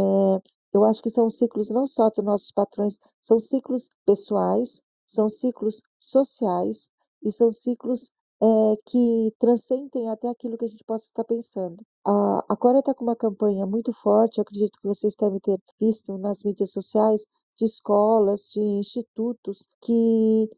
eu 0.75 0.85
acho 0.85 1.03
que 1.03 1.09
são 1.09 1.31
ciclos 1.31 1.71
não 1.71 1.87
só 1.87 2.11
dos 2.11 2.23
nossos 2.23 2.53
patrões, 2.53 2.99
são 3.23 3.41
ciclos 3.41 3.89
pessoais, 4.05 4.83
são 5.07 5.31
ciclos 5.31 5.81
sociais 5.99 6.91
e 7.23 7.33
são 7.33 7.51
ciclos 7.51 8.11
é, 8.43 8.47
que 8.85 9.33
transcendem 9.39 10.11
até 10.11 10.29
aquilo 10.29 10.59
que 10.59 10.67
a 10.67 10.69
gente 10.69 10.85
possa 10.85 11.07
estar 11.07 11.25
pensando. 11.25 11.83
A, 12.05 12.45
a 12.47 12.57
Coreia 12.57 12.81
está 12.81 12.95
com 12.95 13.05
uma 13.05 13.17
campanha 13.17 13.65
muito 13.65 13.91
forte, 13.95 14.37
eu 14.37 14.43
acredito 14.43 14.79
que 14.79 14.87
vocês 14.87 15.17
devem 15.17 15.41
ter 15.41 15.59
visto 15.81 16.19
nas 16.19 16.45
mídias 16.45 16.73
sociais, 16.73 17.25
de 17.57 17.65
escolas, 17.65 18.51
de 18.53 18.61
institutos 18.61 19.69
que 19.81 20.51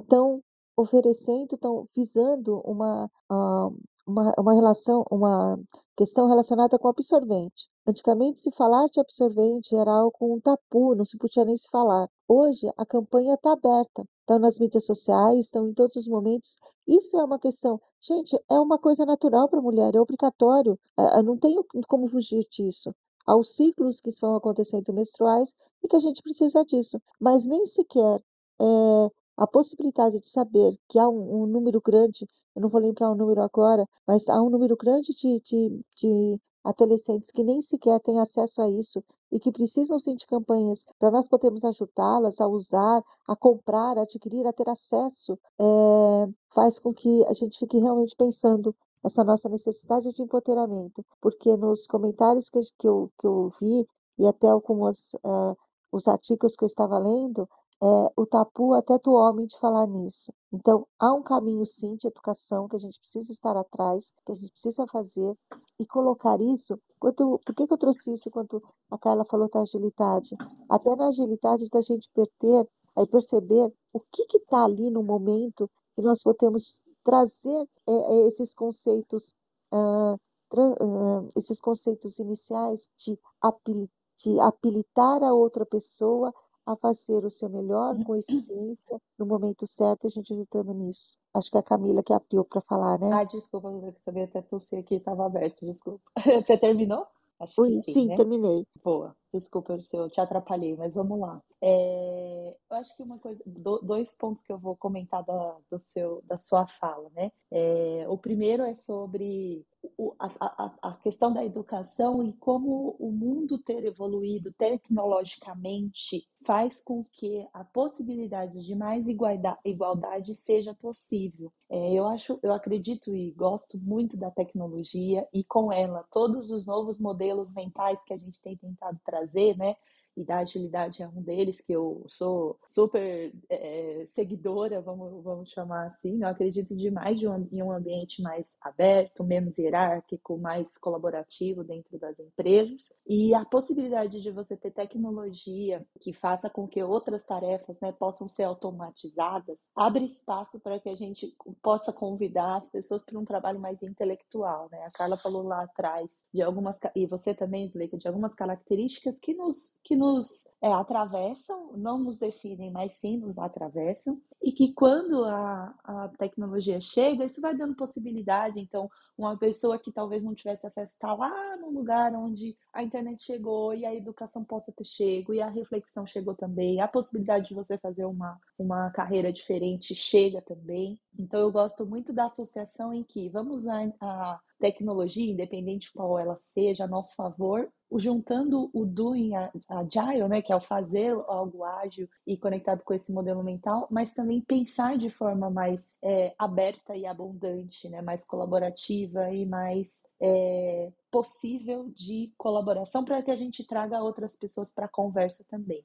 estão 0.00 0.36
uh, 0.36 0.42
oferecendo, 0.76 1.54
estão 1.54 1.88
visando 1.94 2.60
uma, 2.64 3.06
uh, 3.30 3.76
uma, 4.06 4.32
uma 4.38 4.54
relação, 4.54 5.04
uma 5.10 5.58
questão 5.96 6.26
relacionada 6.26 6.78
com 6.78 6.88
absorvente. 6.88 7.68
Antigamente, 7.86 8.40
se 8.40 8.50
falar 8.52 8.86
de 8.86 9.00
absorvente 9.00 9.74
era 9.74 9.90
algo 9.90 10.16
um 10.22 10.40
tabu, 10.40 10.94
não 10.94 11.04
se 11.04 11.18
podia 11.18 11.44
nem 11.44 11.56
se 11.56 11.68
falar. 11.68 12.08
Hoje, 12.28 12.70
a 12.76 12.86
campanha 12.86 13.34
está 13.34 13.52
aberta, 13.52 14.04
estão 14.20 14.38
nas 14.38 14.58
mídias 14.58 14.84
sociais, 14.84 15.46
estão 15.46 15.66
em 15.68 15.74
todos 15.74 15.96
os 15.96 16.06
momentos. 16.06 16.56
Isso 16.86 17.16
é 17.16 17.24
uma 17.24 17.38
questão. 17.38 17.80
Gente, 18.00 18.36
é 18.50 18.58
uma 18.58 18.78
coisa 18.78 19.04
natural 19.04 19.48
para 19.48 19.58
a 19.58 19.62
mulher, 19.62 19.94
é 19.94 20.00
obrigatório, 20.00 20.78
é, 20.98 21.22
não 21.22 21.36
tem 21.36 21.56
como 21.88 22.08
fugir 22.08 22.44
disso. 22.50 22.94
Há 23.26 23.36
os 23.36 23.54
ciclos 23.54 24.00
que 24.00 24.10
vão 24.20 24.36
acontecendo 24.36 24.92
menstruais 24.92 25.54
e 25.82 25.88
que 25.88 25.96
a 25.96 26.00
gente 26.00 26.22
precisa 26.22 26.64
disso, 26.64 27.00
mas 27.20 27.46
nem 27.46 27.64
sequer 27.66 28.20
é, 28.60 29.10
a 29.36 29.46
possibilidade 29.46 30.20
de 30.20 30.28
saber 30.28 30.76
que 30.88 30.98
há 30.98 31.08
um, 31.08 31.42
um, 31.42 31.46
número 31.46 31.80
grande, 31.80 32.26
eu 32.54 32.62
não 32.62 32.68
vou 32.68 32.80
lembrar 32.80 33.10
o 33.10 33.14
número 33.14 33.42
agora, 33.42 33.86
mas 34.06 34.28
há 34.28 34.40
um 34.42 34.50
número 34.50 34.76
grande 34.76 35.14
de, 35.14 35.40
de, 35.40 35.80
de 35.96 36.40
adolescentes 36.64 37.30
que 37.30 37.42
nem 37.42 37.60
sequer 37.60 37.98
têm 38.00 38.20
acesso 38.20 38.62
a 38.62 38.68
isso 38.68 39.02
e 39.32 39.40
que 39.40 39.50
precisam 39.50 39.98
sim 39.98 40.14
de 40.14 40.26
campanhas 40.26 40.84
para 40.98 41.10
nós 41.10 41.26
podermos 41.26 41.64
ajudá-las 41.64 42.40
a 42.40 42.46
usar, 42.46 43.02
a 43.26 43.34
comprar, 43.34 43.96
a 43.98 44.02
adquirir, 44.02 44.46
a 44.46 44.52
ter 44.52 44.68
acesso, 44.68 45.38
é, 45.58 46.28
faz 46.54 46.78
com 46.78 46.92
que 46.92 47.24
a 47.26 47.32
gente 47.32 47.58
fique 47.58 47.78
realmente 47.78 48.14
pensando 48.14 48.74
essa 49.04 49.24
nossa 49.24 49.48
necessidade 49.48 50.12
de 50.12 50.22
empoderamento, 50.22 51.04
porque 51.20 51.56
nos 51.56 51.86
comentários 51.86 52.48
que, 52.48 52.60
que, 52.78 52.88
eu, 52.88 53.10
que 53.18 53.26
eu 53.26 53.52
vi 53.60 53.86
e 54.18 54.26
até 54.26 54.48
alguns 54.48 55.14
uh, 55.24 55.56
os 55.90 56.08
artigos 56.08 56.56
que 56.56 56.64
eu 56.64 56.66
estava 56.66 56.98
lendo, 56.98 57.48
é, 57.82 58.12
o 58.16 58.24
tabu 58.24 58.74
até 58.74 58.96
do 58.98 59.12
homem 59.12 59.46
de 59.46 59.58
falar 59.58 59.88
nisso. 59.88 60.32
Então, 60.52 60.86
há 61.00 61.12
um 61.12 61.22
caminho 61.22 61.66
sim 61.66 61.96
de 61.96 62.06
educação 62.06 62.68
que 62.68 62.76
a 62.76 62.78
gente 62.78 62.98
precisa 62.98 63.32
estar 63.32 63.56
atrás, 63.56 64.14
que 64.24 64.32
a 64.32 64.34
gente 64.36 64.52
precisa 64.52 64.86
fazer 64.86 65.36
e 65.80 65.84
colocar 65.84 66.40
isso. 66.40 66.78
Quanto, 67.00 67.40
por 67.44 67.54
que, 67.54 67.66
que 67.66 67.74
eu 67.74 67.78
trouxe 67.78 68.12
isso 68.12 68.30
quando 68.30 68.62
a 68.88 68.96
Carla 68.96 69.24
falou 69.24 69.50
da 69.50 69.62
agilidade? 69.62 70.36
Até 70.68 70.94
na 70.94 71.08
agilidade 71.08 71.68
da 71.70 71.80
gente 71.80 72.08
perder, 72.14 72.68
aí 72.96 73.06
perceber 73.06 73.72
o 73.92 73.98
que 73.98 74.24
está 74.36 74.64
ali 74.64 74.88
no 74.88 75.02
momento 75.02 75.68
que 75.96 76.02
nós 76.02 76.22
podemos 76.22 76.84
trazer 77.02 77.68
é, 77.88 77.92
é, 77.92 78.26
esses 78.26 78.54
conceitos, 78.54 79.34
uh, 79.72 80.14
uh, 80.14 81.28
esses 81.36 81.60
conceitos 81.60 82.18
iniciais 82.18 82.90
de, 82.98 83.18
apil, 83.40 83.88
de 84.18 84.40
habilitar 84.40 85.22
a 85.22 85.32
outra 85.32 85.66
pessoa 85.66 86.32
a 86.64 86.76
fazer 86.76 87.24
o 87.24 87.30
seu 87.30 87.48
melhor 87.48 87.96
com 88.04 88.14
eficiência 88.14 89.00
no 89.18 89.26
momento 89.26 89.66
certo, 89.66 90.06
a 90.06 90.10
gente 90.10 90.32
ajudando 90.32 90.72
nisso. 90.72 91.18
Acho 91.34 91.50
que 91.50 91.56
é 91.56 91.60
a 91.60 91.64
Camila 91.64 92.02
que 92.02 92.12
abriu 92.12 92.44
para 92.44 92.60
falar, 92.60 92.98
né? 92.98 93.10
Ah, 93.12 93.24
desculpa, 93.24 93.68
eu 93.68 93.94
também 94.04 94.24
até 94.24 94.42
tossi 94.42 94.76
aqui, 94.76 94.96
estava 94.96 95.26
aberto, 95.26 95.64
desculpa. 95.64 96.04
Você 96.46 96.56
terminou? 96.56 97.06
Acho 97.40 97.60
Oi, 97.60 97.70
que 97.70 97.82
sim, 97.82 97.92
sim 97.92 98.06
né? 98.06 98.16
terminei. 98.16 98.64
Boa, 98.84 99.16
desculpa 99.32 99.80
se 99.80 99.96
eu 99.96 100.10
te 100.10 100.20
atrapalhei, 100.20 100.76
mas 100.76 100.94
vamos 100.94 101.18
lá. 101.18 101.42
É, 101.60 102.56
eu 102.70 102.76
acho 102.76 102.96
que 102.96 103.02
uma 103.02 103.18
coisa, 103.18 103.40
dois 103.82 104.16
pontos 104.16 104.42
que 104.42 104.52
eu 104.52 104.58
vou 104.58 104.76
comentar 104.76 105.24
da, 105.24 105.56
do 105.70 105.78
seu, 105.78 106.22
da 106.24 106.36
sua 106.36 106.66
fala, 106.66 107.08
né? 107.14 107.30
É, 107.50 108.04
o 108.08 108.18
primeiro 108.18 108.64
é 108.64 108.74
sobre 108.74 109.64
o, 109.96 110.14
a, 110.18 110.26
a, 110.40 110.90
a, 110.90 110.92
questão 110.96 111.32
da 111.32 111.44
educação 111.44 112.22
e 112.22 112.32
como 112.34 112.96
o 112.98 113.10
mundo 113.10 113.58
ter 113.58 113.84
evoluído 113.84 114.52
tecnologicamente 114.52 116.26
faz 116.44 116.82
com 116.82 117.04
que 117.04 117.46
a 117.52 117.64
possibilidade 117.64 118.64
de 118.64 118.74
mais 118.74 119.06
igualdade, 119.06 119.58
igualdade 119.64 120.34
seja 120.34 120.74
possível. 120.74 121.52
É, 121.70 121.92
eu 121.94 122.06
acho, 122.06 122.38
eu 122.42 122.52
acredito 122.52 123.14
e 123.14 123.30
gosto 123.32 123.78
muito 123.78 124.16
da 124.16 124.30
tecnologia 124.30 125.26
e 125.32 125.44
com 125.44 125.72
ela 125.72 126.04
todos 126.10 126.50
os 126.50 126.66
novos 126.66 126.98
modelos 126.98 127.52
mentais 127.52 128.02
que 128.04 128.12
a 128.12 128.18
gente 128.18 128.40
tem 128.40 128.56
tentado 128.56 128.98
trazer, 129.04 129.21
né? 129.56 129.76
E 130.16 130.24
da 130.24 130.38
agilidade 130.38 131.02
é 131.02 131.08
um 131.08 131.22
deles, 131.22 131.60
que 131.60 131.72
eu 131.72 132.04
sou 132.08 132.58
super 132.66 133.32
é, 133.48 134.04
seguidora, 134.08 134.80
vamos, 134.80 135.22
vamos 135.22 135.50
chamar 135.50 135.86
assim. 135.86 136.22
Eu 136.22 136.28
acredito 136.28 136.76
demais 136.76 137.18
de 137.18 137.26
um, 137.26 137.48
em 137.50 137.62
um 137.62 137.72
ambiente 137.72 138.22
mais 138.22 138.54
aberto, 138.60 139.24
menos 139.24 139.58
hierárquico, 139.58 140.38
mais 140.38 140.76
colaborativo 140.78 141.64
dentro 141.64 141.98
das 141.98 142.18
empresas. 142.18 142.92
E 143.06 143.34
a 143.34 143.44
possibilidade 143.44 144.20
de 144.20 144.30
você 144.30 144.56
ter 144.56 144.70
tecnologia 144.70 145.84
que 146.00 146.12
faça 146.12 146.50
com 146.50 146.66
que 146.66 146.82
outras 146.82 147.24
tarefas 147.24 147.80
né, 147.80 147.92
possam 147.92 148.28
ser 148.28 148.44
automatizadas 148.44 149.58
abre 149.74 150.04
espaço 150.04 150.60
para 150.60 150.78
que 150.78 150.88
a 150.88 150.94
gente 150.94 151.34
possa 151.62 151.92
convidar 151.92 152.56
as 152.56 152.68
pessoas 152.68 153.04
para 153.04 153.18
um 153.18 153.24
trabalho 153.24 153.60
mais 153.60 153.82
intelectual. 153.82 154.68
Né? 154.70 154.82
A 154.84 154.90
Carla 154.90 155.16
falou 155.16 155.42
lá 155.42 155.62
atrás 155.62 156.26
de 156.32 156.42
algumas, 156.42 156.78
e 156.94 157.06
você 157.06 157.34
também, 157.34 157.68
Zuleika, 157.68 157.96
de 157.96 158.08
algumas 158.08 158.34
características 158.34 159.18
que 159.18 159.34
nos, 159.34 159.74
que 159.82 159.96
nos 160.02 160.48
é, 160.60 160.72
atravessam, 160.72 161.72
não 161.76 161.96
nos 161.98 162.18
definem, 162.18 162.72
mas 162.72 162.94
sim 162.94 163.18
nos 163.18 163.38
atravessam, 163.38 164.20
e 164.42 164.50
que 164.50 164.72
quando 164.72 165.24
a, 165.24 165.74
a 165.84 166.08
tecnologia 166.18 166.80
chega, 166.80 167.24
isso 167.24 167.40
vai 167.40 167.56
dando 167.56 167.76
possibilidade. 167.76 168.58
Então, 168.58 168.90
uma 169.16 169.38
pessoa 169.38 169.78
que 169.78 169.92
talvez 169.92 170.24
não 170.24 170.34
tivesse 170.34 170.66
acesso 170.66 170.94
está 170.94 171.14
lá 171.14 171.56
no 171.56 171.70
lugar 171.70 172.12
onde 172.14 172.56
a 172.72 172.82
internet 172.82 173.22
chegou 173.22 173.72
e 173.72 173.86
a 173.86 173.94
educação 173.94 174.44
possa 174.44 174.72
ter 174.72 174.84
chego 174.84 175.32
e 175.32 175.40
a 175.40 175.48
reflexão 175.48 176.04
chegou 176.04 176.34
também, 176.34 176.80
a 176.80 176.88
possibilidade 176.88 177.48
de 177.48 177.54
você 177.54 177.78
fazer 177.78 178.04
uma, 178.04 178.36
uma 178.58 178.90
carreira 178.90 179.32
diferente 179.32 179.94
chega 179.94 180.42
também. 180.42 180.98
Então, 181.16 181.38
eu 181.38 181.52
gosto 181.52 181.86
muito 181.86 182.12
da 182.12 182.24
associação 182.24 182.92
em 182.92 183.04
que 183.04 183.28
vamos 183.28 183.62
usar 183.62 183.92
a 184.00 184.40
tecnologia, 184.58 185.30
independente 185.30 185.86
de 185.86 185.92
qual 185.92 186.18
ela 186.18 186.36
seja, 186.36 186.84
a 186.84 186.88
nosso 186.88 187.14
favor, 187.14 187.70
juntando 187.98 188.70
o 188.72 188.84
doing 188.84 189.32
agile, 189.68 190.28
né, 190.28 190.42
que 190.42 190.52
é 190.52 190.56
o 190.56 190.60
fazer 190.60 191.12
algo 191.26 191.64
ágil 191.64 192.08
e 192.26 192.36
conectado 192.36 192.82
com 192.82 192.94
esse 192.94 193.12
modelo 193.12 193.42
mental, 193.42 193.86
mas 193.90 194.14
também 194.14 194.40
pensar 194.40 194.96
de 194.96 195.10
forma 195.10 195.50
mais 195.50 195.96
é, 196.02 196.34
aberta 196.38 196.96
e 196.96 197.06
abundante, 197.06 197.88
né, 197.88 198.00
mais 198.02 198.24
colaborativa 198.24 199.30
e 199.30 199.46
mais 199.46 200.06
é, 200.20 200.92
possível 201.10 201.90
de 201.90 202.32
colaboração 202.38 203.04
para 203.04 203.22
que 203.22 203.30
a 203.30 203.36
gente 203.36 203.66
traga 203.66 204.02
outras 204.02 204.36
pessoas 204.36 204.72
para 204.72 204.86
a 204.86 204.88
conversa 204.88 205.44
também. 205.48 205.84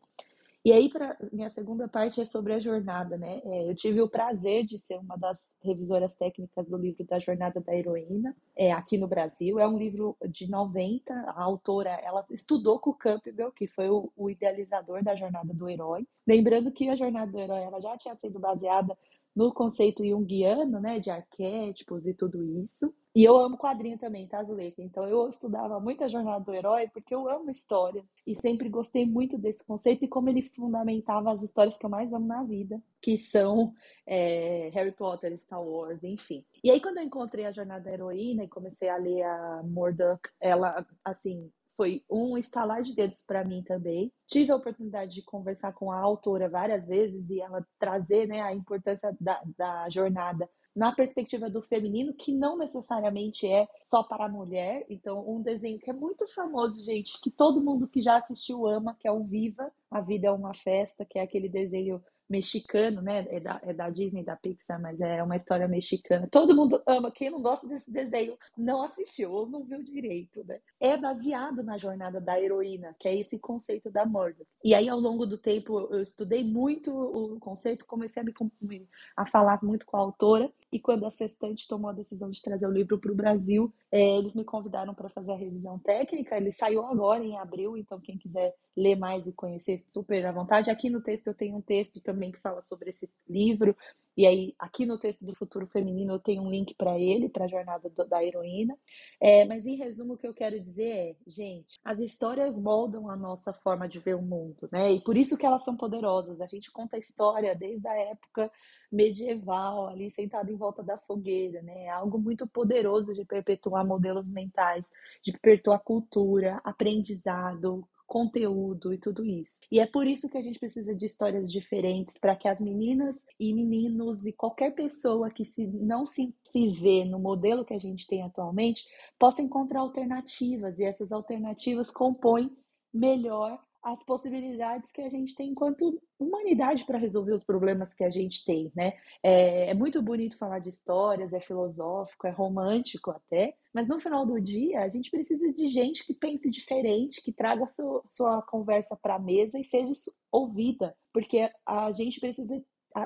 E 0.66 0.72
aí, 0.72 0.90
para 0.90 1.18
minha 1.32 1.50
segunda 1.50 1.88
parte 1.88 2.20
é 2.20 2.26
sobre 2.26 2.52
a 2.52 2.60
jornada, 2.60 3.18
né? 3.18 3.42
É, 3.46 3.70
eu 3.70 3.76
tive 3.76 4.02
o 4.02 4.10
prazer 4.10 4.66
de 4.66 4.78
ser 4.78 4.98
uma 4.98 5.16
das 5.16 5.56
revisoras 5.64 6.16
técnicas 6.18 6.68
do 6.68 6.76
livro 6.76 7.06
da 7.06 7.20
Jornada 7.20 7.62
da 7.62 7.74
Heroína, 7.74 8.36
é, 8.56 8.72
aqui 8.74 8.98
no 8.98 9.08
Brasil. 9.08 9.60
É 9.60 9.68
um 9.68 9.78
livro 9.78 10.18
de 10.28 10.50
90, 10.50 11.14
a 11.14 11.42
autora, 11.42 11.92
ela 12.04 12.26
estudou 12.30 12.80
com 12.80 12.90
o 12.90 12.98
Campbell, 12.98 13.52
que 13.52 13.66
foi 13.68 13.90
o, 13.90 14.12
o 14.16 14.30
idealizador 14.30 15.02
da 15.04 15.16
Jornada 15.16 15.54
do 15.54 15.70
Herói. 15.70 16.06
Lembrando 16.28 16.72
que 16.72 16.90
a 16.90 16.96
Jornada 16.96 17.32
do 17.32 17.40
Herói 17.40 17.62
ela 17.62 17.80
já 17.80 17.98
tinha 17.98 18.16
sido 18.16 18.38
baseada 18.38 18.98
no 19.38 19.54
conceito 19.54 20.04
junguiano, 20.04 20.80
né, 20.80 21.00
de 21.00 21.12
arquétipos 21.12 22.08
e 22.08 22.14
tudo 22.16 22.44
isso. 22.44 22.92
E 23.16 23.24
eu 23.24 23.38
amo 23.38 23.56
quadrinho 23.56 23.98
também, 23.98 24.28
tá, 24.28 24.44
Zuleika? 24.44 24.82
Então 24.82 25.08
eu 25.08 25.30
estudava 25.30 25.80
muito 25.80 26.04
a 26.04 26.08
jornada 26.08 26.44
do 26.44 26.54
herói 26.54 26.88
porque 26.92 27.14
eu 27.14 27.30
amo 27.30 27.52
histórias 27.52 28.12
e 28.26 28.34
sempre 28.34 28.68
gostei 28.68 29.06
muito 29.06 29.38
desse 29.38 29.64
conceito 29.64 30.04
e 30.04 30.08
como 30.08 30.30
ele 30.30 30.42
fundamentava 30.42 31.32
as 31.32 31.44
histórias 31.44 31.78
que 31.78 31.86
eu 31.86 31.90
mais 31.90 32.14
amo 32.14 32.26
na 32.26 32.44
vida, 32.44 32.82
que 33.00 33.16
são 33.16 33.74
é, 34.08 34.72
Harry 34.74 34.92
Potter, 34.92 35.38
Star 35.38 35.64
Wars, 35.64 36.04
enfim. 36.04 36.44
E 36.64 36.72
aí 36.72 36.82
quando 36.82 36.98
eu 36.98 37.04
encontrei 37.04 37.46
a 37.46 37.52
jornada 37.52 37.84
da 37.84 37.94
heroína 37.94 38.44
e 38.44 38.50
comecei 38.50 38.90
a 38.90 38.98
ler 38.98 39.22
a 39.22 39.62
Murdoch, 39.64 40.30
ela, 40.40 40.84
assim, 41.06 41.52
foi 41.78 42.02
um 42.10 42.38
estalar 42.38 42.82
de 42.82 42.96
dedos 42.96 43.22
para 43.22 43.46
mim 43.46 43.64
também. 43.64 44.12
Tive 44.28 44.52
a 44.52 44.56
oportunidade 44.56 45.14
de 45.14 45.22
conversar 45.22 45.72
com 45.74 45.92
a 45.92 46.00
autora 46.00 46.50
várias 46.50 46.86
vezes 46.86 47.30
e 47.30 47.40
ela 47.40 47.66
trazer 47.80 48.28
né, 48.28 48.42
a 48.42 48.54
importância 48.54 49.16
da, 49.22 49.42
da 49.56 49.88
jornada 49.90 50.50
na 50.76 50.92
perspectiva 50.92 51.50
do 51.50 51.62
feminino, 51.62 52.14
que 52.14 52.32
não 52.32 52.56
necessariamente 52.56 53.48
é 53.48 53.68
só 53.82 54.04
para 54.04 54.26
a 54.26 54.30
mulher. 54.30 54.86
Então, 54.90 55.28
um 55.28 55.42
desenho 55.42 55.80
que 55.80 55.90
é 55.90 55.94
muito 55.94 56.28
famoso, 56.28 56.84
gente, 56.84 57.20
que 57.20 57.32
todo 57.32 57.64
mundo 57.64 57.88
que 57.88 58.00
já 58.00 58.18
assistiu 58.18 58.68
ama, 58.68 58.96
que 59.00 59.08
é 59.08 59.12
o 59.12 59.24
Viva, 59.24 59.72
A 59.90 60.02
Vida 60.02 60.28
é 60.28 60.32
uma 60.32 60.54
Festa, 60.54 61.04
que 61.04 61.18
é 61.18 61.24
aquele 61.24 61.50
desenho 61.50 62.04
mexicano, 62.30 63.02
né? 63.02 63.26
É 63.30 63.40
da, 63.40 63.60
é 63.64 63.74
da 63.74 63.90
Disney, 63.90 64.24
da 64.24 64.36
Pixar, 64.36 64.82
mas 64.82 65.00
é 65.00 65.22
uma 65.24 65.36
história 65.36 65.68
mexicana. 65.68 66.28
Todo 66.30 66.56
mundo 66.56 66.82
ama. 66.88 67.12
Quem 67.12 67.30
não 67.30 67.42
gosta 67.42 67.68
desse 67.68 67.92
desenho 67.92 68.38
não 68.58 68.82
assistiu 68.82 69.32
ou 69.32 69.48
não 69.48 69.64
viu 69.64 69.84
direito, 69.84 70.44
né? 70.46 70.60
É 70.80 70.98
baseado 70.98 71.64
na 71.64 71.78
jornada 71.78 72.20
da 72.20 72.40
heroína, 72.40 72.96
que 73.00 73.08
é 73.08 73.18
esse 73.18 73.40
conceito 73.40 73.90
da 73.90 74.06
morda. 74.06 74.46
E 74.64 74.74
aí, 74.74 74.90
ao 74.90 75.00
longo 75.00 75.26
do 75.26 75.38
tempo, 75.38 75.88
eu 75.92 76.02
estudei 76.02 76.44
muito 76.44 76.92
o 76.92 77.40
conceito, 77.40 77.86
comecei 77.86 78.22
a 78.22 78.26
me 78.26 78.88
a 79.16 79.26
falar 79.26 79.60
muito 79.64 79.86
com 79.86 79.98
a 79.98 80.02
autora. 80.02 80.52
E 80.72 80.80
quando 80.80 81.06
a 81.06 81.12
Sextante 81.12 81.68
tomou 81.68 81.90
a 81.90 81.94
decisão 81.94 82.30
de 82.30 82.42
trazer 82.42 82.68
o 82.68 82.72
livro 82.72 83.00
para 83.00 83.12
o 83.12 83.16
Brasil, 83.16 83.74
é, 83.92 84.18
eles 84.18 84.36
me 84.36 84.44
convidaram 84.44 84.94
para 84.94 85.10
fazer 85.10 85.32
a 85.32 85.38
revisão 85.38 85.80
técnica. 85.80 86.36
Ele 86.36 86.52
saiu 86.52 86.86
agora 86.86 87.24
em 87.24 87.38
abril, 87.38 87.78
então 87.78 88.00
quem 88.00 88.18
quiser 88.18 88.54
ler 88.76 88.96
mais 88.96 89.26
e 89.26 89.34
conhecer, 89.34 89.80
super 89.88 90.26
à 90.26 90.32
vontade. 90.32 90.70
Aqui 90.70 90.90
no 90.90 91.02
texto 91.02 91.28
eu 91.28 91.34
tenho 91.34 91.56
um 91.56 91.62
texto 91.62 92.00
também 92.02 92.17
que 92.32 92.40
fala 92.40 92.62
sobre 92.62 92.90
esse 92.90 93.10
livro. 93.28 93.76
E 94.18 94.26
aí, 94.26 94.56
aqui 94.58 94.84
no 94.84 94.98
texto 94.98 95.24
do 95.24 95.36
Futuro 95.36 95.68
Feminino, 95.68 96.14
eu 96.14 96.20
tenho 96.20 96.42
um 96.42 96.50
link 96.50 96.74
para 96.74 96.98
ele, 96.98 97.30
para 97.30 97.46
a 97.46 97.48
jornada 97.48 97.88
do, 97.88 98.04
da 98.04 98.24
heroína. 98.24 98.76
É, 99.22 99.46
mas, 99.46 99.64
em 99.64 99.76
resumo, 99.76 100.16
o 100.16 100.18
que 100.18 100.28
eu 100.28 100.34
quero 100.34 100.60
dizer 100.60 100.90
é, 100.90 101.16
gente, 101.28 101.80
as 101.86 102.00
histórias 102.00 102.58
moldam 102.60 103.12
a 103.12 103.16
nossa 103.16 103.54
forma 103.54 103.88
de 103.88 104.00
ver 104.00 104.16
o 104.16 104.22
mundo, 104.22 104.68
né? 104.72 104.92
E 104.92 105.04
por 105.04 105.16
isso 105.16 105.38
que 105.38 105.46
elas 105.46 105.64
são 105.64 105.78
poderosas. 105.78 106.42
A 106.42 106.48
gente 106.48 106.72
conta 106.72 106.96
a 106.96 107.00
história 107.00 107.54
desde 107.54 107.88
a 107.88 107.96
época 107.96 108.52
medieval, 108.92 109.88
ali 109.88 110.10
sentado 110.10 110.50
em 110.50 110.56
volta 110.56 110.82
da 110.82 110.98
fogueira, 110.98 111.62
né? 111.62 111.84
É 111.84 111.90
algo 111.90 112.18
muito 112.18 112.48
poderoso 112.48 113.14
de 113.14 113.24
perpetuar 113.24 113.86
modelos 113.86 114.28
mentais, 114.28 114.90
de 115.24 115.32
perpetuar 115.32 115.80
cultura, 115.84 116.60
aprendizado, 116.64 117.88
conteúdo 118.08 118.94
e 118.94 118.98
tudo 118.98 119.24
isso. 119.26 119.60
E 119.70 119.80
é 119.80 119.86
por 119.86 120.08
isso 120.08 120.30
que 120.30 120.38
a 120.38 120.42
gente 120.42 120.58
precisa 120.58 120.96
de 120.96 121.06
histórias 121.06 121.52
diferentes 121.52 122.18
para 122.18 122.36
que 122.36 122.48
as 122.48 122.62
meninas 122.62 123.26
e 123.40 123.54
meninos 123.54 124.26
e 124.26 124.32
qualquer 124.32 124.74
pessoa 124.74 125.30
que 125.30 125.44
se, 125.44 125.68
não 125.68 126.06
se, 126.06 126.34
se 126.42 126.70
vê 126.70 127.04
no 127.04 127.20
modelo 127.20 127.66
que 127.66 127.74
a 127.74 127.80
gente 127.80 128.08
tem 128.08 128.24
atualmente 128.24 128.86
possa 129.20 129.42
encontrar 129.42 129.82
alternativas 129.82 130.80
e 130.80 130.86
essas 130.86 131.12
alternativas 131.12 131.92
compõem 131.92 132.56
melhor 132.94 133.62
as 133.94 134.04
possibilidades 134.04 134.92
que 134.92 135.02
a 135.02 135.08
gente 135.08 135.34
tem 135.34 135.52
enquanto 135.52 136.02
humanidade 136.20 136.86
para 136.86 136.98
resolver 136.98 137.34
os 137.34 137.44
problemas 137.44 137.94
que 137.94 138.04
a 138.04 138.10
gente 138.10 138.44
tem, 138.44 138.70
né? 138.76 138.94
É, 139.24 139.70
é, 139.70 139.74
muito 139.74 140.02
bonito 140.02 140.38
falar 140.38 140.60
de 140.60 140.70
histórias, 140.70 141.32
é 141.32 141.40
filosófico, 141.40 142.28
é 142.28 142.30
romântico 142.30 143.12
até, 143.12 143.56
mas 143.74 143.88
no 143.88 143.98
final 143.98 144.26
do 144.26 144.42
dia 144.42 144.82
a 144.82 144.90
gente 144.90 145.10
precisa 145.10 145.54
de 145.54 145.70
gente 145.70 146.06
que 146.06 146.14
pense 146.14 146.50
diferente, 146.50 147.22
que 147.24 147.32
traga 147.32 147.66
sua, 147.68 148.02
sua 148.06 148.42
conversa 148.42 148.98
para 149.02 149.16
a 149.16 149.20
mesa 149.20 149.58
e 149.58 149.64
seja 149.64 149.94
ouvida, 150.30 150.94
porque 151.14 151.50
a 151.66 151.92
gente 151.94 152.20
precisa, 152.20 152.62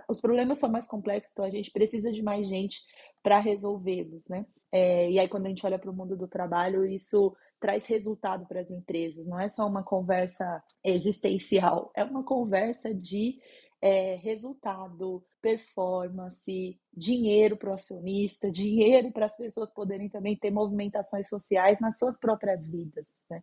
os 0.09 0.19
problemas 0.19 0.57
são 0.57 0.71
mais 0.71 0.87
complexos, 0.87 1.31
então 1.31 1.45
a 1.45 1.51
gente 1.51 1.69
precisa 1.69 2.11
de 2.11 2.23
mais 2.23 2.47
gente 2.47 2.81
para 3.21 3.39
resolvê-los, 3.39 4.27
né? 4.27 4.47
É, 4.71 5.11
e 5.11 5.19
aí 5.19 5.27
quando 5.27 5.45
a 5.45 5.49
gente 5.49 5.63
olha 5.63 5.77
para 5.77 5.91
o 5.91 5.93
mundo 5.93 6.17
do 6.17 6.27
trabalho, 6.27 6.85
isso 6.85 7.35
traz 7.61 7.85
resultado 7.85 8.45
para 8.47 8.59
as 8.59 8.71
empresas. 8.71 9.27
Não 9.27 9.39
é 9.39 9.47
só 9.47 9.65
uma 9.67 9.83
conversa 9.83 10.61
existencial, 10.83 11.91
é 11.95 12.03
uma 12.03 12.23
conversa 12.23 12.93
de 12.93 13.39
é, 13.81 14.15
resultado, 14.15 15.23
performance, 15.41 16.79
dinheiro 16.93 17.55
para 17.57 17.71
o 17.71 17.73
acionista, 17.73 18.51
dinheiro 18.51 19.11
para 19.11 19.25
as 19.25 19.35
pessoas 19.37 19.73
poderem 19.73 20.09
também 20.09 20.35
ter 20.35 20.51
movimentações 20.51 21.29
sociais 21.29 21.79
nas 21.79 21.97
suas 21.97 22.17
próprias 22.19 22.67
vidas. 22.67 23.07
Né? 23.29 23.41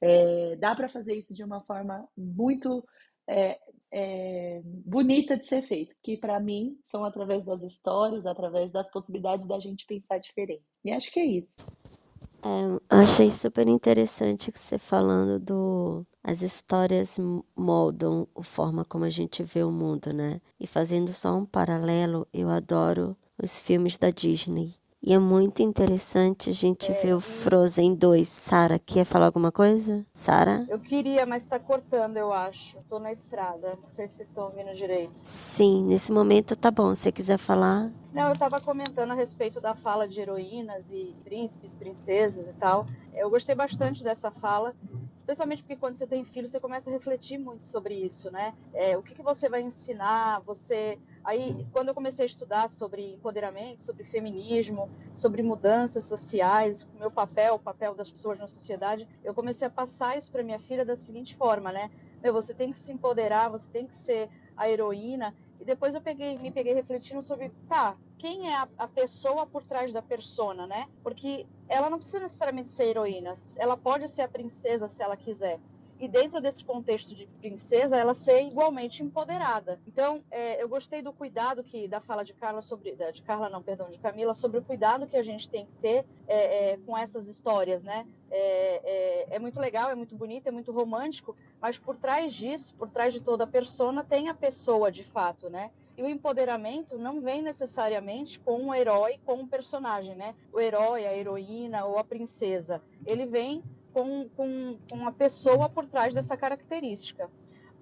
É, 0.00 0.56
dá 0.56 0.74
para 0.74 0.88
fazer 0.88 1.14
isso 1.14 1.32
de 1.32 1.42
uma 1.42 1.60
forma 1.62 2.06
muito 2.16 2.84
é, 3.28 3.58
é, 3.92 4.60
bonita 4.64 5.36
de 5.36 5.46
ser 5.46 5.62
feito, 5.62 5.94
que 6.02 6.16
para 6.16 6.38
mim 6.40 6.76
são 6.84 7.04
através 7.04 7.44
das 7.44 7.62
histórias, 7.62 8.26
através 8.26 8.70
das 8.70 8.90
possibilidades 8.90 9.46
da 9.46 9.58
gente 9.58 9.86
pensar 9.86 10.18
diferente. 10.18 10.64
E 10.84 10.92
acho 10.92 11.10
que 11.10 11.20
é 11.20 11.24
isso. 11.24 12.09
É, 12.42 12.80
achei 12.88 13.30
super 13.30 13.66
interessante 13.68 14.50
você 14.54 14.78
falando 14.78 15.38
do 15.38 16.06
as 16.22 16.42
histórias 16.42 17.18
moldam 17.56 18.26
a 18.34 18.42
forma 18.42 18.84
como 18.84 19.04
a 19.04 19.10
gente 19.10 19.42
vê 19.42 19.62
o 19.62 19.70
mundo, 19.70 20.12
né? 20.12 20.40
E 20.58 20.66
fazendo 20.66 21.12
só 21.12 21.34
um 21.36 21.44
paralelo, 21.46 22.26
eu 22.32 22.48
adoro 22.50 23.16
os 23.42 23.58
filmes 23.60 23.96
da 23.98 24.10
Disney. 24.10 24.74
E 25.02 25.14
é 25.14 25.18
muito 25.18 25.62
interessante 25.62 26.50
a 26.50 26.52
gente 26.52 26.92
é, 26.92 26.94
ver 26.94 27.14
o 27.14 27.20
Frozen 27.20 27.94
2. 27.94 28.28
Sara, 28.28 28.78
quer 28.78 29.06
falar 29.06 29.26
alguma 29.26 29.50
coisa? 29.50 30.04
Sara? 30.12 30.66
Eu 30.68 30.78
queria, 30.78 31.24
mas 31.24 31.46
tá 31.46 31.58
cortando, 31.58 32.18
eu 32.18 32.30
acho. 32.30 32.76
Tô 32.86 32.98
na 32.98 33.10
estrada. 33.10 33.78
Não 33.80 33.88
sei 33.88 34.06
se 34.06 34.16
vocês 34.16 34.28
estão 34.28 34.44
ouvindo 34.44 34.74
direito. 34.74 35.14
Sim, 35.22 35.84
nesse 35.84 36.12
momento 36.12 36.54
tá 36.54 36.70
bom. 36.70 36.94
Se 36.94 37.02
você 37.02 37.12
quiser 37.12 37.38
falar. 37.38 37.90
Não, 38.12 38.28
eu 38.28 38.36
tava 38.36 38.60
comentando 38.60 39.12
a 39.12 39.14
respeito 39.14 39.58
da 39.58 39.74
fala 39.74 40.06
de 40.06 40.20
heroínas 40.20 40.90
e 40.90 41.16
príncipes, 41.24 41.72
princesas 41.72 42.48
e 42.48 42.52
tal. 42.52 42.86
Eu 43.14 43.30
gostei 43.30 43.54
bastante 43.54 44.04
dessa 44.04 44.30
fala 44.30 44.74
especialmente 45.20 45.62
porque 45.62 45.76
quando 45.76 45.96
você 45.96 46.06
tem 46.06 46.24
filho 46.24 46.48
você 46.48 46.58
começa 46.58 46.88
a 46.88 46.92
refletir 46.92 47.38
muito 47.38 47.66
sobre 47.66 47.94
isso, 47.94 48.30
né? 48.30 48.54
É, 48.72 48.96
o 48.96 49.02
que, 49.02 49.14
que 49.14 49.22
você 49.22 49.48
vai 49.48 49.60
ensinar? 49.60 50.40
Você 50.40 50.98
aí 51.22 51.66
quando 51.72 51.88
eu 51.88 51.94
comecei 51.94 52.24
a 52.24 52.26
estudar 52.26 52.68
sobre 52.68 53.14
empoderamento, 53.14 53.82
sobre 53.82 54.04
feminismo, 54.04 54.88
sobre 55.14 55.42
mudanças 55.42 56.04
sociais, 56.04 56.82
o 56.94 56.98
meu 56.98 57.10
papel, 57.10 57.54
o 57.54 57.58
papel 57.58 57.94
das 57.94 58.10
pessoas 58.10 58.38
na 58.38 58.46
sociedade, 58.46 59.06
eu 59.22 59.34
comecei 59.34 59.66
a 59.66 59.70
passar 59.70 60.16
isso 60.16 60.30
para 60.30 60.42
minha 60.42 60.58
filha 60.58 60.84
da 60.84 60.96
seguinte 60.96 61.36
forma, 61.36 61.70
né? 61.70 61.90
Meu, 62.22 62.32
você 62.32 62.54
tem 62.54 62.72
que 62.72 62.78
se 62.78 62.90
empoderar, 62.90 63.50
você 63.50 63.68
tem 63.68 63.86
que 63.86 63.94
ser 63.94 64.28
a 64.56 64.68
heroína. 64.68 65.34
E 65.60 65.64
depois 65.64 65.94
eu 65.94 66.00
peguei, 66.00 66.36
me 66.38 66.50
peguei 66.50 66.72
refletindo 66.72 67.20
sobre, 67.20 67.50
tá, 67.68 67.94
quem 68.18 68.48
é 68.48 68.56
a, 68.56 68.68
a, 68.78 68.88
pessoa 68.88 69.46
por 69.46 69.62
trás 69.62 69.92
da 69.92 70.00
persona, 70.00 70.66
né? 70.66 70.88
Porque 71.02 71.46
ela 71.68 71.90
não 71.90 71.98
precisa 71.98 72.20
necessariamente 72.20 72.70
ser 72.70 72.84
heroína, 72.84 73.34
ela 73.56 73.76
pode 73.76 74.08
ser 74.08 74.22
a 74.22 74.28
princesa 74.28 74.88
se 74.88 75.02
ela 75.02 75.16
quiser. 75.16 75.60
E 76.00 76.08
dentro 76.08 76.40
desse 76.40 76.64
contexto 76.64 77.14
de 77.14 77.26
princesa, 77.26 77.94
ela 77.94 78.14
ser 78.14 78.40
igualmente 78.40 79.02
empoderada. 79.02 79.78
Então, 79.86 80.24
é, 80.30 80.62
eu 80.62 80.66
gostei 80.66 81.02
do 81.02 81.12
cuidado 81.12 81.62
que 81.62 81.86
da 81.86 82.00
fala 82.00 82.24
de 82.24 82.32
Carla 82.32 82.62
sobre, 82.62 82.96
de 83.12 83.22
Carla 83.22 83.50
não, 83.50 83.62
perdão, 83.62 83.90
de 83.90 83.98
Camila 83.98 84.32
sobre 84.32 84.58
o 84.58 84.62
cuidado 84.62 85.06
que 85.06 85.16
a 85.16 85.22
gente 85.22 85.46
tem 85.50 85.66
que 85.66 85.74
ter 85.74 86.06
é, 86.26 86.72
é, 86.72 86.76
com 86.78 86.96
essas 86.96 87.28
histórias, 87.28 87.82
né? 87.82 88.06
É, 88.30 89.28
é, 89.30 89.36
é 89.36 89.38
muito 89.38 89.60
legal, 89.60 89.90
é 89.90 89.94
muito 89.94 90.16
bonito, 90.16 90.46
é 90.46 90.50
muito 90.50 90.72
romântico, 90.72 91.36
mas 91.60 91.76
por 91.76 91.98
trás 91.98 92.32
disso, 92.32 92.74
por 92.76 92.88
trás 92.88 93.12
de 93.12 93.20
toda 93.20 93.44
a 93.44 93.46
persona, 93.46 94.02
tem 94.02 94.30
a 94.30 94.34
pessoa 94.34 94.90
de 94.90 95.04
fato, 95.04 95.50
né? 95.50 95.70
E 95.98 96.02
o 96.02 96.08
empoderamento 96.08 96.96
não 96.96 97.20
vem 97.20 97.42
necessariamente 97.42 98.40
com 98.40 98.58
um 98.58 98.74
herói, 98.74 99.20
com 99.26 99.34
um 99.34 99.46
personagem, 99.46 100.14
né? 100.14 100.34
O 100.50 100.58
herói, 100.58 101.06
a 101.06 101.14
heroína 101.14 101.84
ou 101.84 101.98
a 101.98 102.04
princesa. 102.04 102.80
Ele 103.04 103.26
vem 103.26 103.62
com, 103.92 104.28
com, 104.36 104.78
com 104.88 104.96
uma 104.96 105.12
pessoa 105.12 105.68
por 105.68 105.86
trás 105.86 106.14
dessa 106.14 106.36
característica. 106.36 107.30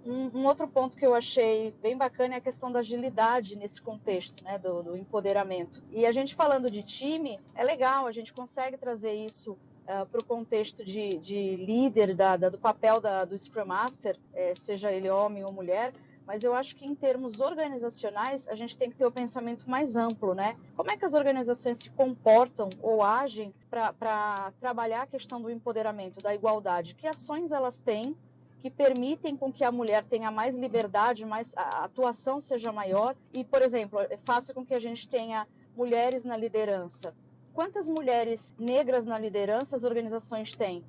Um, 0.05 0.31
um, 0.39 0.47
outro 0.47 0.67
ponto 0.69 0.97
que 0.97 1.07
eu 1.07 1.15
achei 1.15 1.75
bem 1.83 1.97
bacana 1.97 2.35
é 2.35 2.37
a 2.39 2.41
questão 2.41 2.71
da 2.71 2.79
agilidade 2.79 3.57
nesse 3.57 3.83
contexto, 3.83 4.43
né, 4.43 4.59
do, 4.59 4.83
do 4.83 4.97
empoderamento. 4.97 5.83
E 5.91 6.07
a 6.07 6.13
gente 6.13 6.35
falando 6.35 6.71
de 6.71 6.83
time, 6.83 7.39
é 7.55 7.63
legal, 7.63 8.07
a 8.07 8.13
gente 8.13 8.33
consegue 8.33 8.77
trazer 8.79 9.13
isso 9.13 9.53
uh, 9.53 10.07
para 10.07 10.21
o 10.21 10.25
contexto 10.25 10.85
de, 10.85 11.19
de 11.19 11.57
líder, 11.57 12.15
da, 12.15 12.37
da, 12.37 12.49
do 12.49 12.59
papel 12.59 13.01
da, 13.01 13.25
do 13.25 13.37
Scrum 13.37 13.67
Master, 13.67 14.19
é, 14.33 14.55
seja 14.55 14.91
ele 14.93 15.11
homem 15.11 15.45
ou 15.45 15.53
mulher, 15.53 15.93
mas 16.29 16.45
eu 16.45 16.55
acho 16.55 16.77
que 16.77 16.85
em 16.85 16.95
termos 16.95 17.41
organizacionais 17.41 18.47
a 18.49 18.55
gente 18.55 18.77
tem 18.77 18.91
que 18.91 18.97
ter 18.97 19.07
o 19.07 19.11
pensamento 19.11 19.69
mais 19.69 19.97
amplo, 19.97 20.35
né? 20.35 20.59
Como 20.77 20.91
é 20.91 20.97
que 20.97 21.07
as 21.07 21.15
organizações 21.15 21.79
se 21.79 21.89
comportam 21.89 22.69
ou 22.83 23.03
agem 23.03 23.55
para 23.71 24.53
trabalhar 24.61 25.05
a 25.05 25.07
questão 25.07 25.41
do 25.41 25.51
empoderamento, 25.51 26.21
da 26.21 26.35
igualdade? 26.35 26.95
Que 26.95 27.07
ações 27.07 27.51
elas 27.51 27.79
têm 27.79 28.15
que 28.59 28.69
permitem 28.69 29.39
com 29.39 29.51
que 29.51 29.65
a 29.65 29.73
mulher 29.73 30.05
tenha 30.05 30.31
mais 30.31 30.55
liberdade, 30.55 31.25
mais 31.25 31.57
a 31.57 31.85
atuação 31.85 32.39
seja 32.41 32.71
maior 32.71 33.17
e, 33.33 33.43
por 33.43 33.63
exemplo, 33.63 33.99
faça 34.23 34.53
com 34.53 34.67
que 34.67 34.75
a 34.75 34.79
gente 34.79 35.09
tenha 35.09 35.49
mulheres 35.75 36.25
na 36.25 36.37
liderança. 36.37 37.15
Quantas 37.55 37.89
mulheres 37.89 38.55
negras 38.59 39.07
na 39.07 39.19
liderança 39.19 39.77
as 39.77 39.83
organizações 39.83 40.55
têm? 40.55 40.85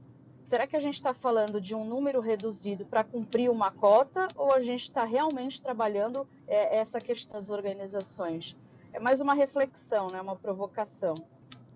Será 0.50 0.66
que 0.66 0.76
a 0.76 0.80
gente 0.80 0.96
está 0.96 1.14
falando 1.14 1.62
de 1.62 1.76
um 1.76 1.86
número 1.86 2.20
reduzido 2.20 2.84
para 2.84 3.04
cumprir 3.04 3.52
uma 3.52 3.70
cota 3.70 4.28
ou 4.36 4.52
a 4.52 4.60
gente 4.60 4.82
está 4.82 5.04
realmente 5.04 5.62
trabalhando 5.62 6.28
é, 6.48 6.80
essa 6.80 7.00
questão 7.00 7.34
das 7.34 7.52
organizações? 7.52 8.58
É 8.92 9.00
mais 9.00 9.22
uma 9.22 9.36
reflexão, 9.36 10.10
né? 10.10 10.20
uma 10.20 10.36
provocação. 10.36 11.14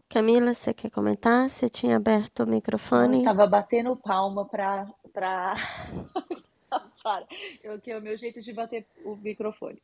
Camila, 0.09 0.55
você 0.55 0.73
quer 0.73 0.89
comentar? 0.89 1.47
Você 1.47 1.69
tinha 1.69 1.97
aberto 1.97 2.39
o 2.39 2.47
microfone? 2.47 3.17
Eu 3.17 3.19
estava 3.19 3.45
batendo 3.45 3.95
palma 3.95 4.43
para 4.43 4.87
para 5.13 5.53
Sara. 6.97 7.27
Eu 7.63 7.79
que 7.79 7.91
é 7.91 7.97
o 7.99 8.01
meu 8.01 8.17
jeito 8.17 8.41
de 8.41 8.51
bater 8.53 8.87
o 9.05 9.15
microfone. 9.15 9.79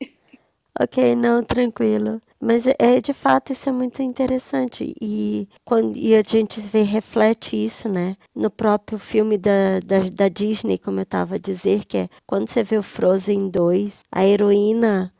Ok, 0.77 1.15
não, 1.15 1.43
tranquilo. 1.43 2.21
Mas 2.41 2.65
é, 2.65 2.75
é 2.79 3.01
de 3.01 3.11
fato 3.13 3.51
isso 3.51 3.67
é 3.67 3.71
muito 3.71 4.01
interessante 4.01 4.95
e 5.01 5.47
quando 5.65 5.97
e 5.97 6.15
a 6.15 6.21
gente 6.21 6.61
vê 6.61 6.83
reflete 6.83 7.55
isso, 7.55 7.89
né? 7.89 8.15
No 8.33 8.49
próprio 8.49 8.97
filme 8.97 9.37
da, 9.37 9.79
da, 9.85 9.99
da 10.09 10.29
Disney, 10.29 10.77
como 10.77 10.99
eu 10.99 11.03
estava 11.03 11.35
a 11.35 11.37
dizer, 11.37 11.83
que 11.85 11.97
é 11.97 12.09
quando 12.25 12.47
você 12.47 12.63
vê 12.63 12.77
o 12.77 12.83
Frozen 12.83 13.49
2, 13.49 14.03
a 14.11 14.25
heroína 14.25 15.13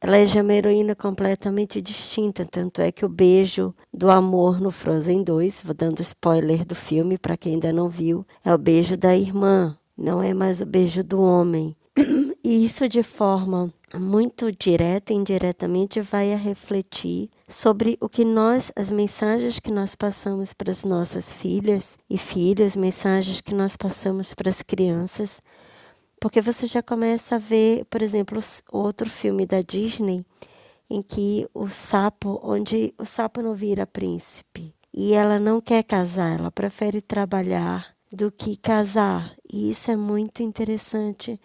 ela 0.00 0.18
é 0.18 0.26
já 0.26 0.42
uma 0.42 0.52
heroína 0.52 0.94
completamente 0.94 1.80
distinta, 1.80 2.44
tanto 2.44 2.82
é 2.82 2.92
que 2.92 3.06
o 3.06 3.08
beijo 3.08 3.74
do 3.90 4.10
amor 4.10 4.60
no 4.60 4.70
Frozen 4.70 5.22
2, 5.24 5.62
vou 5.62 5.74
dando 5.74 6.02
spoiler 6.02 6.62
do 6.66 6.74
filme 6.74 7.16
para 7.16 7.38
quem 7.38 7.54
ainda 7.54 7.72
não 7.72 7.88
viu, 7.88 8.26
é 8.44 8.52
o 8.52 8.58
beijo 8.58 8.98
da 8.98 9.16
irmã, 9.16 9.74
não 9.96 10.22
é 10.22 10.34
mais 10.34 10.60
o 10.60 10.66
beijo 10.66 11.02
do 11.02 11.20
homem. 11.22 11.74
E 12.46 12.62
isso 12.62 12.86
de 12.86 13.02
forma 13.02 13.72
muito 13.98 14.50
direta 14.50 15.12
e 15.12 15.16
indiretamente 15.16 16.00
vai 16.00 16.32
a 16.32 16.36
refletir 16.36 17.30
sobre 17.48 17.96
o 18.00 18.08
que 18.08 18.24
nós, 18.24 18.72
as 18.74 18.90
mensagens 18.90 19.58
que 19.58 19.70
nós 19.70 19.94
passamos 19.94 20.52
para 20.52 20.70
as 20.70 20.84
nossas 20.84 21.32
filhas 21.32 21.98
e 22.08 22.18
filhos, 22.18 22.76
mensagens 22.76 23.40
que 23.40 23.54
nós 23.54 23.76
passamos 23.76 24.34
para 24.34 24.50
as 24.50 24.62
crianças, 24.62 25.42
porque 26.20 26.40
você 26.40 26.66
já 26.66 26.82
começa 26.82 27.36
a 27.36 27.38
ver, 27.38 27.84
por 27.86 28.02
exemplo, 28.02 28.38
outro 28.72 29.08
filme 29.08 29.46
da 29.46 29.60
Disney 29.60 30.24
em 30.88 31.02
que 31.02 31.46
o 31.52 31.68
sapo, 31.68 32.40
onde 32.42 32.94
o 32.98 33.04
sapo 33.04 33.42
não 33.42 33.54
vira 33.54 33.86
príncipe 33.86 34.74
e 34.92 35.12
ela 35.12 35.38
não 35.38 35.60
quer 35.60 35.82
casar, 35.82 36.38
ela 36.38 36.50
prefere 36.50 37.00
trabalhar 37.00 37.94
do 38.12 38.30
que 38.30 38.56
casar. 38.56 39.34
E 39.52 39.70
isso 39.70 39.90
é 39.90 39.96
muito 39.96 40.42
interessante 40.42 41.40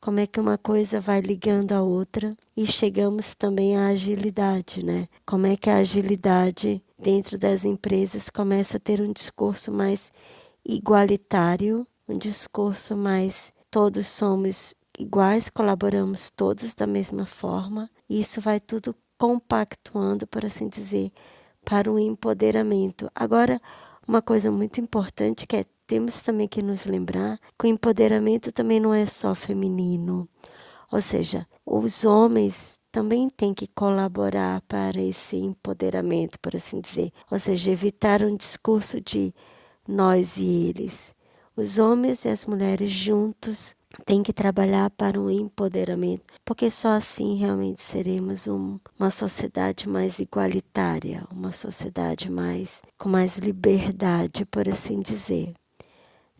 como 0.00 0.18
é 0.18 0.26
que 0.26 0.40
uma 0.40 0.56
coisa 0.56 0.98
vai 0.98 1.20
ligando 1.20 1.72
a 1.72 1.82
outra 1.82 2.34
e 2.56 2.66
chegamos 2.66 3.34
também 3.34 3.76
à 3.76 3.88
agilidade, 3.88 4.84
né? 4.84 5.08
Como 5.26 5.46
é 5.46 5.56
que 5.56 5.68
a 5.68 5.76
agilidade 5.76 6.82
dentro 6.98 7.38
das 7.38 7.64
empresas 7.64 8.30
começa 8.30 8.78
a 8.78 8.80
ter 8.80 9.00
um 9.00 9.12
discurso 9.12 9.70
mais 9.70 10.10
igualitário, 10.64 11.86
um 12.08 12.16
discurso 12.16 12.96
mais 12.96 13.52
todos 13.70 14.06
somos 14.06 14.74
iguais, 14.98 15.50
colaboramos 15.50 16.30
todos 16.30 16.74
da 16.74 16.86
mesma 16.86 17.26
forma. 17.26 17.90
E 18.08 18.20
isso 18.20 18.40
vai 18.40 18.58
tudo 18.58 18.94
compactuando, 19.18 20.26
por 20.26 20.46
assim 20.46 20.68
dizer, 20.68 21.12
para 21.64 21.92
um 21.92 21.98
empoderamento. 21.98 23.10
Agora, 23.14 23.60
uma 24.08 24.22
coisa 24.22 24.50
muito 24.50 24.80
importante 24.80 25.46
que 25.46 25.56
é 25.56 25.64
temos 25.90 26.20
também 26.20 26.46
que 26.46 26.62
nos 26.62 26.86
lembrar 26.86 27.40
que 27.58 27.66
o 27.66 27.68
empoderamento 27.68 28.52
também 28.52 28.78
não 28.78 28.94
é 28.94 29.04
só 29.04 29.34
feminino. 29.34 30.28
Ou 30.88 31.00
seja, 31.00 31.44
os 31.66 32.04
homens 32.04 32.80
também 32.92 33.28
têm 33.28 33.52
que 33.52 33.66
colaborar 33.66 34.60
para 34.68 35.00
esse 35.00 35.34
empoderamento, 35.34 36.38
por 36.38 36.54
assim 36.54 36.80
dizer. 36.80 37.10
Ou 37.28 37.40
seja, 37.40 37.72
evitar 37.72 38.22
um 38.22 38.36
discurso 38.36 39.00
de 39.00 39.34
nós 39.88 40.36
e 40.36 40.68
eles. 40.68 41.12
Os 41.56 41.80
homens 41.80 42.24
e 42.24 42.28
as 42.28 42.46
mulheres 42.46 42.92
juntos 42.92 43.74
têm 44.06 44.22
que 44.22 44.32
trabalhar 44.32 44.90
para 44.90 45.20
um 45.20 45.28
empoderamento, 45.28 46.22
porque 46.44 46.70
só 46.70 46.90
assim 46.90 47.34
realmente 47.34 47.82
seremos 47.82 48.46
um, 48.46 48.78
uma 48.96 49.10
sociedade 49.10 49.88
mais 49.88 50.20
igualitária, 50.20 51.26
uma 51.32 51.50
sociedade 51.50 52.30
mais 52.30 52.80
com 52.96 53.08
mais 53.08 53.38
liberdade, 53.38 54.44
por 54.44 54.68
assim 54.68 55.00
dizer. 55.00 55.52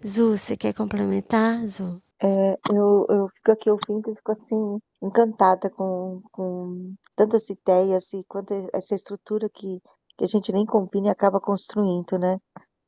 Zu, 0.07 0.37
você 0.37 0.57
quer 0.57 0.73
complementar, 0.73 1.67
Zu? 1.67 2.03
É, 2.23 2.59
eu, 2.71 3.07
eu 3.09 3.29
fico 3.29 3.53
aqui 3.53 3.71
ouvindo 3.71 4.11
e 4.11 4.15
fico 4.15 4.33
assim, 4.33 4.79
encantada 5.03 5.71
com, 5.71 6.23
com 6.31 6.95
tantas 7.17 7.49
ideias 7.49 8.13
e 8.13 8.25
quanto 8.29 8.53
essa 8.75 8.95
estrutura 8.95 9.49
que, 9.53 9.81
que 10.17 10.25
a 10.25 10.29
gente 10.29 10.53
nem 10.53 10.65
combina 10.67 11.09
e 11.09 11.11
acaba 11.11 11.41
construindo, 11.41 12.19
né? 12.19 12.39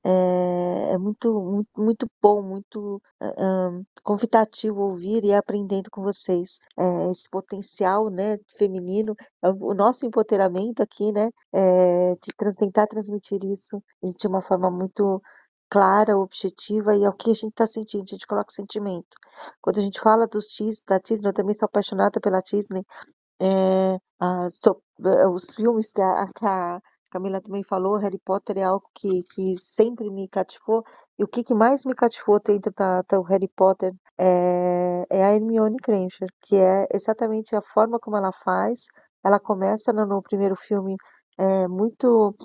É, 0.05 0.95
é 0.95 0.99
muito, 0.99 1.33
muito, 1.41 1.71
muito 1.77 2.07
bom, 2.21 2.43
muito 2.43 3.01
um, 3.23 3.85
convidativo 4.03 4.81
ouvir 4.81 5.23
e 5.25 5.33
aprendendo 5.33 5.91
com 5.91 6.03
vocês 6.03 6.59
é, 6.79 7.11
esse 7.11 7.31
potencial, 7.31 8.11
né, 8.11 8.37
feminino, 8.59 9.15
o 9.43 9.75
nosso 9.75 10.05
empoderamento 10.05 10.83
aqui, 10.83 11.13
né, 11.13 11.31
é, 11.55 12.15
de 12.17 12.55
tentar 12.57 12.89
transmitir 12.89 13.45
isso 13.45 13.81
de 14.03 14.27
uma 14.27 14.43
forma 14.43 14.71
muito 14.71 15.23
clara, 15.73 16.19
objetiva 16.19 16.95
e 16.95 17.03
é 17.03 17.09
o 17.09 17.15
que 17.15 17.31
a 17.31 17.35
gente 17.35 17.53
está 17.53 17.67
sentindo, 17.67 18.05
a 18.05 18.11
gente 18.11 18.27
coloca 18.27 18.51
sentimento. 18.51 19.17
Quando 19.63 19.79
a 19.79 19.81
gente 19.81 19.99
fala 19.99 20.27
dos 20.27 20.49
Disney, 20.49 20.85
da 20.87 20.99
Disney, 20.99 21.31
eu 21.31 21.33
também 21.33 21.55
sou 21.55 21.65
apaixonada 21.65 22.21
pela 22.21 22.41
Disney, 22.41 22.85
é, 23.41 23.97
a, 24.21 24.51
so, 24.51 24.83
é, 25.03 25.27
os 25.29 25.55
filmes 25.55 25.91
que 25.91 26.03
a, 26.03 26.29
que 26.37 26.45
a, 26.45 26.79
Camila 27.11 27.41
também 27.41 27.63
falou, 27.63 27.97
Harry 27.97 28.19
Potter 28.19 28.59
é 28.59 28.65
algo 28.65 28.87
que, 28.95 29.23
que 29.35 29.55
sempre 29.59 30.11
me 30.11 30.29
cativou, 30.29 30.85
e 31.19 31.25
o 31.25 31.29
que, 31.29 31.43
que 31.43 31.55
mais 31.55 31.87
me 31.87 31.95
cativou 31.95 32.39
dentro 32.45 32.71
da, 32.77 33.01
do 33.03 33.23
Harry 33.23 33.49
Potter 33.49 33.95
é, 34.19 35.07
é 35.11 35.25
a 35.25 35.35
Hermione 35.35 35.79
Granger, 35.83 36.29
que 36.43 36.57
é 36.57 36.87
exatamente 36.93 37.57
a 37.57 37.63
forma 37.63 37.99
como 37.99 38.19
ela 38.19 38.33
faz, 38.33 38.89
ela 39.25 39.41
começa 39.41 39.91
no, 39.91 40.05
no 40.05 40.23
primeiro 40.23 40.57
filme 40.57 40.97
é, 41.39 41.67
muito 41.67 42.37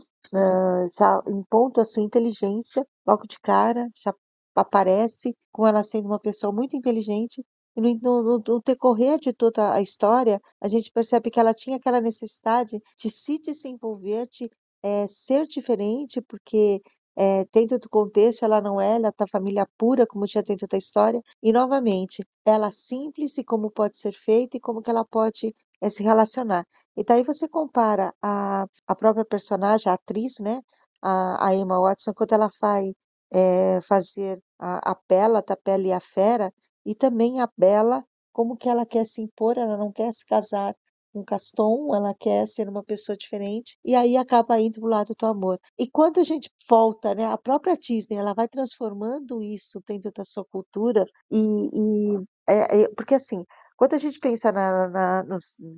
já 0.98 1.22
impondo 1.28 1.82
a 1.82 1.86
sua 1.86 2.04
inteligência 2.04 2.86
logo 3.06 3.28
de 3.28 3.40
cara, 3.40 3.88
já 4.04 4.14
aparece 4.56 5.36
com 5.52 5.68
ela 5.68 5.84
sendo 5.84 6.08
uma 6.08 6.20
pessoa 6.20 6.52
muito 6.52 6.76
inteligente 6.76 7.44
e 7.76 7.82
no, 7.82 8.24
no, 8.24 8.44
no, 8.46 8.62
decorrer 8.66 9.20
de 9.20 9.32
toda 9.32 9.72
a 9.72 9.80
história, 9.80 10.42
a 10.60 10.68
gente 10.68 10.92
percebe 10.92 11.30
que 11.30 11.40
ela 11.40 11.54
tinha 11.54 11.78
aquela 11.78 12.02
necessidade 12.02 12.82
de 12.98 13.10
se 13.10 13.40
desenvolver, 13.40 14.28
de 14.32 14.50
é, 14.84 15.08
ser 15.08 15.46
diferente, 15.46 16.20
porque 16.20 16.82
é, 17.16 17.46
dentro 17.54 17.78
do 17.78 17.88
contexto 17.88 18.44
ela 18.44 18.60
não 18.60 18.82
é, 18.82 18.96
ela 18.96 19.12
tá 19.12 19.26
família 19.28 19.68
pura, 19.78 20.08
como 20.08 20.26
tinha 20.26 20.42
dentro 20.42 20.68
da 20.68 20.78
história, 20.78 21.22
e 21.42 21.52
novamente, 21.52 22.26
ela 22.44 22.72
simples 22.72 23.38
e 23.38 23.44
como 23.44 23.70
pode 23.70 23.98
ser 23.98 24.14
feita 24.14 24.58
e 24.58 24.60
como 24.60 24.82
que 24.82 24.90
ela 24.90 25.06
pode 25.06 25.54
é, 25.82 25.90
se 25.90 26.04
relacionar. 26.04 26.66
E 26.96 27.04
daí 27.04 27.24
você 27.24 27.48
compara 27.48 28.14
a, 28.22 28.66
a 28.88 28.96
própria 28.96 29.26
personagem, 29.26 29.92
a 29.92 29.96
atriz, 29.96 30.40
né, 30.40 30.62
a, 31.02 31.48
a 31.48 31.56
Emma 31.56 31.80
Watson, 31.80 32.14
quando 32.14 32.34
ela 32.34 32.50
vai 32.62 32.94
é, 33.32 33.82
fazer 33.82 34.42
a, 34.60 34.92
a 34.92 34.98
Bela, 35.08 35.42
da 35.42 35.58
Bela 35.64 35.84
e 35.88 35.92
a 35.92 36.00
Fera, 36.00 36.54
e 36.86 36.96
também 36.96 37.42
a 37.42 37.50
Bela, 37.58 38.04
como 38.32 38.58
que 38.58 38.70
ela 38.70 38.86
quer 38.86 39.06
se 39.06 39.22
impor, 39.22 39.58
ela 39.58 39.78
não 39.78 39.92
quer 39.92 40.14
se 40.14 40.26
casar 40.26 40.76
com 41.14 41.24
Gaston, 41.24 41.96
ela 41.96 42.14
quer 42.14 42.48
ser 42.48 42.70
uma 42.70 42.84
pessoa 42.84 43.18
diferente, 43.18 43.78
e 43.84 43.96
aí 43.96 44.18
acaba 44.18 44.60
indo 44.60 44.80
pro 44.80 44.90
lado 44.90 45.14
do 45.18 45.26
amor. 45.26 45.60
E 45.78 45.90
quando 45.90 46.20
a 46.20 46.24
gente 46.24 46.50
volta, 46.70 47.16
né, 47.16 47.26
a 47.26 47.38
própria 47.38 47.76
Disney, 47.78 48.18
ela 48.18 48.34
vai 48.34 48.48
transformando 48.48 49.42
isso 49.42 49.82
dentro 49.88 50.12
da 50.12 50.24
sua 50.24 50.46
cultura, 50.46 51.06
e, 51.32 52.18
e 52.18 52.18
é, 52.50 52.84
é, 52.84 52.90
porque 52.96 53.16
assim, 53.16 53.44
quando 53.78 53.94
a 53.94 53.98
gente 53.98 54.20
pensa 54.20 54.52
na, 54.52 54.90
na, 54.90 55.24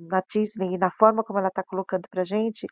na 0.08 0.22
Disney 0.28 0.74
e 0.74 0.78
na 0.78 0.90
forma 0.90 1.22
como 1.22 1.38
ela 1.38 1.48
está 1.48 1.62
colocando 1.62 2.08
para 2.10 2.24
gente, 2.24 2.66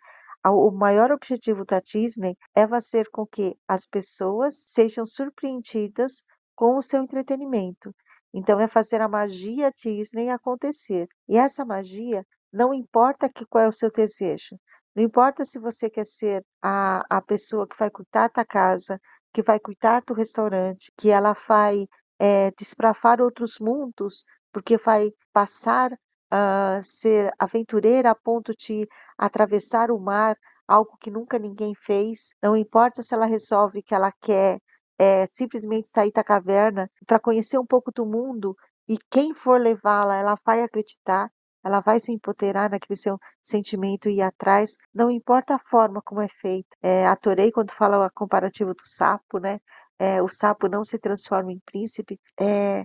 o 0.45 0.71
maior 0.71 1.13
objetivo 1.13 1.65
da 1.65 1.81
Disney 1.81 2.35
é 2.57 2.67
fazer 2.67 3.09
com 3.11 3.27
que 3.27 3.55
as 3.69 3.87
pessoas 3.87 4.57
sejam 4.69 5.05
surpreendidas 5.05 6.23
com 6.57 6.77
o 6.77 6.83
seu 6.83 7.03
entretenimento. 7.03 7.95
Então 8.33 8.59
é 8.59 8.67
fazer 8.67 9.01
a 9.01 9.09
magia 9.09 9.71
Disney 9.71 10.31
acontecer. 10.31 11.07
E 11.29 11.37
essa 11.37 11.65
magia 11.65 12.25
não 12.53 12.73
importa 12.73 13.29
que 13.29 13.45
qual 13.47 13.65
é 13.65 13.69
o 13.69 13.73
seu 13.73 13.91
desejo. 13.91 14.57
Não 14.97 15.03
importa 15.03 15.45
se 15.45 15.59
você 15.59 15.91
quer 15.91 16.07
ser 16.07 16.43
a, 16.63 17.05
a 17.09 17.21
pessoa 17.21 17.69
que 17.69 17.79
vai 17.79 17.91
cuidar 17.91 18.31
da 18.35 18.45
casa, 18.45 18.99
que 19.33 19.43
vai 19.43 19.61
cuidar 19.61 20.03
do 20.07 20.15
restaurante, 20.15 20.91
que 20.97 21.11
ela 21.11 21.35
vai 21.47 21.87
é, 22.19 22.51
desbravar 22.53 23.21
outros 23.21 23.59
mundos, 23.61 24.25
porque 24.59 24.77
vai 24.77 25.13
passar 25.33 25.97
a 26.29 26.81
ser 26.83 27.33
aventureira 27.39 28.11
a 28.11 28.15
ponto 28.15 28.53
de 28.59 28.89
atravessar 29.17 29.89
o 29.93 30.01
mar, 30.01 30.37
algo 30.67 30.97
que 31.01 31.13
nunca 31.13 31.39
ninguém 31.39 31.77
fez. 31.77 32.35
Não 32.43 32.57
importa 32.57 33.01
se 33.01 33.15
ela 33.15 33.25
resolve 33.25 33.85
que 33.85 33.95
ela 33.95 34.11
quer 34.21 34.59
é, 34.99 35.29
simplesmente 35.29 35.91
sair 35.91 36.11
da 36.11 36.25
caverna 36.25 36.91
para 37.07 37.21
conhecer 37.21 37.57
um 37.57 37.65
pouco 37.65 37.93
do 37.93 38.05
mundo 38.05 38.57
e 38.89 38.99
quem 39.09 39.33
for 39.33 39.61
levá-la, 39.61 40.17
ela 40.17 40.37
vai 40.45 40.61
acreditar, 40.61 41.31
ela 41.65 41.79
vai 41.79 42.01
se 42.01 42.11
empoderar 42.11 42.69
naquele 42.69 42.97
seu 42.97 43.17
sentimento 43.41 44.09
e 44.09 44.17
ir 44.17 44.23
atrás, 44.23 44.77
não 44.93 45.09
importa 45.09 45.55
a 45.55 45.61
forma 45.71 46.03
como 46.03 46.21
é 46.21 46.29
feito. 46.29 46.77
É, 46.83 47.07
adorei 47.07 47.53
quando 47.53 47.71
fala 47.71 48.05
o 48.05 48.11
comparativo 48.13 48.75
do 48.75 48.83
sapo, 48.85 49.39
né? 49.39 49.61
É, 50.01 50.21
o 50.21 50.29
sapo 50.29 50.67
não 50.67 50.83
se 50.83 50.99
transforma 50.99 51.53
em 51.53 51.61
príncipe. 51.65 52.19
É, 52.41 52.85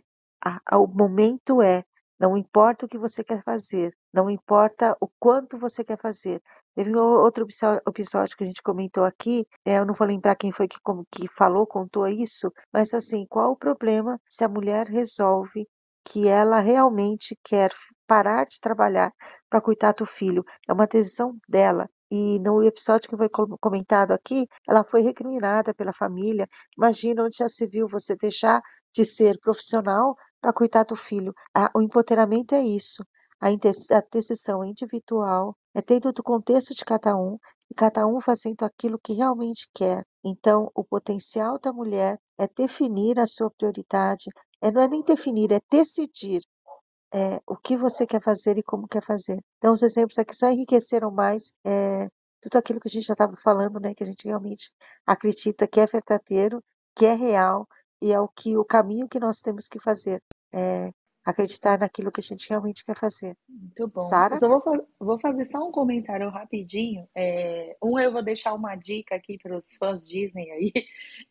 o 0.73 0.87
momento 0.87 1.61
é 1.61 1.83
não 2.19 2.37
importa 2.37 2.85
o 2.85 2.89
que 2.89 2.97
você 2.97 3.21
quer 3.21 3.43
fazer, 3.43 3.93
não 4.13 4.29
importa 4.29 4.95
o 5.01 5.09
quanto 5.19 5.57
você 5.57 5.83
quer 5.83 5.99
fazer. 5.99 6.41
Teve 6.73 6.95
outro 6.95 7.45
episódio 7.85 8.37
que 8.37 8.43
a 8.45 8.47
gente 8.47 8.61
comentou 8.63 9.03
aqui, 9.03 9.45
é, 9.65 9.79
eu 9.79 9.85
não 9.85 9.93
vou 9.93 10.07
lembrar 10.07 10.35
quem 10.35 10.51
foi 10.51 10.67
que, 10.67 10.77
que 11.11 11.27
falou, 11.27 11.67
contou 11.67 12.07
isso, 12.07 12.49
mas 12.71 12.93
assim, 12.93 13.25
qual 13.27 13.51
o 13.51 13.57
problema 13.57 14.17
se 14.29 14.43
a 14.43 14.47
mulher 14.47 14.87
resolve 14.87 15.67
que 16.05 16.27
ela 16.27 16.59
realmente 16.59 17.37
quer 17.43 17.71
parar 18.07 18.45
de 18.45 18.59
trabalhar 18.61 19.11
para 19.49 19.61
cuidar 19.61 19.93
do 19.93 20.05
filho? 20.05 20.45
É 20.67 20.71
uma 20.71 20.87
decisão 20.87 21.37
dela. 21.47 21.89
E 22.09 22.39
no 22.39 22.63
episódio 22.63 23.09
que 23.09 23.17
foi 23.17 23.27
comentado 23.59 24.11
aqui, 24.11 24.47
ela 24.69 24.83
foi 24.83 25.01
recriminada 25.01 25.73
pela 25.73 25.91
família. 25.91 26.47
Imagina 26.77 27.23
onde 27.23 27.37
já 27.37 27.49
se 27.49 27.65
viu 27.67 27.87
você 27.87 28.15
deixar 28.15 28.61
de 28.93 29.03
ser 29.03 29.39
profissional 29.39 30.15
para 30.43 30.51
cuidar 30.51 30.83
do 30.83 30.95
filho. 30.95 31.33
o 31.73 31.81
empoderamento 31.81 32.53
é 32.53 32.61
isso. 32.61 33.05
A, 33.39 33.47
a 33.47 34.03
decisão 34.11 34.61
é 34.61 34.67
individual, 34.67 35.55
é 35.73 35.81
dentro 35.81 36.11
do 36.11 36.21
contexto 36.21 36.75
de 36.75 36.83
cada 36.83 37.15
um 37.15 37.39
e 37.71 37.73
cada 37.73 38.05
um 38.05 38.19
fazendo 38.19 38.63
aquilo 38.63 38.99
que 38.99 39.13
realmente 39.13 39.69
quer. 39.73 40.05
Então, 40.21 40.69
o 40.75 40.83
potencial 40.83 41.57
da 41.57 41.71
mulher 41.71 42.19
é 42.37 42.45
definir 42.45 43.19
a 43.19 43.25
sua 43.25 43.49
prioridade, 43.49 44.29
é, 44.61 44.69
não 44.69 44.81
é 44.81 44.87
nem 44.89 45.01
definir, 45.01 45.51
é 45.53 45.61
decidir 45.71 46.41
é, 47.13 47.39
o 47.47 47.55
que 47.55 47.77
você 47.77 48.05
quer 48.05 48.21
fazer 48.21 48.57
e 48.57 48.63
como 48.63 48.87
quer 48.87 49.03
fazer. 49.03 49.39
Então, 49.57 49.71
os 49.71 49.81
exemplos 49.81 50.19
aqui 50.19 50.35
só 50.35 50.49
enriqueceram 50.49 51.09
mais 51.09 51.53
é, 51.65 52.09
tudo 52.41 52.57
aquilo 52.57 52.81
que 52.81 52.89
a 52.89 52.91
gente 52.91 53.05
já 53.05 53.13
estava 53.13 53.37
falando, 53.37 53.79
né, 53.79 53.93
que 53.93 54.03
a 54.03 54.07
gente 54.07 54.25
realmente 54.25 54.73
acredita 55.05 55.67
que 55.67 55.79
é 55.79 55.85
verdadeiro, 55.85 56.61
que 56.95 57.05
é 57.05 57.13
real 57.13 57.65
e 58.03 58.11
é 58.11 58.19
o 58.19 58.27
que 58.27 58.57
o 58.57 58.65
caminho 58.65 59.07
que 59.07 59.19
nós 59.19 59.39
temos 59.39 59.69
que 59.69 59.79
fazer. 59.79 60.21
É 60.53 60.91
acreditar 61.25 61.79
naquilo 61.79 62.11
que 62.11 62.19
a 62.19 62.23
gente 62.23 62.49
realmente 62.49 62.85
quer 62.85 62.95
fazer. 62.95 63.35
Muito 63.47 63.87
bom. 63.87 64.01
Sara? 64.01 64.35
Eu 64.35 64.39
só 64.39 64.47
vou, 64.47 64.87
vou 64.99 65.19
fazer 65.19 65.45
só 65.45 65.67
um 65.67 65.71
comentário 65.71 66.29
rapidinho. 66.29 67.07
É, 67.15 67.75
um, 67.81 67.97
eu 67.97 68.11
vou 68.11 68.21
deixar 68.21 68.53
uma 68.53 68.75
dica 68.75 69.15
aqui 69.15 69.37
para 69.41 69.57
os 69.57 69.73
fãs 69.75 70.07
Disney 70.07 70.51
aí. 70.51 70.71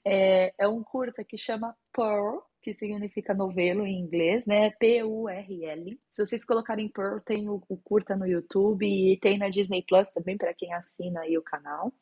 É, 0.05 0.53
é 0.59 0.68
um 0.68 0.83
curta 0.83 1.23
que 1.23 1.39
chama 1.39 1.77
Pearl, 1.93 2.39
que 2.61 2.75
significa 2.75 3.35
novelo 3.35 3.87
em 3.87 4.01
inglês, 4.01 4.47
né? 4.47 4.70
P-U-R-L. 4.70 6.01
Se 6.11 6.27
vocês 6.27 6.45
colocarem 6.45 6.89
Pearl, 6.89 7.20
tem 7.20 7.49
o, 7.49 7.62
o, 7.68 7.77
curta 7.77 8.16
no 8.16 8.27
YouTube 8.27 8.85
e 8.85 9.18
tem 9.18 9.39
na 9.39 9.49
Disney 9.49 9.85
Plus 9.87 10.09
também 10.11 10.37
para 10.37 10.55
quem 10.55 10.73
assina 10.73 11.20
aí 11.20 11.39
o 11.39 11.43
canal. 11.43 11.93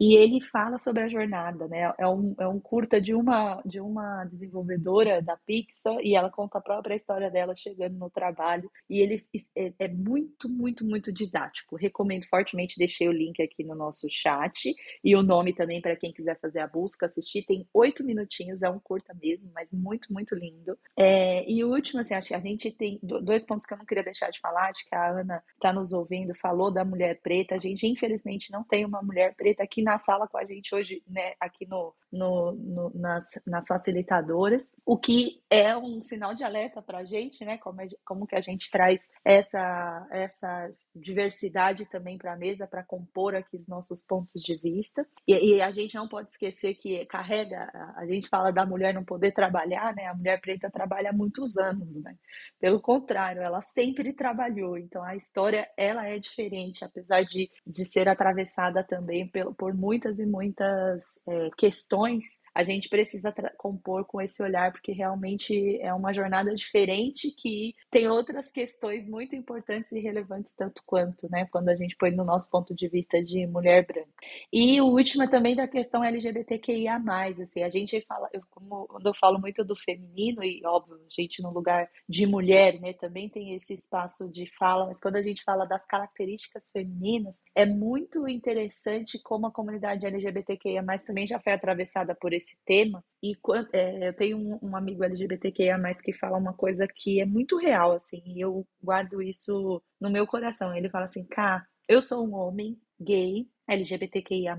E 0.00 0.14
ele 0.14 0.40
fala 0.40 0.78
sobre 0.78 1.02
a 1.02 1.08
jornada, 1.08 1.66
né? 1.66 1.92
É 1.98 2.06
um, 2.06 2.34
é 2.38 2.46
um 2.46 2.60
curta 2.60 3.00
de 3.00 3.14
uma, 3.14 3.60
de 3.64 3.80
uma 3.80 4.24
desenvolvedora 4.24 5.20
da 5.20 5.36
Pixar 5.36 5.98
e 6.02 6.14
ela 6.14 6.30
conta 6.30 6.58
a 6.58 6.62
própria 6.62 6.94
história 6.94 7.30
dela 7.30 7.54
chegando 7.56 7.98
no 7.98 8.08
trabalho. 8.08 8.70
E 8.88 9.00
ele 9.00 9.26
é, 9.56 9.72
é 9.78 9.88
muito, 9.88 10.48
muito, 10.48 10.84
muito 10.84 11.12
didático. 11.12 11.76
Recomendo 11.76 12.24
fortemente, 12.26 12.78
deixei 12.78 13.08
o 13.08 13.12
link 13.12 13.42
aqui 13.42 13.64
no 13.64 13.74
nosso 13.74 14.06
chat 14.10 14.74
e 15.02 15.16
o 15.16 15.22
nome 15.22 15.52
também 15.52 15.80
para 15.80 15.96
quem 15.96 16.12
quiser 16.12 16.38
fazer 16.40 16.60
a 16.60 16.68
busca, 16.68 17.06
assistir. 17.06 17.44
Tem 17.44 17.66
oito 17.74 18.04
minutinhos, 18.04 18.62
é 18.62 18.70
um 18.70 18.78
curta 18.78 19.12
mesmo, 19.20 19.50
mas 19.52 19.72
muito, 19.72 20.12
muito 20.12 20.34
lindo. 20.34 20.78
É, 20.96 21.48
e 21.50 21.64
o 21.64 21.72
último, 21.72 22.00
assim, 22.00 22.14
a 22.14 22.20
gente 22.20 22.70
tem 22.70 23.00
dois 23.02 23.44
pontos 23.44 23.66
que 23.66 23.74
eu 23.74 23.78
não 23.78 23.86
queria 23.86 24.04
deixar 24.04 24.30
de 24.30 24.40
falar, 24.40 24.70
acho 24.70 24.88
que 24.88 24.94
a 24.94 25.10
Ana 25.10 25.42
está 25.54 25.72
nos 25.72 25.92
ouvindo, 25.92 26.34
falou 26.36 26.72
da 26.72 26.84
mulher 26.84 27.20
preta. 27.20 27.56
A 27.56 27.58
gente, 27.58 27.86
infelizmente, 27.86 28.52
não 28.52 28.62
tem 28.62 28.84
uma 28.84 29.02
mulher 29.02 29.34
preta 29.34 29.62
aqui 29.62 29.82
na 29.88 29.98
sala 29.98 30.28
com 30.28 30.36
a 30.36 30.44
gente 30.44 30.74
hoje, 30.74 31.02
né, 31.08 31.32
aqui 31.40 31.66
no, 31.66 31.94
no, 32.12 32.52
no 32.52 32.90
nas, 32.94 33.24
nas 33.46 33.66
facilitadoras, 33.66 34.74
o 34.84 34.98
que 34.98 35.42
é 35.48 35.74
um 35.76 36.02
sinal 36.02 36.34
de 36.34 36.44
alerta 36.44 36.82
para 36.82 36.98
a 36.98 37.04
gente, 37.04 37.42
né, 37.44 37.56
como, 37.56 37.80
é, 37.80 37.88
como 38.04 38.26
que 38.26 38.36
a 38.36 38.40
gente 38.40 38.70
traz 38.70 39.08
essa, 39.24 40.06
essa 40.10 40.70
diversidade 40.94 41.86
também 41.86 42.18
para 42.18 42.34
a 42.34 42.36
mesa, 42.36 42.66
para 42.66 42.82
compor 42.82 43.34
aqui 43.34 43.56
os 43.56 43.68
nossos 43.68 44.02
pontos 44.02 44.42
de 44.42 44.56
vista. 44.56 45.06
E, 45.26 45.56
e, 45.56 45.62
a 45.62 45.70
gente 45.70 45.94
não 45.94 46.08
pode 46.08 46.28
esquecer 46.28 46.74
que 46.74 47.06
carrega, 47.06 47.70
a 47.96 48.04
gente 48.06 48.28
fala 48.28 48.50
da 48.50 48.66
mulher 48.66 48.92
não 48.92 49.04
poder 49.04 49.32
trabalhar, 49.32 49.94
né, 49.94 50.06
a 50.06 50.14
mulher 50.14 50.40
preta 50.40 50.70
trabalha 50.70 51.10
há 51.10 51.12
muitos 51.12 51.56
anos, 51.56 51.88
né, 52.02 52.14
pelo 52.60 52.80
contrário, 52.80 53.40
ela 53.40 53.62
sempre 53.62 54.12
trabalhou, 54.12 54.76
então 54.76 55.02
a 55.02 55.16
história, 55.16 55.66
ela 55.76 56.06
é 56.06 56.18
diferente, 56.18 56.84
apesar 56.84 57.24
de, 57.24 57.50
de 57.66 57.84
ser 57.84 58.08
atravessada 58.08 58.84
também 58.84 59.26
por, 59.28 59.54
por 59.54 59.74
muitas 59.78 60.18
e 60.18 60.26
muitas 60.26 61.24
é, 61.28 61.50
questões, 61.56 62.42
a 62.52 62.64
gente 62.64 62.88
precisa 62.88 63.32
compor 63.56 64.04
com 64.04 64.20
esse 64.20 64.42
olhar, 64.42 64.72
porque 64.72 64.90
realmente 64.92 65.78
é 65.80 65.94
uma 65.94 66.12
jornada 66.12 66.52
diferente 66.54 67.30
que 67.30 67.74
tem 67.90 68.08
outras 68.08 68.50
questões 68.50 69.08
muito 69.08 69.36
importantes 69.36 69.92
e 69.92 70.00
relevantes, 70.00 70.54
tanto 70.54 70.82
quanto, 70.84 71.30
né, 71.30 71.46
quando 71.52 71.68
a 71.68 71.76
gente 71.76 71.96
põe 71.96 72.10
no 72.10 72.24
nosso 72.24 72.50
ponto 72.50 72.74
de 72.74 72.88
vista 72.88 73.22
de 73.22 73.46
mulher 73.46 73.86
branca. 73.86 74.08
E 74.52 74.80
o 74.80 74.86
último 74.86 75.22
é 75.22 75.28
também 75.28 75.54
da 75.54 75.68
questão 75.68 76.02
LGBTQIA+, 76.02 77.00
assim, 77.40 77.62
a 77.62 77.70
gente 77.70 78.00
fala, 78.02 78.28
eu, 78.32 78.42
como, 78.50 78.86
quando 78.88 79.06
eu 79.06 79.14
falo 79.14 79.38
muito 79.38 79.64
do 79.64 79.76
feminino, 79.76 80.42
e 80.42 80.60
óbvio, 80.66 80.96
a 80.96 81.08
gente 81.08 81.40
no 81.40 81.52
lugar 81.52 81.88
de 82.08 82.26
mulher, 82.26 82.80
né, 82.80 82.92
também 82.94 83.28
tem 83.28 83.54
esse 83.54 83.74
espaço 83.74 84.28
de 84.28 84.46
fala, 84.58 84.86
mas 84.86 85.00
quando 85.00 85.16
a 85.16 85.22
gente 85.22 85.44
fala 85.44 85.64
das 85.64 85.86
características 85.86 86.70
femininas, 86.72 87.42
é 87.54 87.64
muito 87.64 88.26
interessante 88.26 89.22
como 89.22 89.46
a 89.46 89.52
comunidade 89.52 89.67
LGBTQIA+, 90.06 90.84
também 91.06 91.26
já 91.26 91.38
foi 91.38 91.52
atravessada 91.52 92.14
por 92.14 92.32
esse 92.32 92.58
tema, 92.64 93.04
e 93.22 93.32
é, 93.72 94.08
eu 94.08 94.12
tenho 94.14 94.38
um, 94.38 94.58
um, 94.62 94.76
amigo 94.76 95.04
LGBTQIA+, 95.04 95.78
que 96.02 96.12
fala 96.12 96.38
uma 96.38 96.54
coisa 96.54 96.86
que 96.86 97.20
é 97.20 97.26
muito 97.26 97.56
real, 97.56 97.92
assim, 97.92 98.22
e 98.26 98.40
eu 98.40 98.66
guardo 98.82 99.22
isso 99.22 99.82
no 100.00 100.10
meu 100.10 100.26
coração. 100.26 100.74
Ele 100.74 100.88
fala 100.88 101.04
assim, 101.04 101.26
cá, 101.26 101.64
eu 101.88 102.02
sou 102.02 102.26
um 102.26 102.34
homem, 102.34 102.78
gay, 103.00 103.46
LGBTQIA+. 103.68 104.58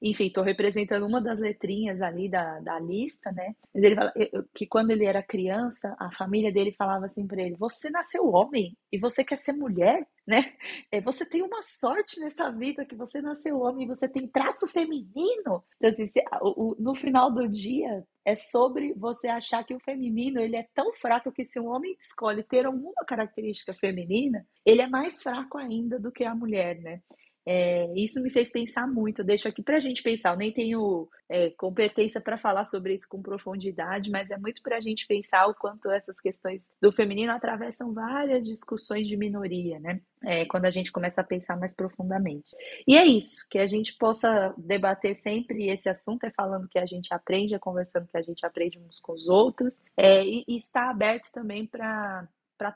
Enfim, 0.00 0.26
estou 0.26 0.44
representando 0.44 1.04
uma 1.04 1.20
das 1.20 1.40
letrinhas 1.40 2.00
ali 2.00 2.28
da, 2.28 2.60
da 2.60 2.78
lista, 2.78 3.32
né? 3.32 3.54
Mas 3.74 3.82
ele 3.82 3.94
fala 3.96 4.12
que 4.54 4.66
quando 4.66 4.92
ele 4.92 5.04
era 5.04 5.22
criança, 5.22 5.96
a 5.98 6.10
família 6.12 6.52
dele 6.52 6.72
falava 6.72 7.06
assim 7.06 7.26
para 7.26 7.42
ele: 7.42 7.56
Você 7.56 7.90
nasceu 7.90 8.28
homem 8.28 8.76
e 8.92 8.98
você 8.98 9.24
quer 9.24 9.36
ser 9.36 9.52
mulher, 9.52 10.06
né? 10.26 10.52
É, 10.92 11.00
você 11.00 11.28
tem 11.28 11.42
uma 11.42 11.62
sorte 11.62 12.20
nessa 12.20 12.50
vida 12.50 12.86
que 12.86 12.94
você 12.94 13.20
nasceu 13.20 13.60
homem 13.60 13.84
e 13.84 13.88
você 13.88 14.08
tem 14.08 14.28
traço 14.28 14.68
feminino. 14.68 15.64
Então, 15.76 15.90
assim, 15.90 16.06
se, 16.06 16.22
o, 16.40 16.70
o, 16.70 16.76
no 16.78 16.94
final 16.94 17.32
do 17.32 17.48
dia, 17.48 18.06
é 18.24 18.34
sobre 18.34 18.92
você 18.94 19.28
achar 19.28 19.64
que 19.64 19.72
o 19.72 19.78
feminino 19.78 20.40
ele 20.40 20.56
é 20.56 20.66
tão 20.74 20.92
fraco 20.94 21.30
que 21.30 21.44
se 21.44 21.60
um 21.60 21.68
homem 21.68 21.96
escolhe 22.00 22.42
ter 22.42 22.66
alguma 22.66 23.04
característica 23.06 23.72
feminina, 23.72 24.44
ele 24.64 24.82
é 24.82 24.88
mais 24.88 25.22
fraco 25.22 25.56
ainda 25.56 25.98
do 25.98 26.10
que 26.10 26.24
a 26.24 26.34
mulher, 26.34 26.80
né? 26.80 27.00
É, 27.46 27.92
isso 27.94 28.20
me 28.20 28.28
fez 28.28 28.50
pensar 28.50 28.88
muito. 28.88 29.20
Eu 29.20 29.24
deixo 29.24 29.46
aqui 29.46 29.62
para 29.62 29.76
a 29.76 29.80
gente 29.80 30.02
pensar. 30.02 30.30
Eu 30.32 30.36
nem 30.36 30.52
tenho 30.52 31.08
é, 31.28 31.50
competência 31.50 32.20
para 32.20 32.36
falar 32.36 32.64
sobre 32.64 32.92
isso 32.92 33.06
com 33.08 33.22
profundidade, 33.22 34.10
mas 34.10 34.32
é 34.32 34.36
muito 34.36 34.60
para 34.62 34.78
a 34.78 34.80
gente 34.80 35.06
pensar 35.06 35.46
o 35.46 35.54
quanto 35.54 35.88
essas 35.88 36.20
questões 36.20 36.72
do 36.82 36.90
feminino 36.90 37.30
atravessam 37.30 37.94
várias 37.94 38.44
discussões 38.44 39.06
de 39.06 39.16
minoria, 39.16 39.78
né? 39.78 40.00
É, 40.24 40.44
quando 40.46 40.64
a 40.64 40.70
gente 40.70 40.90
começa 40.90 41.20
a 41.20 41.24
pensar 41.24 41.56
mais 41.56 41.72
profundamente. 41.72 42.48
E 42.86 42.96
é 42.96 43.06
isso, 43.06 43.46
que 43.48 43.58
a 43.58 43.66
gente 43.66 43.96
possa 43.96 44.52
debater 44.58 45.14
sempre 45.16 45.68
esse 45.68 45.88
assunto, 45.88 46.24
é 46.24 46.30
falando 46.30 46.68
que 46.68 46.80
a 46.80 46.86
gente 46.86 47.14
aprende, 47.14 47.54
é 47.54 47.58
conversando 47.60 48.08
que 48.08 48.16
a 48.16 48.22
gente 48.22 48.44
aprende 48.44 48.80
uns 48.80 48.98
com 48.98 49.12
os 49.12 49.28
outros, 49.28 49.84
é, 49.96 50.24
e, 50.24 50.44
e 50.48 50.56
estar 50.56 50.90
aberto 50.90 51.30
também 51.30 51.64
para 51.64 52.26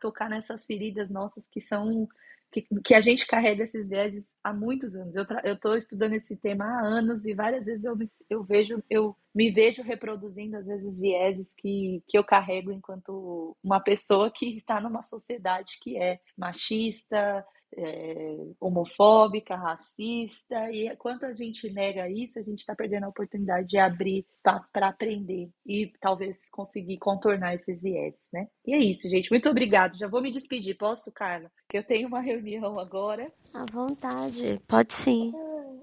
tocar 0.01 0.31
nessas 0.31 0.65
feridas 0.65 1.11
nossas 1.11 1.49
que 1.49 1.61
são 1.61 2.09
que, 2.51 2.67
que 2.85 2.95
a 2.95 3.01
gente 3.01 3.27
carrega 3.27 3.65
esses 3.65 3.89
vieses 3.89 4.37
há 4.43 4.53
muitos 4.53 4.97
anos. 4.97 5.15
Eu 5.17 5.55
estou 5.55 5.77
estudando 5.77 6.15
esse 6.15 6.37
tema 6.37 6.65
há 6.65 6.81
anos 6.81 7.25
e 7.25 7.35
várias 7.35 7.67
vezes 7.67 7.85
eu 7.85 7.97
me, 7.97 8.05
eu 8.29 8.43
vejo, 8.43 8.83
eu 8.91 9.17
me 9.35 9.51
vejo 9.51 9.83
reproduzindo 9.83 10.57
às 10.57 10.67
vezes 10.67 11.01
vieses 11.01 11.55
que, 11.55 12.03
que 12.09 12.19
eu 12.19 12.25
carrego 12.25 12.73
enquanto 12.73 13.57
uma 13.63 13.81
pessoa 13.81 14.31
que 14.31 14.57
está 14.57 14.81
numa 14.81 15.03
sociedade 15.03 15.79
que 15.81 15.97
é 15.97 16.21
machista, 16.37 17.45
é, 17.77 18.37
homofóbica, 18.61 19.55
racista, 19.57 20.71
e 20.73 20.95
quanto 20.97 21.25
a 21.27 21.33
gente 21.33 21.71
nega 21.73 22.09
isso, 22.09 22.39
a 22.39 22.43
gente 22.43 22.61
está 22.61 22.75
perdendo 22.75 23.05
a 23.05 23.09
oportunidade 23.09 23.69
de 23.69 23.79
abrir 23.79 24.27
espaço 24.33 24.71
para 24.73 24.89
aprender 24.89 25.51
e 25.65 25.93
talvez 26.01 26.49
conseguir 26.51 26.99
contornar 26.99 27.55
esses 27.55 27.81
vieses, 27.81 28.29
né? 28.33 28.49
E 28.67 28.75
é 28.75 28.79
isso, 28.79 29.09
gente. 29.09 29.31
Muito 29.31 29.49
obrigada. 29.49 29.97
Já 29.97 30.09
vou 30.09 30.23
me 30.23 30.31
despedir. 30.31 30.77
Posso, 30.77 31.13
Carla? 31.13 31.51
Que 31.69 31.79
eu 31.79 31.85
tenho 31.85 32.09
uma 32.09 32.21
reunião 32.21 32.79
agora. 32.79 33.33
À 33.55 33.65
vontade. 33.73 34.61
Pode 34.69 34.93
sim. 34.93 35.33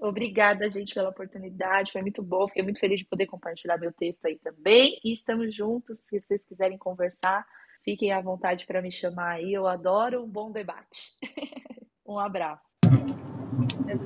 Obrigada, 0.00 0.70
gente, 0.70 0.94
pela 0.94 1.10
oportunidade. 1.10 1.92
Foi 1.92 2.02
muito 2.02 2.22
bom. 2.22 2.46
Fiquei 2.46 2.62
muito 2.62 2.78
feliz 2.78 3.00
de 3.00 3.06
poder 3.06 3.26
compartilhar 3.26 3.78
meu 3.78 3.92
texto 3.92 4.26
aí 4.26 4.38
também. 4.38 4.98
E 5.04 5.12
estamos 5.12 5.54
juntos. 5.54 5.98
Se 6.00 6.20
vocês 6.20 6.46
quiserem 6.46 6.78
conversar, 6.78 7.44
fiquem 7.82 8.12
à 8.12 8.20
vontade 8.20 8.66
para 8.66 8.82
me 8.82 8.92
chamar 8.92 9.36
aí. 9.36 9.52
Eu 9.52 9.66
adoro 9.66 10.22
um 10.22 10.28
bom 10.28 10.50
debate. 10.50 11.12
Um 12.08 12.18
abraço. 12.18 12.78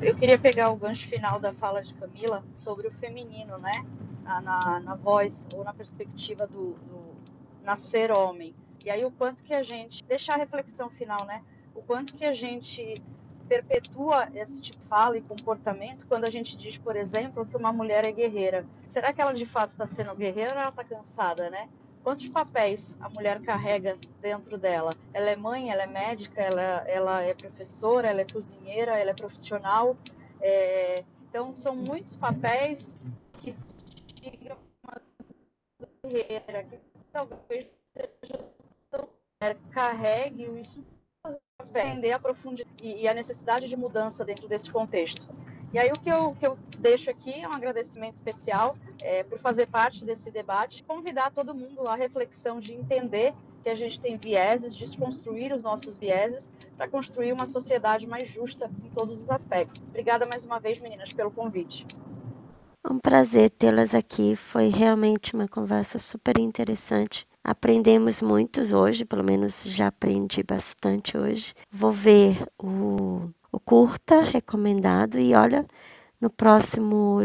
Eu 0.02 0.16
queria 0.16 0.36
pegar 0.36 0.70
o 0.70 0.76
gancho 0.76 1.06
final 1.06 1.38
da 1.38 1.52
fala 1.52 1.82
de 1.82 1.94
Camila 1.94 2.44
sobre 2.56 2.88
o 2.88 2.90
feminino, 2.90 3.58
né? 3.58 3.86
Na, 4.24 4.40
na, 4.40 4.80
na 4.80 4.94
voz 4.96 5.46
ou 5.54 5.62
na 5.62 5.72
perspectiva 5.72 6.44
do, 6.44 6.72
do, 6.72 7.14
nascer 7.62 8.10
homem. 8.10 8.56
E 8.84 8.90
aí 8.90 9.04
o 9.04 9.10
quanto 9.12 9.44
que 9.44 9.54
a 9.54 9.62
gente. 9.62 10.02
Deixar 10.02 10.34
a 10.34 10.38
reflexão 10.38 10.90
final, 10.90 11.24
né? 11.26 11.44
O 11.76 11.80
quanto 11.80 12.12
que 12.12 12.24
a 12.24 12.32
gente 12.32 13.00
perpetua 13.48 14.28
esse 14.34 14.60
tipo 14.60 14.80
de 14.80 14.88
fala 14.88 15.16
e 15.16 15.22
comportamento 15.22 16.06
quando 16.06 16.24
a 16.24 16.30
gente 16.30 16.56
diz, 16.56 16.76
por 16.76 16.96
exemplo, 16.96 17.46
que 17.46 17.56
uma 17.56 17.72
mulher 17.72 18.04
é 18.04 18.10
guerreira. 18.10 18.66
Será 18.84 19.12
que 19.12 19.20
ela 19.20 19.32
de 19.32 19.46
fato 19.46 19.70
está 19.70 19.86
sendo 19.86 20.14
guerreira 20.14 20.54
ou 20.54 20.58
ela 20.58 20.68
está 20.70 20.84
cansada, 20.84 21.48
né? 21.50 21.68
Quantos 22.02 22.28
papéis 22.28 22.96
a 23.00 23.08
mulher 23.08 23.40
carrega 23.42 23.96
dentro 24.20 24.58
dela? 24.58 24.94
Ela 25.14 25.30
é 25.30 25.36
mãe, 25.36 25.70
ela 25.70 25.84
é 25.84 25.86
médica, 25.86 26.40
ela, 26.40 26.84
ela 26.88 27.22
é 27.22 27.32
professora, 27.32 28.08
ela 28.08 28.20
é 28.20 28.24
cozinheira, 28.24 28.98
ela 28.98 29.10
é 29.10 29.14
profissional. 29.14 29.96
É... 30.40 31.04
Então, 31.28 31.52
são 31.52 31.76
muitos 31.76 32.16
papéis 32.16 32.98
que 33.38 33.54
ficam 34.20 34.58
uma 34.82 35.00
guerreira, 36.06 36.64
que 36.64 36.78
talvez 37.12 37.66
seja 37.94 38.44
tão... 38.90 39.08
carregue 39.70 40.44
isso 40.58 40.84
aprender 41.58 42.12
a 42.12 42.18
profundidade 42.18 42.74
e 42.82 43.06
a 43.06 43.14
necessidade 43.14 43.68
de 43.68 43.76
mudança 43.76 44.24
dentro 44.24 44.48
desse 44.48 44.70
contexto. 44.70 45.26
E 45.72 45.78
aí 45.78 45.90
o 45.90 45.98
que 45.98 46.10
eu, 46.10 46.34
que 46.38 46.46
eu 46.46 46.58
deixo 46.78 47.10
aqui 47.10 47.40
é 47.40 47.48
um 47.48 47.52
agradecimento 47.52 48.14
especial 48.14 48.76
é, 49.00 49.22
por 49.22 49.38
fazer 49.38 49.66
parte 49.66 50.04
desse 50.04 50.30
debate, 50.30 50.84
convidar 50.84 51.30
todo 51.30 51.54
mundo 51.54 51.88
à 51.88 51.94
reflexão 51.94 52.60
de 52.60 52.74
entender 52.74 53.32
que 53.62 53.70
a 53.70 53.74
gente 53.74 53.98
tem 53.98 54.18
vieses, 54.18 54.76
desconstruir 54.76 55.52
os 55.52 55.62
nossos 55.62 55.96
vieses 55.96 56.50
para 56.76 56.88
construir 56.88 57.32
uma 57.32 57.46
sociedade 57.46 58.06
mais 58.06 58.28
justa 58.28 58.70
em 58.84 58.90
todos 58.90 59.22
os 59.22 59.30
aspectos. 59.30 59.80
Obrigada 59.88 60.26
mais 60.26 60.44
uma 60.44 60.58
vez, 60.58 60.78
meninas, 60.78 61.12
pelo 61.12 61.30
convite. 61.30 61.86
Um 62.84 62.98
prazer 62.98 63.48
tê-las 63.48 63.94
aqui. 63.94 64.36
Foi 64.36 64.68
realmente 64.68 65.34
uma 65.34 65.48
conversa 65.48 65.98
super 65.98 66.38
interessante. 66.38 67.26
Aprendemos 67.42 68.20
muitos 68.20 68.72
hoje, 68.72 69.04
pelo 69.04 69.24
menos 69.24 69.62
já 69.64 69.86
aprendi 69.86 70.42
bastante 70.42 71.16
hoje. 71.16 71.54
Vou 71.70 71.92
ver 71.92 72.46
o 72.58 73.30
o 73.52 73.60
curta 73.60 74.22
recomendado 74.22 75.18
e 75.18 75.34
olha 75.34 75.66
no 76.18 76.30
próximo 76.30 77.18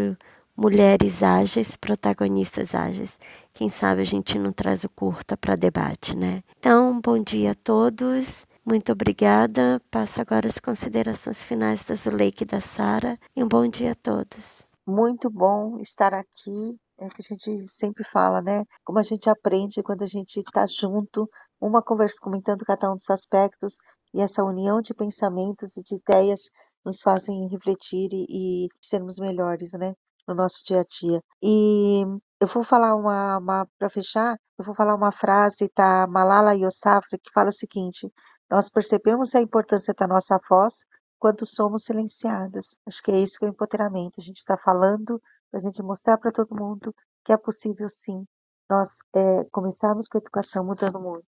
Mulheres 0.55 1.23
Ágeis, 1.23 1.75
Protagonistas 1.75 2.75
Ágeis. 2.75 3.19
Quem 3.53 3.69
sabe 3.69 4.01
a 4.01 4.03
gente 4.03 4.37
não 4.37 4.51
traz 4.51 4.83
o 4.83 4.89
curta 4.89 5.37
para 5.37 5.55
debate, 5.55 6.15
né? 6.15 6.43
Então, 6.59 6.99
bom 6.99 7.17
dia 7.17 7.51
a 7.51 7.55
todos. 7.55 8.45
Muito 8.65 8.91
obrigada. 8.91 9.81
Passo 9.89 10.19
agora 10.19 10.47
as 10.47 10.59
considerações 10.59 11.41
finais 11.41 11.83
da 11.83 11.95
Zuleika 11.95 12.43
e 12.43 12.47
da 12.47 12.59
Sara. 12.59 13.17
E 13.35 13.43
um 13.43 13.47
bom 13.47 13.67
dia 13.67 13.91
a 13.91 13.95
todos. 13.95 14.65
Muito 14.85 15.29
bom 15.29 15.77
estar 15.79 16.13
aqui 16.13 16.77
é 16.99 17.05
o 17.07 17.09
que 17.09 17.21
a 17.21 17.35
gente 17.35 17.67
sempre 17.67 18.03
fala, 18.03 18.41
né? 18.41 18.63
Como 18.83 18.99
a 18.99 19.03
gente 19.03 19.29
aprende 19.29 19.83
quando 19.83 20.03
a 20.03 20.07
gente 20.07 20.37
está 20.37 20.65
junto, 20.65 21.29
uma 21.61 21.81
conversa, 21.81 22.17
comentando 22.21 22.65
cada 22.65 22.91
um 22.91 22.95
dos 22.95 23.09
aspectos, 23.09 23.77
e 24.13 24.21
essa 24.21 24.43
união 24.43 24.81
de 24.81 24.93
pensamentos 24.93 25.77
e 25.77 25.83
de 25.83 25.95
ideias 25.95 26.49
nos 26.83 27.01
fazem 27.01 27.47
refletir 27.49 28.09
e, 28.11 28.65
e 28.65 28.67
sermos 28.81 29.19
melhores, 29.19 29.73
né? 29.73 29.93
No 30.27 30.35
nosso 30.35 30.63
dia 30.65 30.81
a 30.81 30.83
dia. 30.83 31.21
E 31.41 32.03
eu 32.41 32.47
vou 32.47 32.63
falar 32.63 32.95
uma, 32.95 33.37
uma 33.37 33.67
para 33.77 33.89
fechar, 33.89 34.37
eu 34.57 34.65
vou 34.65 34.75
falar 34.75 34.95
uma 34.95 35.11
frase 35.11 35.71
da 35.75 36.07
Malala 36.07 36.55
Yousafzai 36.55 37.19
que 37.19 37.31
fala 37.33 37.49
o 37.49 37.53
seguinte: 37.53 38.11
nós 38.49 38.69
percebemos 38.69 39.35
a 39.35 39.41
importância 39.41 39.93
da 39.93 40.07
nossa 40.07 40.39
voz 40.49 40.85
quando 41.19 41.45
somos 41.45 41.83
silenciadas. 41.83 42.79
Acho 42.87 43.01
que 43.03 43.11
é 43.11 43.19
isso 43.19 43.39
que 43.39 43.45
é 43.45 43.47
o 43.49 43.51
empoderamento. 43.51 44.19
A 44.19 44.23
gente 44.23 44.37
está 44.37 44.57
falando 44.57 45.21
para 45.49 45.59
a 45.59 45.63
gente 45.63 45.81
mostrar 45.81 46.17
para 46.17 46.31
todo 46.31 46.55
mundo 46.55 46.93
que 47.23 47.33
é 47.33 47.37
possível 47.37 47.89
sim 47.89 48.25
nós 48.69 48.97
é, 49.15 49.43
começarmos 49.51 50.07
com 50.07 50.17
a 50.17 50.21
educação 50.21 50.65
mudando 50.65 50.97
o 50.97 51.01
mundo. 51.01 51.23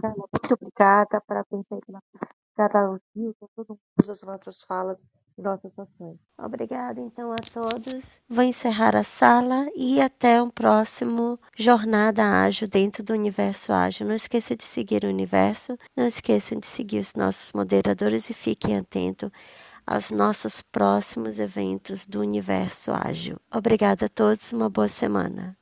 Carla, 0.00 0.24
muito 0.32 0.54
obrigada, 0.54 1.22
parabéns 1.26 1.64
aí 1.72 1.80
pela 1.86 2.00
cada 2.56 2.80
elogio, 2.80 3.36
por 3.38 3.66
todas 3.66 4.08
as 4.08 4.22
nossas 4.22 4.62
falas 4.62 5.04
e 5.36 5.42
nossas 5.42 5.78
ações. 5.78 6.16
Obrigada 6.38 7.00
então 7.00 7.30
a 7.30 7.36
todos. 7.36 8.22
Vou 8.28 8.42
encerrar 8.42 8.96
a 8.96 9.02
sala 9.02 9.66
e 9.76 10.00
até 10.00 10.40
o 10.40 10.50
próximo 10.50 11.38
Jornada 11.56 12.24
Ágil 12.24 12.66
dentro 12.66 13.04
do 13.04 13.12
Universo 13.12 13.72
Ágil. 13.72 14.06
Não 14.06 14.14
esqueça 14.14 14.56
de 14.56 14.64
seguir 14.64 15.04
o 15.04 15.08
Universo, 15.08 15.76
não 15.94 16.06
esqueçam 16.06 16.58
de 16.58 16.66
seguir 16.66 17.00
os 17.00 17.14
nossos 17.14 17.52
moderadores 17.52 18.30
e 18.30 18.34
fiquem 18.34 18.78
atentos 18.78 19.30
aos 19.86 20.10
nossos 20.10 20.60
próximos 20.60 21.38
eventos 21.38 22.06
do 22.06 22.20
Universo 22.20 22.92
Ágil. 22.92 23.36
Obrigada 23.52 24.06
a 24.06 24.08
todos, 24.08 24.52
uma 24.52 24.68
boa 24.68 24.88
semana. 24.88 25.54